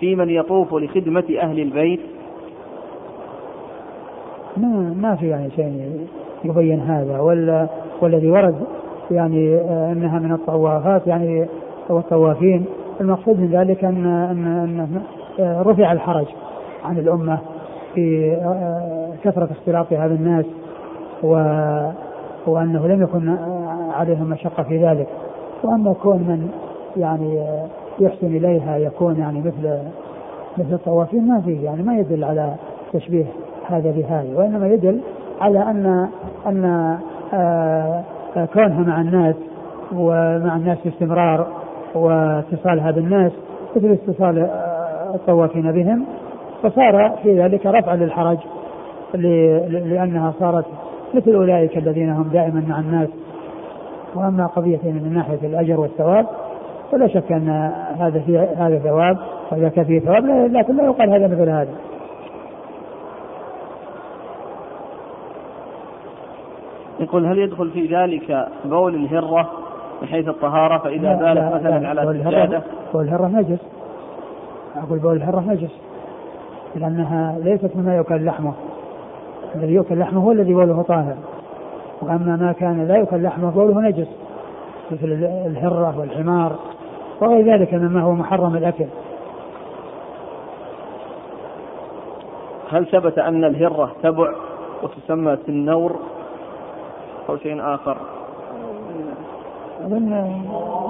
في 0.00 0.14
من 0.14 0.30
يطوف 0.30 0.74
لخدمة 0.74 1.24
أهل 1.40 1.60
البيت 1.60 2.00
ما 4.56 4.94
ما 5.00 5.16
في 5.16 5.28
يعني 5.28 5.50
شيء 5.50 6.06
يبين 6.44 6.80
هذا 6.80 7.20
ولا 7.20 7.68
والذي 8.00 8.30
ورد 8.30 8.54
يعني 9.10 9.56
آه، 9.56 9.92
أنها 9.92 10.18
من 10.18 10.32
الطوافات 10.32 11.06
يعني 11.06 11.48
والطوافين 11.88 12.64
المقصود 13.00 13.40
من 13.40 13.50
ذلك 13.50 13.84
أن 13.84 14.06
أن, 14.06 14.46
أن 14.46 15.02
آه، 15.40 15.62
رفع 15.62 15.92
الحرج 15.92 16.26
عن 16.84 16.98
الأمة 16.98 17.38
في 17.94 18.32
آه، 18.32 19.12
كثرة 19.24 19.48
اختلاطها 19.52 20.08
بالناس 20.08 20.44
و 21.22 21.36
وانه 22.46 22.86
لم 22.86 23.02
يكن 23.02 23.36
عليهم 23.92 24.30
مشقة 24.30 24.62
في 24.62 24.86
ذلك. 24.86 25.08
وأما 25.64 25.92
كون 25.92 26.16
من 26.16 26.50
يعني 26.96 27.44
يحسن 28.00 28.26
إليها 28.26 28.76
يكون 28.76 29.18
يعني 29.18 29.38
مثل 29.40 29.78
مثل 30.58 30.74
الطوافين 30.74 31.28
ما 31.28 31.40
فيه 31.40 31.64
يعني 31.64 31.82
ما 31.82 31.98
يدل 31.98 32.24
على 32.24 32.54
تشبيه 32.92 33.26
هذا 33.68 33.90
بهذا 33.90 34.36
وإنما 34.36 34.68
يدل 34.68 35.00
على 35.40 35.62
أن 35.62 36.08
أن 36.46 36.64
آه، 37.34 38.04
كونها 38.52 38.82
مع 38.82 39.00
الناس 39.00 39.34
ومع 39.92 40.56
الناس 40.56 40.78
باستمرار 40.84 41.46
واتصالها 41.94 42.90
بالناس 42.90 43.32
مثل 43.76 43.92
اتصال 43.92 44.50
الطوافين 45.14 45.72
بهم 45.72 46.04
فصار 46.62 47.12
في 47.22 47.42
ذلك 47.42 47.66
رفع 47.66 47.94
للحرج 47.94 48.38
لأنها 49.14 50.32
صارت 50.40 50.64
مثل 51.14 51.34
أولئك 51.34 51.78
الذين 51.78 52.10
هم 52.10 52.28
دائما 52.32 52.64
مع 52.68 52.78
الناس. 52.80 53.08
وأما 54.14 54.46
قضية 54.46 54.80
من 54.84 55.12
ناحية 55.14 55.46
الأجر 55.46 55.80
والثواب 55.80 56.26
فلا 56.92 57.06
شك 57.06 57.32
أن 57.32 57.48
هذا 57.98 58.20
في 58.26 58.38
هذا 58.38 58.78
ثواب 58.78 59.18
وذاك 59.52 59.82
فيه 59.82 60.00
ثواب 60.00 60.26
لكن 60.52 60.76
لا 60.76 60.84
يقال 60.84 61.10
هذا 61.10 61.26
مثل 61.26 61.48
هذا. 61.48 61.74
يقول 67.00 67.26
هل 67.26 67.38
يدخل 67.38 67.70
في 67.70 67.86
ذلك 67.86 68.48
بول 68.64 68.94
الهرة 68.94 69.50
من 70.02 70.08
حيث 70.08 70.28
الطهارة؟ 70.28 70.78
فإذا 70.78 71.14
بالت 71.14 71.54
مثلا 71.54 71.88
على 71.88 72.02
السجادة. 72.02 72.62
بول 72.92 73.04
الهرة 73.04 73.26
نجس. 73.26 73.60
أقول 74.76 74.98
بول 74.98 75.16
الهرة 75.16 75.40
نجس 75.40 75.72
لأنها 76.76 77.38
ليست 77.38 77.70
مما 77.76 77.96
يؤكل 77.96 78.24
لحمة. 78.24 78.52
الذي 79.54 79.72
يؤكل 79.72 79.98
لحمه 79.98 80.20
هو 80.20 80.32
الذي 80.32 80.54
بوله 80.54 80.82
طاهر. 80.82 81.16
وأما 82.02 82.36
ما 82.36 82.52
كان 82.52 82.88
لا 82.88 82.96
يؤكل 82.96 83.22
لحمه 83.22 83.50
بوله 83.50 83.80
نجس 83.80 84.08
مثل 84.90 85.06
الهرة 85.46 85.98
والحمار 85.98 86.56
وغير 87.20 87.52
ذلك 87.52 87.74
مما 87.74 88.02
هو 88.02 88.12
محرم 88.12 88.56
الأكل. 88.56 88.86
هل 92.70 92.86
ثبت 92.86 93.18
أن 93.18 93.44
الهرة 93.44 93.92
تبع 94.02 94.32
وتسمى 94.82 95.36
سنور 95.46 95.96
أو 97.28 97.36
شيء 97.36 97.74
آخر؟ 97.74 97.96
أظن 99.84 100.32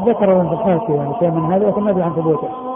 ذكروا 0.07 0.43
في 0.43 0.53
الحاشية 0.53 0.95
يعني 0.95 1.15
شيء 1.19 1.31
من 1.31 1.53
هذا 1.53 1.69
لكن 1.69 1.83
ما 1.83 1.91
أدري 1.91 2.03
عن 2.03 2.13
ثبوته. 2.13 2.70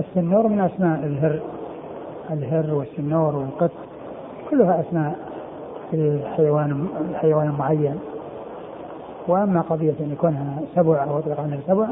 السنور 0.00 0.48
من 0.48 0.60
أسماء 0.60 1.06
الهر 1.06 1.40
الهر 2.30 2.74
والسنور 2.74 3.36
والقط 3.36 3.70
كلها 4.50 4.80
أسماء 4.80 5.18
الحيوان 5.94 6.88
الحيوان 7.10 7.48
المعين 7.48 7.98
وأما 9.28 9.60
قضية 9.60 9.94
أن 10.00 10.12
يكونها 10.12 10.58
سبع 10.74 11.04
أو 11.04 11.18
أطلق 11.18 11.40
عنها 11.40 11.58
سبع 11.66 11.86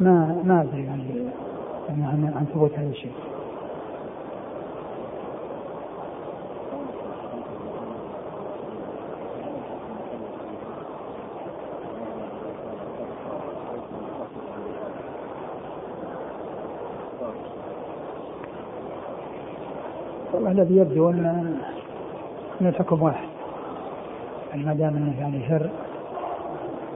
ما 0.00 0.42
ما 0.44 0.62
أدري 0.62 0.84
يعني 0.84 1.02
عن 1.88 2.32
عن 2.36 2.46
ثبوت 2.54 2.70
هذا 2.78 2.88
الشيء. 2.88 3.12
الذي 20.46 20.76
يبدو 20.76 21.10
أن 21.10 21.56
ان 22.60 22.66
الحكم 22.66 23.02
واحد. 23.02 23.28
يعني 24.50 24.64
ما 24.64 24.74
دام 24.74 24.96
أنه 24.96 25.20
يعني 25.20 25.48
شر 25.48 25.70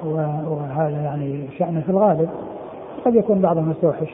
وهذا 0.04 1.02
يعني 1.02 1.48
شأنه 1.58 1.80
في 1.80 1.88
الغالب 1.88 2.28
قد 3.04 3.14
يكون 3.14 3.40
بعضهم 3.40 3.68
مستوحش. 3.68 4.08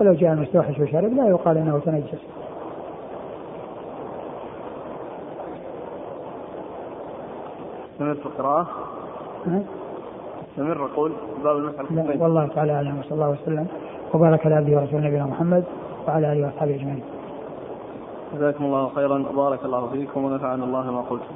ولو 0.00 0.12
جاء 0.12 0.32
المستوحش 0.32 0.78
وشرب 0.78 1.12
لا 1.12 1.28
يقال 1.28 1.58
إنه 1.58 1.78
تنجس. 1.78 2.18
استمر 7.92 8.14
في 8.14 8.26
القراءة 8.26 8.66
استمر 10.52 10.84
أقول 10.84 11.12
باب 11.44 11.56
المسألة 11.56 12.22
والله 12.22 12.46
تعالى 12.46 12.72
أعلم 12.72 12.98
وصلى 12.98 13.12
الله 13.12 13.30
وسلم. 13.30 13.66
وبارك 14.14 14.46
على 14.46 14.54
عبده 14.54 14.76
ورسوله 14.76 15.06
نبينا 15.06 15.26
محمد 15.26 15.64
وعلى 16.08 16.32
آله 16.32 16.46
وأصحابه 16.46 16.74
أجمعين. 16.74 17.02
جزاكم 18.34 18.64
الله 18.64 18.90
خيرا. 18.94 19.24
وبارك 19.32 19.64
الله 19.64 19.88
فيكم 19.92 20.24
ونفعنا 20.24 20.64
الله 20.64 20.90
ما 20.90 21.00
قلتم 21.00 21.34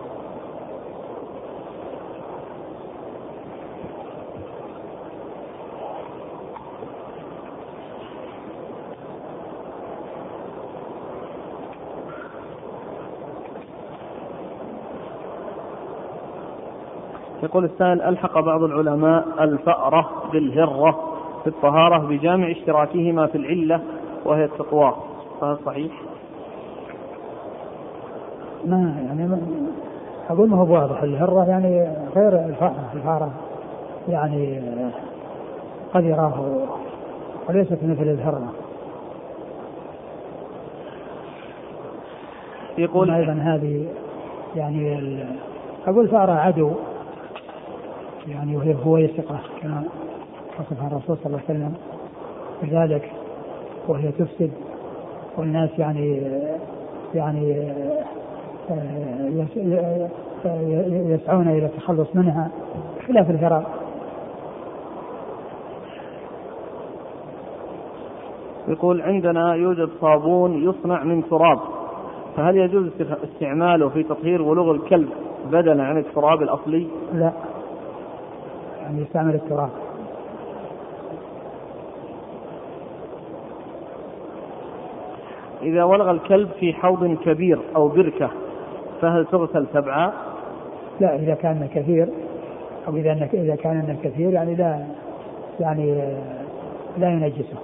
يقول 17.43 17.65
السائل 17.65 18.03
ألحق 18.03 18.41
بعض 18.41 18.63
العلماء 18.63 19.27
الفأرة 19.41 20.11
بالهرة 20.33 21.17
في 21.43 21.47
الطهارة 21.47 21.99
بجامع 21.99 22.51
اشتراكهما 22.51 23.27
في 23.27 23.39
العلة 23.39 23.81
وهي 24.25 24.45
التقوى. 24.45 24.95
فهل 25.41 25.59
صحيح؟ 25.67 25.93
ما 28.67 28.95
يعني 29.07 29.27
ما 29.27 29.41
أقول 30.31 30.51
ما 30.51 30.57
هو 30.57 30.75
واضح 30.75 31.03
الهره 31.03 31.45
يعني 31.49 31.89
غير 32.17 32.47
الفاره 32.47 32.91
الفارة. 32.95 33.31
يعني 34.09 34.61
قد 35.95 36.05
يراه 36.05 36.67
وليست 37.49 37.79
مثل 37.83 38.03
الهرة. 38.03 38.53
يقول 42.79 43.11
أيضا 43.11 43.33
هذه 43.33 43.87
يعني 44.57 45.25
أقول 45.87 46.09
فارة 46.09 46.33
عدو. 46.33 46.71
يعني 48.29 48.57
وهي 48.57 48.75
هو 48.85 48.97
يثقه 48.97 49.41
كما 49.63 49.83
وصفها 50.59 50.87
الرسول 50.87 51.17
صلى 51.17 51.27
الله 51.27 51.41
عليه 51.49 51.59
وسلم 51.59 51.75
لذلك 52.63 53.13
وهي 53.89 54.13
تفسد. 54.13 54.51
والناس 55.37 55.71
يعني 55.79 56.23
يعني 57.15 57.73
يسعون 61.15 61.49
إلى 61.49 61.67
التخلص 61.67 62.09
منها 62.15 62.51
خلاف 63.07 63.31
الفراغ 63.31 63.63
يقول 68.69 69.03
عندنا 69.03 69.55
يوجد 69.55 69.89
صابون 70.01 70.69
يصنع 70.69 71.05
من 71.05 71.29
تراب 71.29 71.59
فهل 72.37 72.57
يجوز 72.57 72.91
استعماله 73.25 73.89
في 73.89 74.03
تطهير 74.03 74.43
ولغ 74.43 74.71
الكلب 74.71 75.09
بدلا 75.47 75.83
عن 75.83 75.99
التراب 75.99 76.43
الأصلي؟ 76.43 76.87
لا. 77.15 77.33
يعني 78.83 79.03
يستعمل 79.03 79.35
التراب. 79.35 79.71
إذا 85.63 85.85
ولغ 85.85 86.11
الكلب 86.11 86.49
في 86.61 86.73
حوض 86.73 87.17
كبير 87.25 87.59
أو 87.77 87.89
بركة 87.89 88.31
فهل 89.01 89.27
تغسل 89.27 89.67
سبعا؟ 89.73 90.13
لا 91.01 91.17
إذا 91.17 91.35
كان 91.35 91.69
كثير 91.75 92.09
أو 92.89 92.97
إذا 92.97 93.29
إذا 93.35 93.57
كان 93.57 93.97
كثير 94.03 94.33
يعني 94.33 94.55
لا 94.55 94.87
يعني 95.61 95.95
لا 96.99 97.09
ينجسه. 97.09 97.59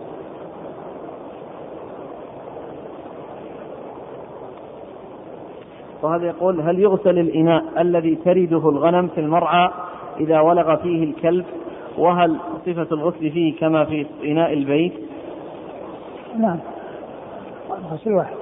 وهذا 6.03 6.26
يقول 6.26 6.61
هل 6.61 6.78
يغسل 6.78 7.18
الإناء 7.18 7.64
الذي 7.78 8.14
ترده 8.14 8.68
الغنم 8.68 9.09
في 9.09 9.20
المرعى 9.20 9.70
إذا 10.20 10.41
ولغ 10.41 10.76
فيه 10.76 11.05
الكلب؟ 11.05 11.45
وهل 11.99 12.37
صفة 12.66 12.87
الغسل 12.93 13.30
فيه 13.30 13.57
كما 13.57 13.85
في 13.85 14.07
إناء 14.24 14.53
البيت؟ 14.53 14.93
نعم. 16.39 16.59
غسل 17.91 18.12
واحد. 18.12 18.41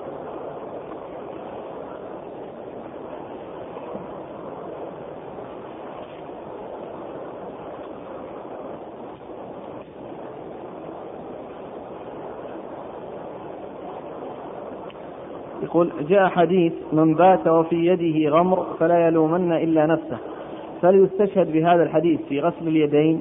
يقول 15.70 15.92
جاء 16.08 16.28
حديث 16.28 16.72
من 16.92 17.14
بات 17.14 17.46
وفي 17.46 17.86
يده 17.86 18.30
غمر 18.30 18.66
فلا 18.78 19.06
يلومن 19.06 19.52
إلا 19.52 19.86
نفسه. 19.86 20.18
فليستشهد 20.82 21.52
بهذا 21.52 21.82
الحديث 21.82 22.20
في 22.28 22.40
غسل 22.40 22.68
اليدين. 22.68 23.20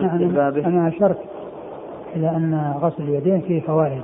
أنا, 0.00 0.48
أنا 0.48 0.88
أشرت 0.88 1.18
إلى 2.16 2.30
أن 2.30 2.74
غسل 2.80 3.02
اليدين 3.02 3.40
فيه 3.40 3.60
فوائد. 3.60 4.02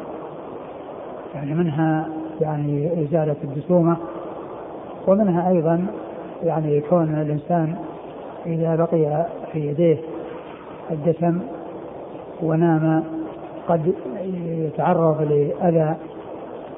يعني 1.35 1.55
منها 1.55 2.09
يعني 2.41 3.03
إزالة 3.03 3.37
الجسومة 3.45 3.97
ومنها 5.07 5.51
أيضا 5.51 5.87
يعني 6.43 6.81
كون 6.81 7.15
الإنسان 7.15 7.77
إذا 8.47 8.77
بقي 8.77 9.27
في 9.53 9.69
يديه 9.69 9.99
الدسم 10.91 11.41
ونام 12.43 13.05
قد 13.69 13.95
يتعرض 14.47 15.23
لأذى 15.23 15.97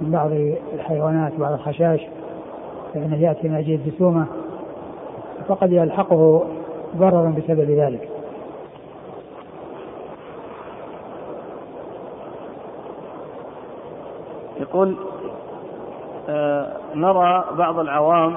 من 0.01 0.11
بعض 0.11 0.30
الحيوانات 0.74 1.32
بعض 1.38 1.53
الخشاش 1.53 2.01
فإنه 2.94 3.22
يأتي 3.22 3.49
من 3.49 3.55
أجل 3.55 3.72
الجسومة 3.74 4.26
فقد 5.49 5.72
يلحقه 5.72 6.44
ضرر 6.96 7.26
بسبب 7.26 7.70
ذلك 7.70 8.09
يقول 14.61 14.96
آه 16.28 16.76
نرى 16.94 17.44
بعض 17.59 17.78
العوام 17.78 18.36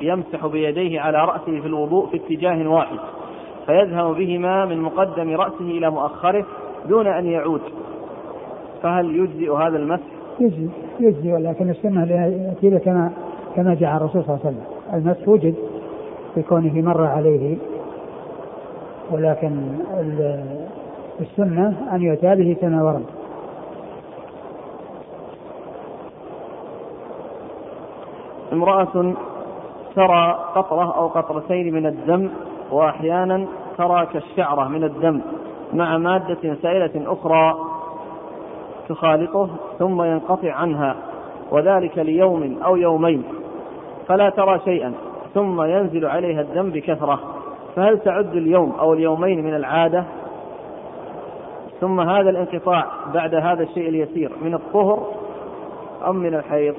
يمسح 0.00 0.46
بيديه 0.46 1.00
على 1.00 1.18
رأسه 1.18 1.60
في 1.60 1.66
الوضوء 1.66 2.06
في 2.06 2.16
اتجاه 2.16 2.68
واحد 2.68 2.98
فيذهب 3.66 4.14
بهما 4.14 4.64
من 4.64 4.80
مقدم 4.80 5.36
رأسه 5.36 5.60
إلى 5.60 5.90
مؤخره 5.90 6.44
دون 6.88 7.06
أن 7.06 7.26
يعود 7.26 7.60
فهل 8.82 9.16
يجزئ 9.16 9.52
هذا 9.52 9.76
المسح؟ 9.76 10.13
يجزي 10.40 10.68
يجزي 11.00 11.32
ولكن 11.32 11.70
السنة 11.70 12.12
يأتي 12.12 12.78
كما 12.78 13.12
كما 13.56 13.74
جاء 13.74 13.96
الرسول 13.96 14.24
صلى 14.24 14.34
الله 14.34 14.40
عليه 14.44 14.56
وسلم. 14.56 14.64
المسح 14.94 15.28
وجد 15.28 15.54
بكونه 16.36 16.82
مر 16.82 17.04
عليه 17.04 17.56
ولكن 19.10 19.56
السنة 21.20 21.74
أن 21.92 22.02
يؤتى 22.02 22.34
به 22.34 22.56
كما 22.60 22.82
ورد. 22.82 23.04
امرأة 28.52 29.14
ترى 29.96 30.38
قطرة 30.54 30.96
أو 30.96 31.08
قطرتين 31.08 31.74
من 31.74 31.86
الدم 31.86 32.30
وأحيانا 32.70 33.46
ترى 33.78 34.06
كالشعرة 34.06 34.68
من 34.68 34.84
الدم 34.84 35.20
مع 35.72 35.98
مادة 35.98 36.56
سائلة 36.62 37.12
أخرى 37.12 37.54
تخالطه 38.88 39.48
ثم 39.78 40.02
ينقطع 40.02 40.52
عنها 40.52 40.96
وذلك 41.50 41.98
ليوم 41.98 42.58
أو 42.64 42.76
يومين 42.76 43.22
فلا 44.06 44.30
ترى 44.30 44.60
شيئا 44.64 44.92
ثم 45.34 45.62
ينزل 45.62 46.06
عليها 46.06 46.40
الدم 46.40 46.70
بكثرة 46.70 47.20
فهل 47.76 47.98
تعد 47.98 48.36
اليوم 48.36 48.72
أو 48.80 48.94
اليومين 48.94 49.44
من 49.44 49.54
العادة؟ 49.54 50.04
ثم 51.80 52.00
هذا 52.00 52.30
الانقطاع 52.30 52.86
بعد 53.14 53.34
هذا 53.34 53.62
الشيء 53.62 53.88
اليسير 53.88 54.32
من 54.42 54.54
الطهر 54.54 55.06
أم 56.06 56.16
من 56.16 56.34
الحيض؟ 56.34 56.74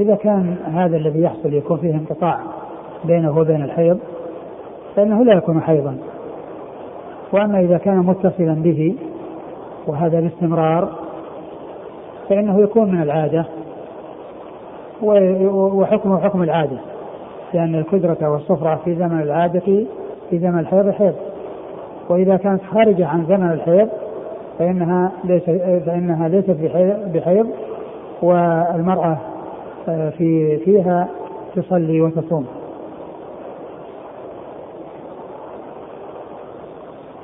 إذا 0.00 0.14
كان 0.14 0.56
هذا 0.64 0.96
الذي 0.96 1.22
يحصل 1.22 1.54
يكون 1.54 1.78
فيه 1.78 1.94
انقطاع 1.94 2.40
بينه 3.04 3.38
وبين 3.38 3.62
الحيض 3.62 3.98
فإنه 4.96 5.24
لا 5.24 5.34
يكون 5.34 5.62
حيضا. 5.62 5.98
وأما 7.32 7.60
إذا 7.60 7.78
كان 7.78 7.96
متصلا 7.96 8.54
به 8.54 8.96
وهذا 9.90 10.20
باستمرار 10.20 10.88
فإنه 12.28 12.60
يكون 12.60 12.90
من 12.90 13.02
العادة 13.02 13.44
وحكمه 15.52 16.20
حكم 16.20 16.42
العادة 16.42 16.78
لأن 17.54 17.74
الكدرة 17.74 18.30
والصفرة 18.30 18.80
في 18.84 18.94
زمن 18.94 19.20
العادة 19.20 19.60
في 20.30 20.38
زمن 20.38 20.58
الحيض 20.58 20.90
حيض 20.90 21.14
وإذا 22.08 22.36
كانت 22.36 22.62
خارجة 22.72 23.06
عن 23.06 23.26
زمن 23.26 23.52
الحيض 23.52 23.88
فإنها 24.58 25.12
ليس 25.24 25.42
فإنها 25.86 26.28
ليست 26.28 26.56
بحيض 27.14 27.46
والمرأة 28.22 29.18
آه، 29.88 30.10
في 30.10 30.56
فيها 30.56 31.08
تصلي 31.56 32.00
وتصوم. 32.00 32.46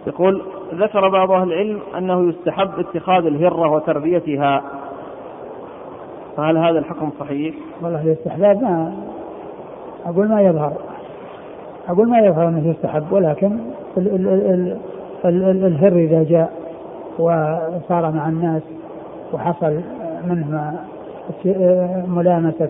يقول 0.07 0.43
ذكر 0.75 1.09
بعض 1.09 1.31
أهل 1.31 1.53
العلم 1.53 1.81
أنه 1.99 2.29
يستحب 2.29 2.71
اتخاذ 2.79 3.27
الهرة 3.27 3.71
وتربيتها. 3.71 4.63
فهل 6.37 6.59
هذا 6.59 6.79
الحكم 6.79 7.11
صحيح؟ 7.21 7.55
والله 7.83 8.03
الاستحباب 8.03 8.63
ما 8.63 8.93
أقول 10.07 10.29
ما 10.29 10.43
يظهر. 10.43 10.73
أقول 11.89 12.09
ما 12.09 12.19
يظهر 12.19 12.49
أنه 12.49 12.69
يستحب 12.71 13.13
ولكن 13.13 13.59
ال 13.97 14.09
ال 14.15 14.29
ال 14.29 14.77
ال 15.25 15.45
ال 15.45 15.65
الهر 15.65 15.93
إذا 15.93 16.23
جاء 16.23 16.53
وصار 17.19 18.11
مع 18.11 18.29
الناس 18.29 18.63
وحصل 19.33 19.81
منه 20.25 20.81
ملامسة 22.09 22.69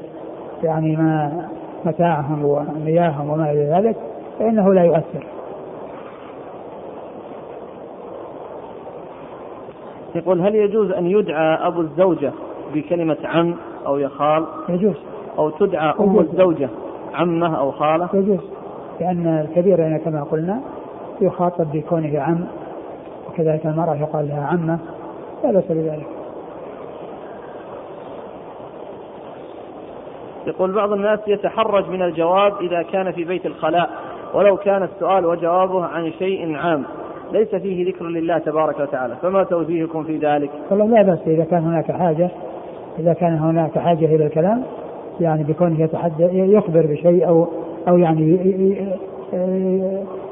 يعني 0.63 0.97
ما 0.97 1.47
متاعهم 1.85 2.45
ومياههم 2.45 3.31
وما 3.31 3.51
إلى 3.51 3.65
ذلك 3.65 3.97
فإنه 4.39 4.75
لا 4.75 4.85
يؤثر. 4.85 5.36
يقول 10.17 10.41
هل 10.41 10.55
يجوز 10.55 10.91
أن 10.91 11.07
يدعى 11.07 11.67
أبو 11.67 11.81
الزوجة 11.81 12.33
بكلمة 12.75 13.17
عم 13.25 13.55
أو 13.87 13.99
يخال 13.99 14.47
يجوز. 14.69 14.97
أو 15.39 15.51
تدعى 15.51 15.95
أم 16.01 16.19
الزوجة 16.19 16.69
عمة 17.15 17.59
أو 17.59 17.71
خالة؟ 17.71 18.09
يجوز. 18.15 18.41
لأن 19.01 19.27
الكبير 19.27 19.79
يعني 19.79 19.99
كما 19.99 20.23
قلنا 20.23 20.61
يخاطب 21.21 21.73
بكونه 21.73 22.21
عم 22.21 22.47
وكذلك 23.29 23.67
المرأة 23.67 23.95
يقال 23.95 24.29
لها 24.29 24.47
عمة 24.47 24.79
لا 25.45 25.53
بأس 25.53 25.65
بذلك. 25.71 26.07
يقول 30.47 30.73
بعض 30.73 30.93
الناس 30.93 31.21
يتحرج 31.27 31.89
من 31.89 32.03
الجواب 32.03 32.53
إذا 32.61 32.83
كان 32.83 33.13
في 33.13 33.25
بيت 33.25 33.47
الخلاء 33.47 33.91
ولو 34.35 34.57
كان 34.57 34.83
السؤال 34.83 35.27
وجوابه 35.27 35.85
عن 35.85 36.13
شيء 36.19 36.57
عام. 36.57 36.85
ليس 37.33 37.55
فيه 37.55 37.89
ذكر 37.89 38.05
لله 38.05 38.39
تبارك 38.39 38.81
وتعالى 38.81 39.17
فما 39.23 39.45
توجيهكم 39.45 40.05
في 40.05 40.17
ذلك؟ 40.17 40.51
والله 40.71 40.87
لا 40.87 41.03
بأس 41.03 41.19
إذا 41.27 41.45
كان 41.45 41.65
هناك 41.65 41.93
حاجة 41.93 42.31
إذا 42.99 43.13
كان 43.13 43.39
هناك 43.39 43.79
حاجة 43.79 44.05
إلى 44.05 44.27
الكلام 44.27 44.63
يعني 45.21 45.45
بكونه 45.45 45.81
يتحدث 45.81 46.31
يخبر 46.33 46.87
بشيء 46.87 47.29
أو 47.29 47.49
أو 47.89 47.99
يعني 47.99 48.39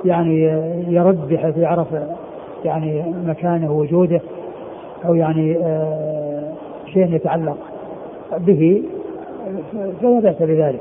يعني 0.05 0.45
يرد 0.89 1.29
بحيث 1.29 1.57
يعرف 1.57 1.87
يعني 2.65 3.05
مكانه 3.27 3.73
وجوده 3.73 4.21
أو 5.05 5.15
يعني 5.15 5.59
شيء 6.87 7.15
يتعلق 7.15 7.57
به 8.39 8.83
فلا 10.01 10.21
بأس 10.21 10.43
بذلك. 10.43 10.81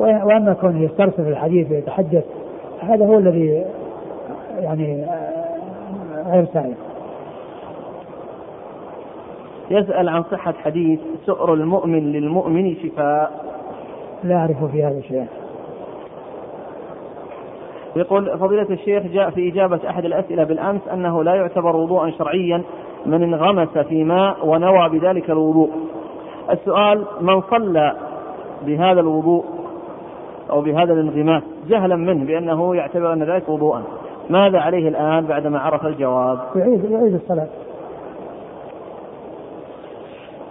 وأما 0.00 0.56
كونه 0.60 0.82
يسترسل 0.82 1.28
الحديث 1.28 1.70
ويتحدث 1.70 2.24
هذا 2.80 3.06
هو 3.06 3.18
الذي 3.18 3.64
يعني 4.60 5.06
غير 6.28 6.46
سائغ 6.52 6.74
يسأل 9.70 10.08
عن 10.08 10.22
صحة 10.22 10.54
حديث 10.64 11.00
سؤر 11.26 11.54
المؤمن 11.54 12.12
للمؤمن 12.12 12.74
شفاء. 12.74 13.44
لا 14.24 14.36
أعرف 14.36 14.64
في 14.64 14.84
هذا 14.84 15.00
شيئا. 15.00 15.26
يقول 17.96 18.38
فضيلة 18.38 18.66
الشيخ 18.70 19.02
جاء 19.02 19.30
في 19.30 19.48
إجابة 19.48 19.80
أحد 19.90 20.04
الأسئلة 20.04 20.44
بالأمس 20.44 20.88
أنه 20.92 21.24
لا 21.24 21.34
يعتبر 21.34 21.76
وضوءا 21.76 22.10
شرعيا 22.10 22.62
من 23.06 23.22
انغمس 23.22 23.78
في 23.78 24.04
ماء 24.04 24.46
ونوى 24.46 24.88
بذلك 24.88 25.30
الوضوء. 25.30 25.70
السؤال 26.50 27.04
من 27.20 27.40
صلى 27.40 27.96
بهذا 28.66 29.00
الوضوء 29.00 29.44
أو 30.50 30.60
بهذا 30.60 30.92
الانغماس 30.92 31.42
جهلا 31.68 31.96
منه 31.96 32.24
بأنه 32.24 32.76
يعتبر 32.76 33.12
أن 33.12 33.22
ذلك 33.22 33.48
وضوءا. 33.48 33.82
ماذا 34.30 34.58
عليه 34.58 34.88
الآن 34.88 35.26
بعدما 35.26 35.58
عرف 35.58 35.86
الجواب؟ 35.86 36.38
يعيد 36.56 36.84
يعيد 36.90 37.14
الصلاة. 37.14 37.46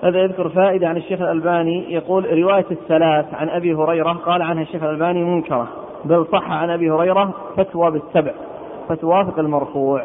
هذا 0.03 0.19
يذكر 0.19 0.49
فائدة 0.49 0.87
عن 0.87 0.97
الشيخ 0.97 1.21
الألباني. 1.21 1.93
يقول 1.93 2.39
رواية 2.43 2.65
الثلاث 2.71 3.25
عن 3.33 3.49
أبي 3.49 3.73
هريرة 3.73 4.13
قال 4.25 4.41
عنها 4.41 4.63
الشيخ 4.63 4.83
الألباني 4.83 5.23
منكرة 5.23 5.67
بل 6.05 6.25
صح 6.31 6.51
عن 6.51 6.69
أبي 6.69 6.91
هريرة 6.91 7.33
فتوى 7.57 7.91
بالسبع 7.91 8.31
فتوافق 8.89 9.39
المرفوع. 9.39 10.03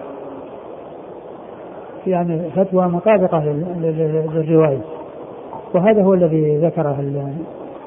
يعني 2.07 2.51
فتوى 2.51 2.87
مطابقة 2.87 3.45
للرواية. 3.81 4.81
وهذا 5.75 6.03
هو 6.03 6.15
الذي 6.15 6.57
ذكره 6.57 7.05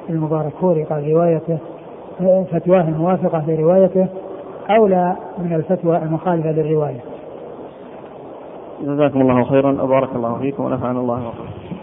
المبارك 0.10 0.54
فوري 0.62 0.84
قال 0.84 1.12
روايته 1.12 1.58
فتواه 2.52 2.82
الموافقة 2.82 3.44
لروايته 3.48 4.08
أولى 4.70 5.16
من 5.38 5.54
الفتوى 5.54 5.98
المخالفة 5.98 6.52
للرواية. 6.52 7.00
جزاكم 8.82 9.22
الله 9.22 9.44
خيرا. 9.44 9.84
وبارك 9.84 10.16
الله 10.16 10.38
فيكم 10.40 10.66
ونفعنا 10.66 11.00
الله 11.00 11.14
وبركاته 11.16 11.75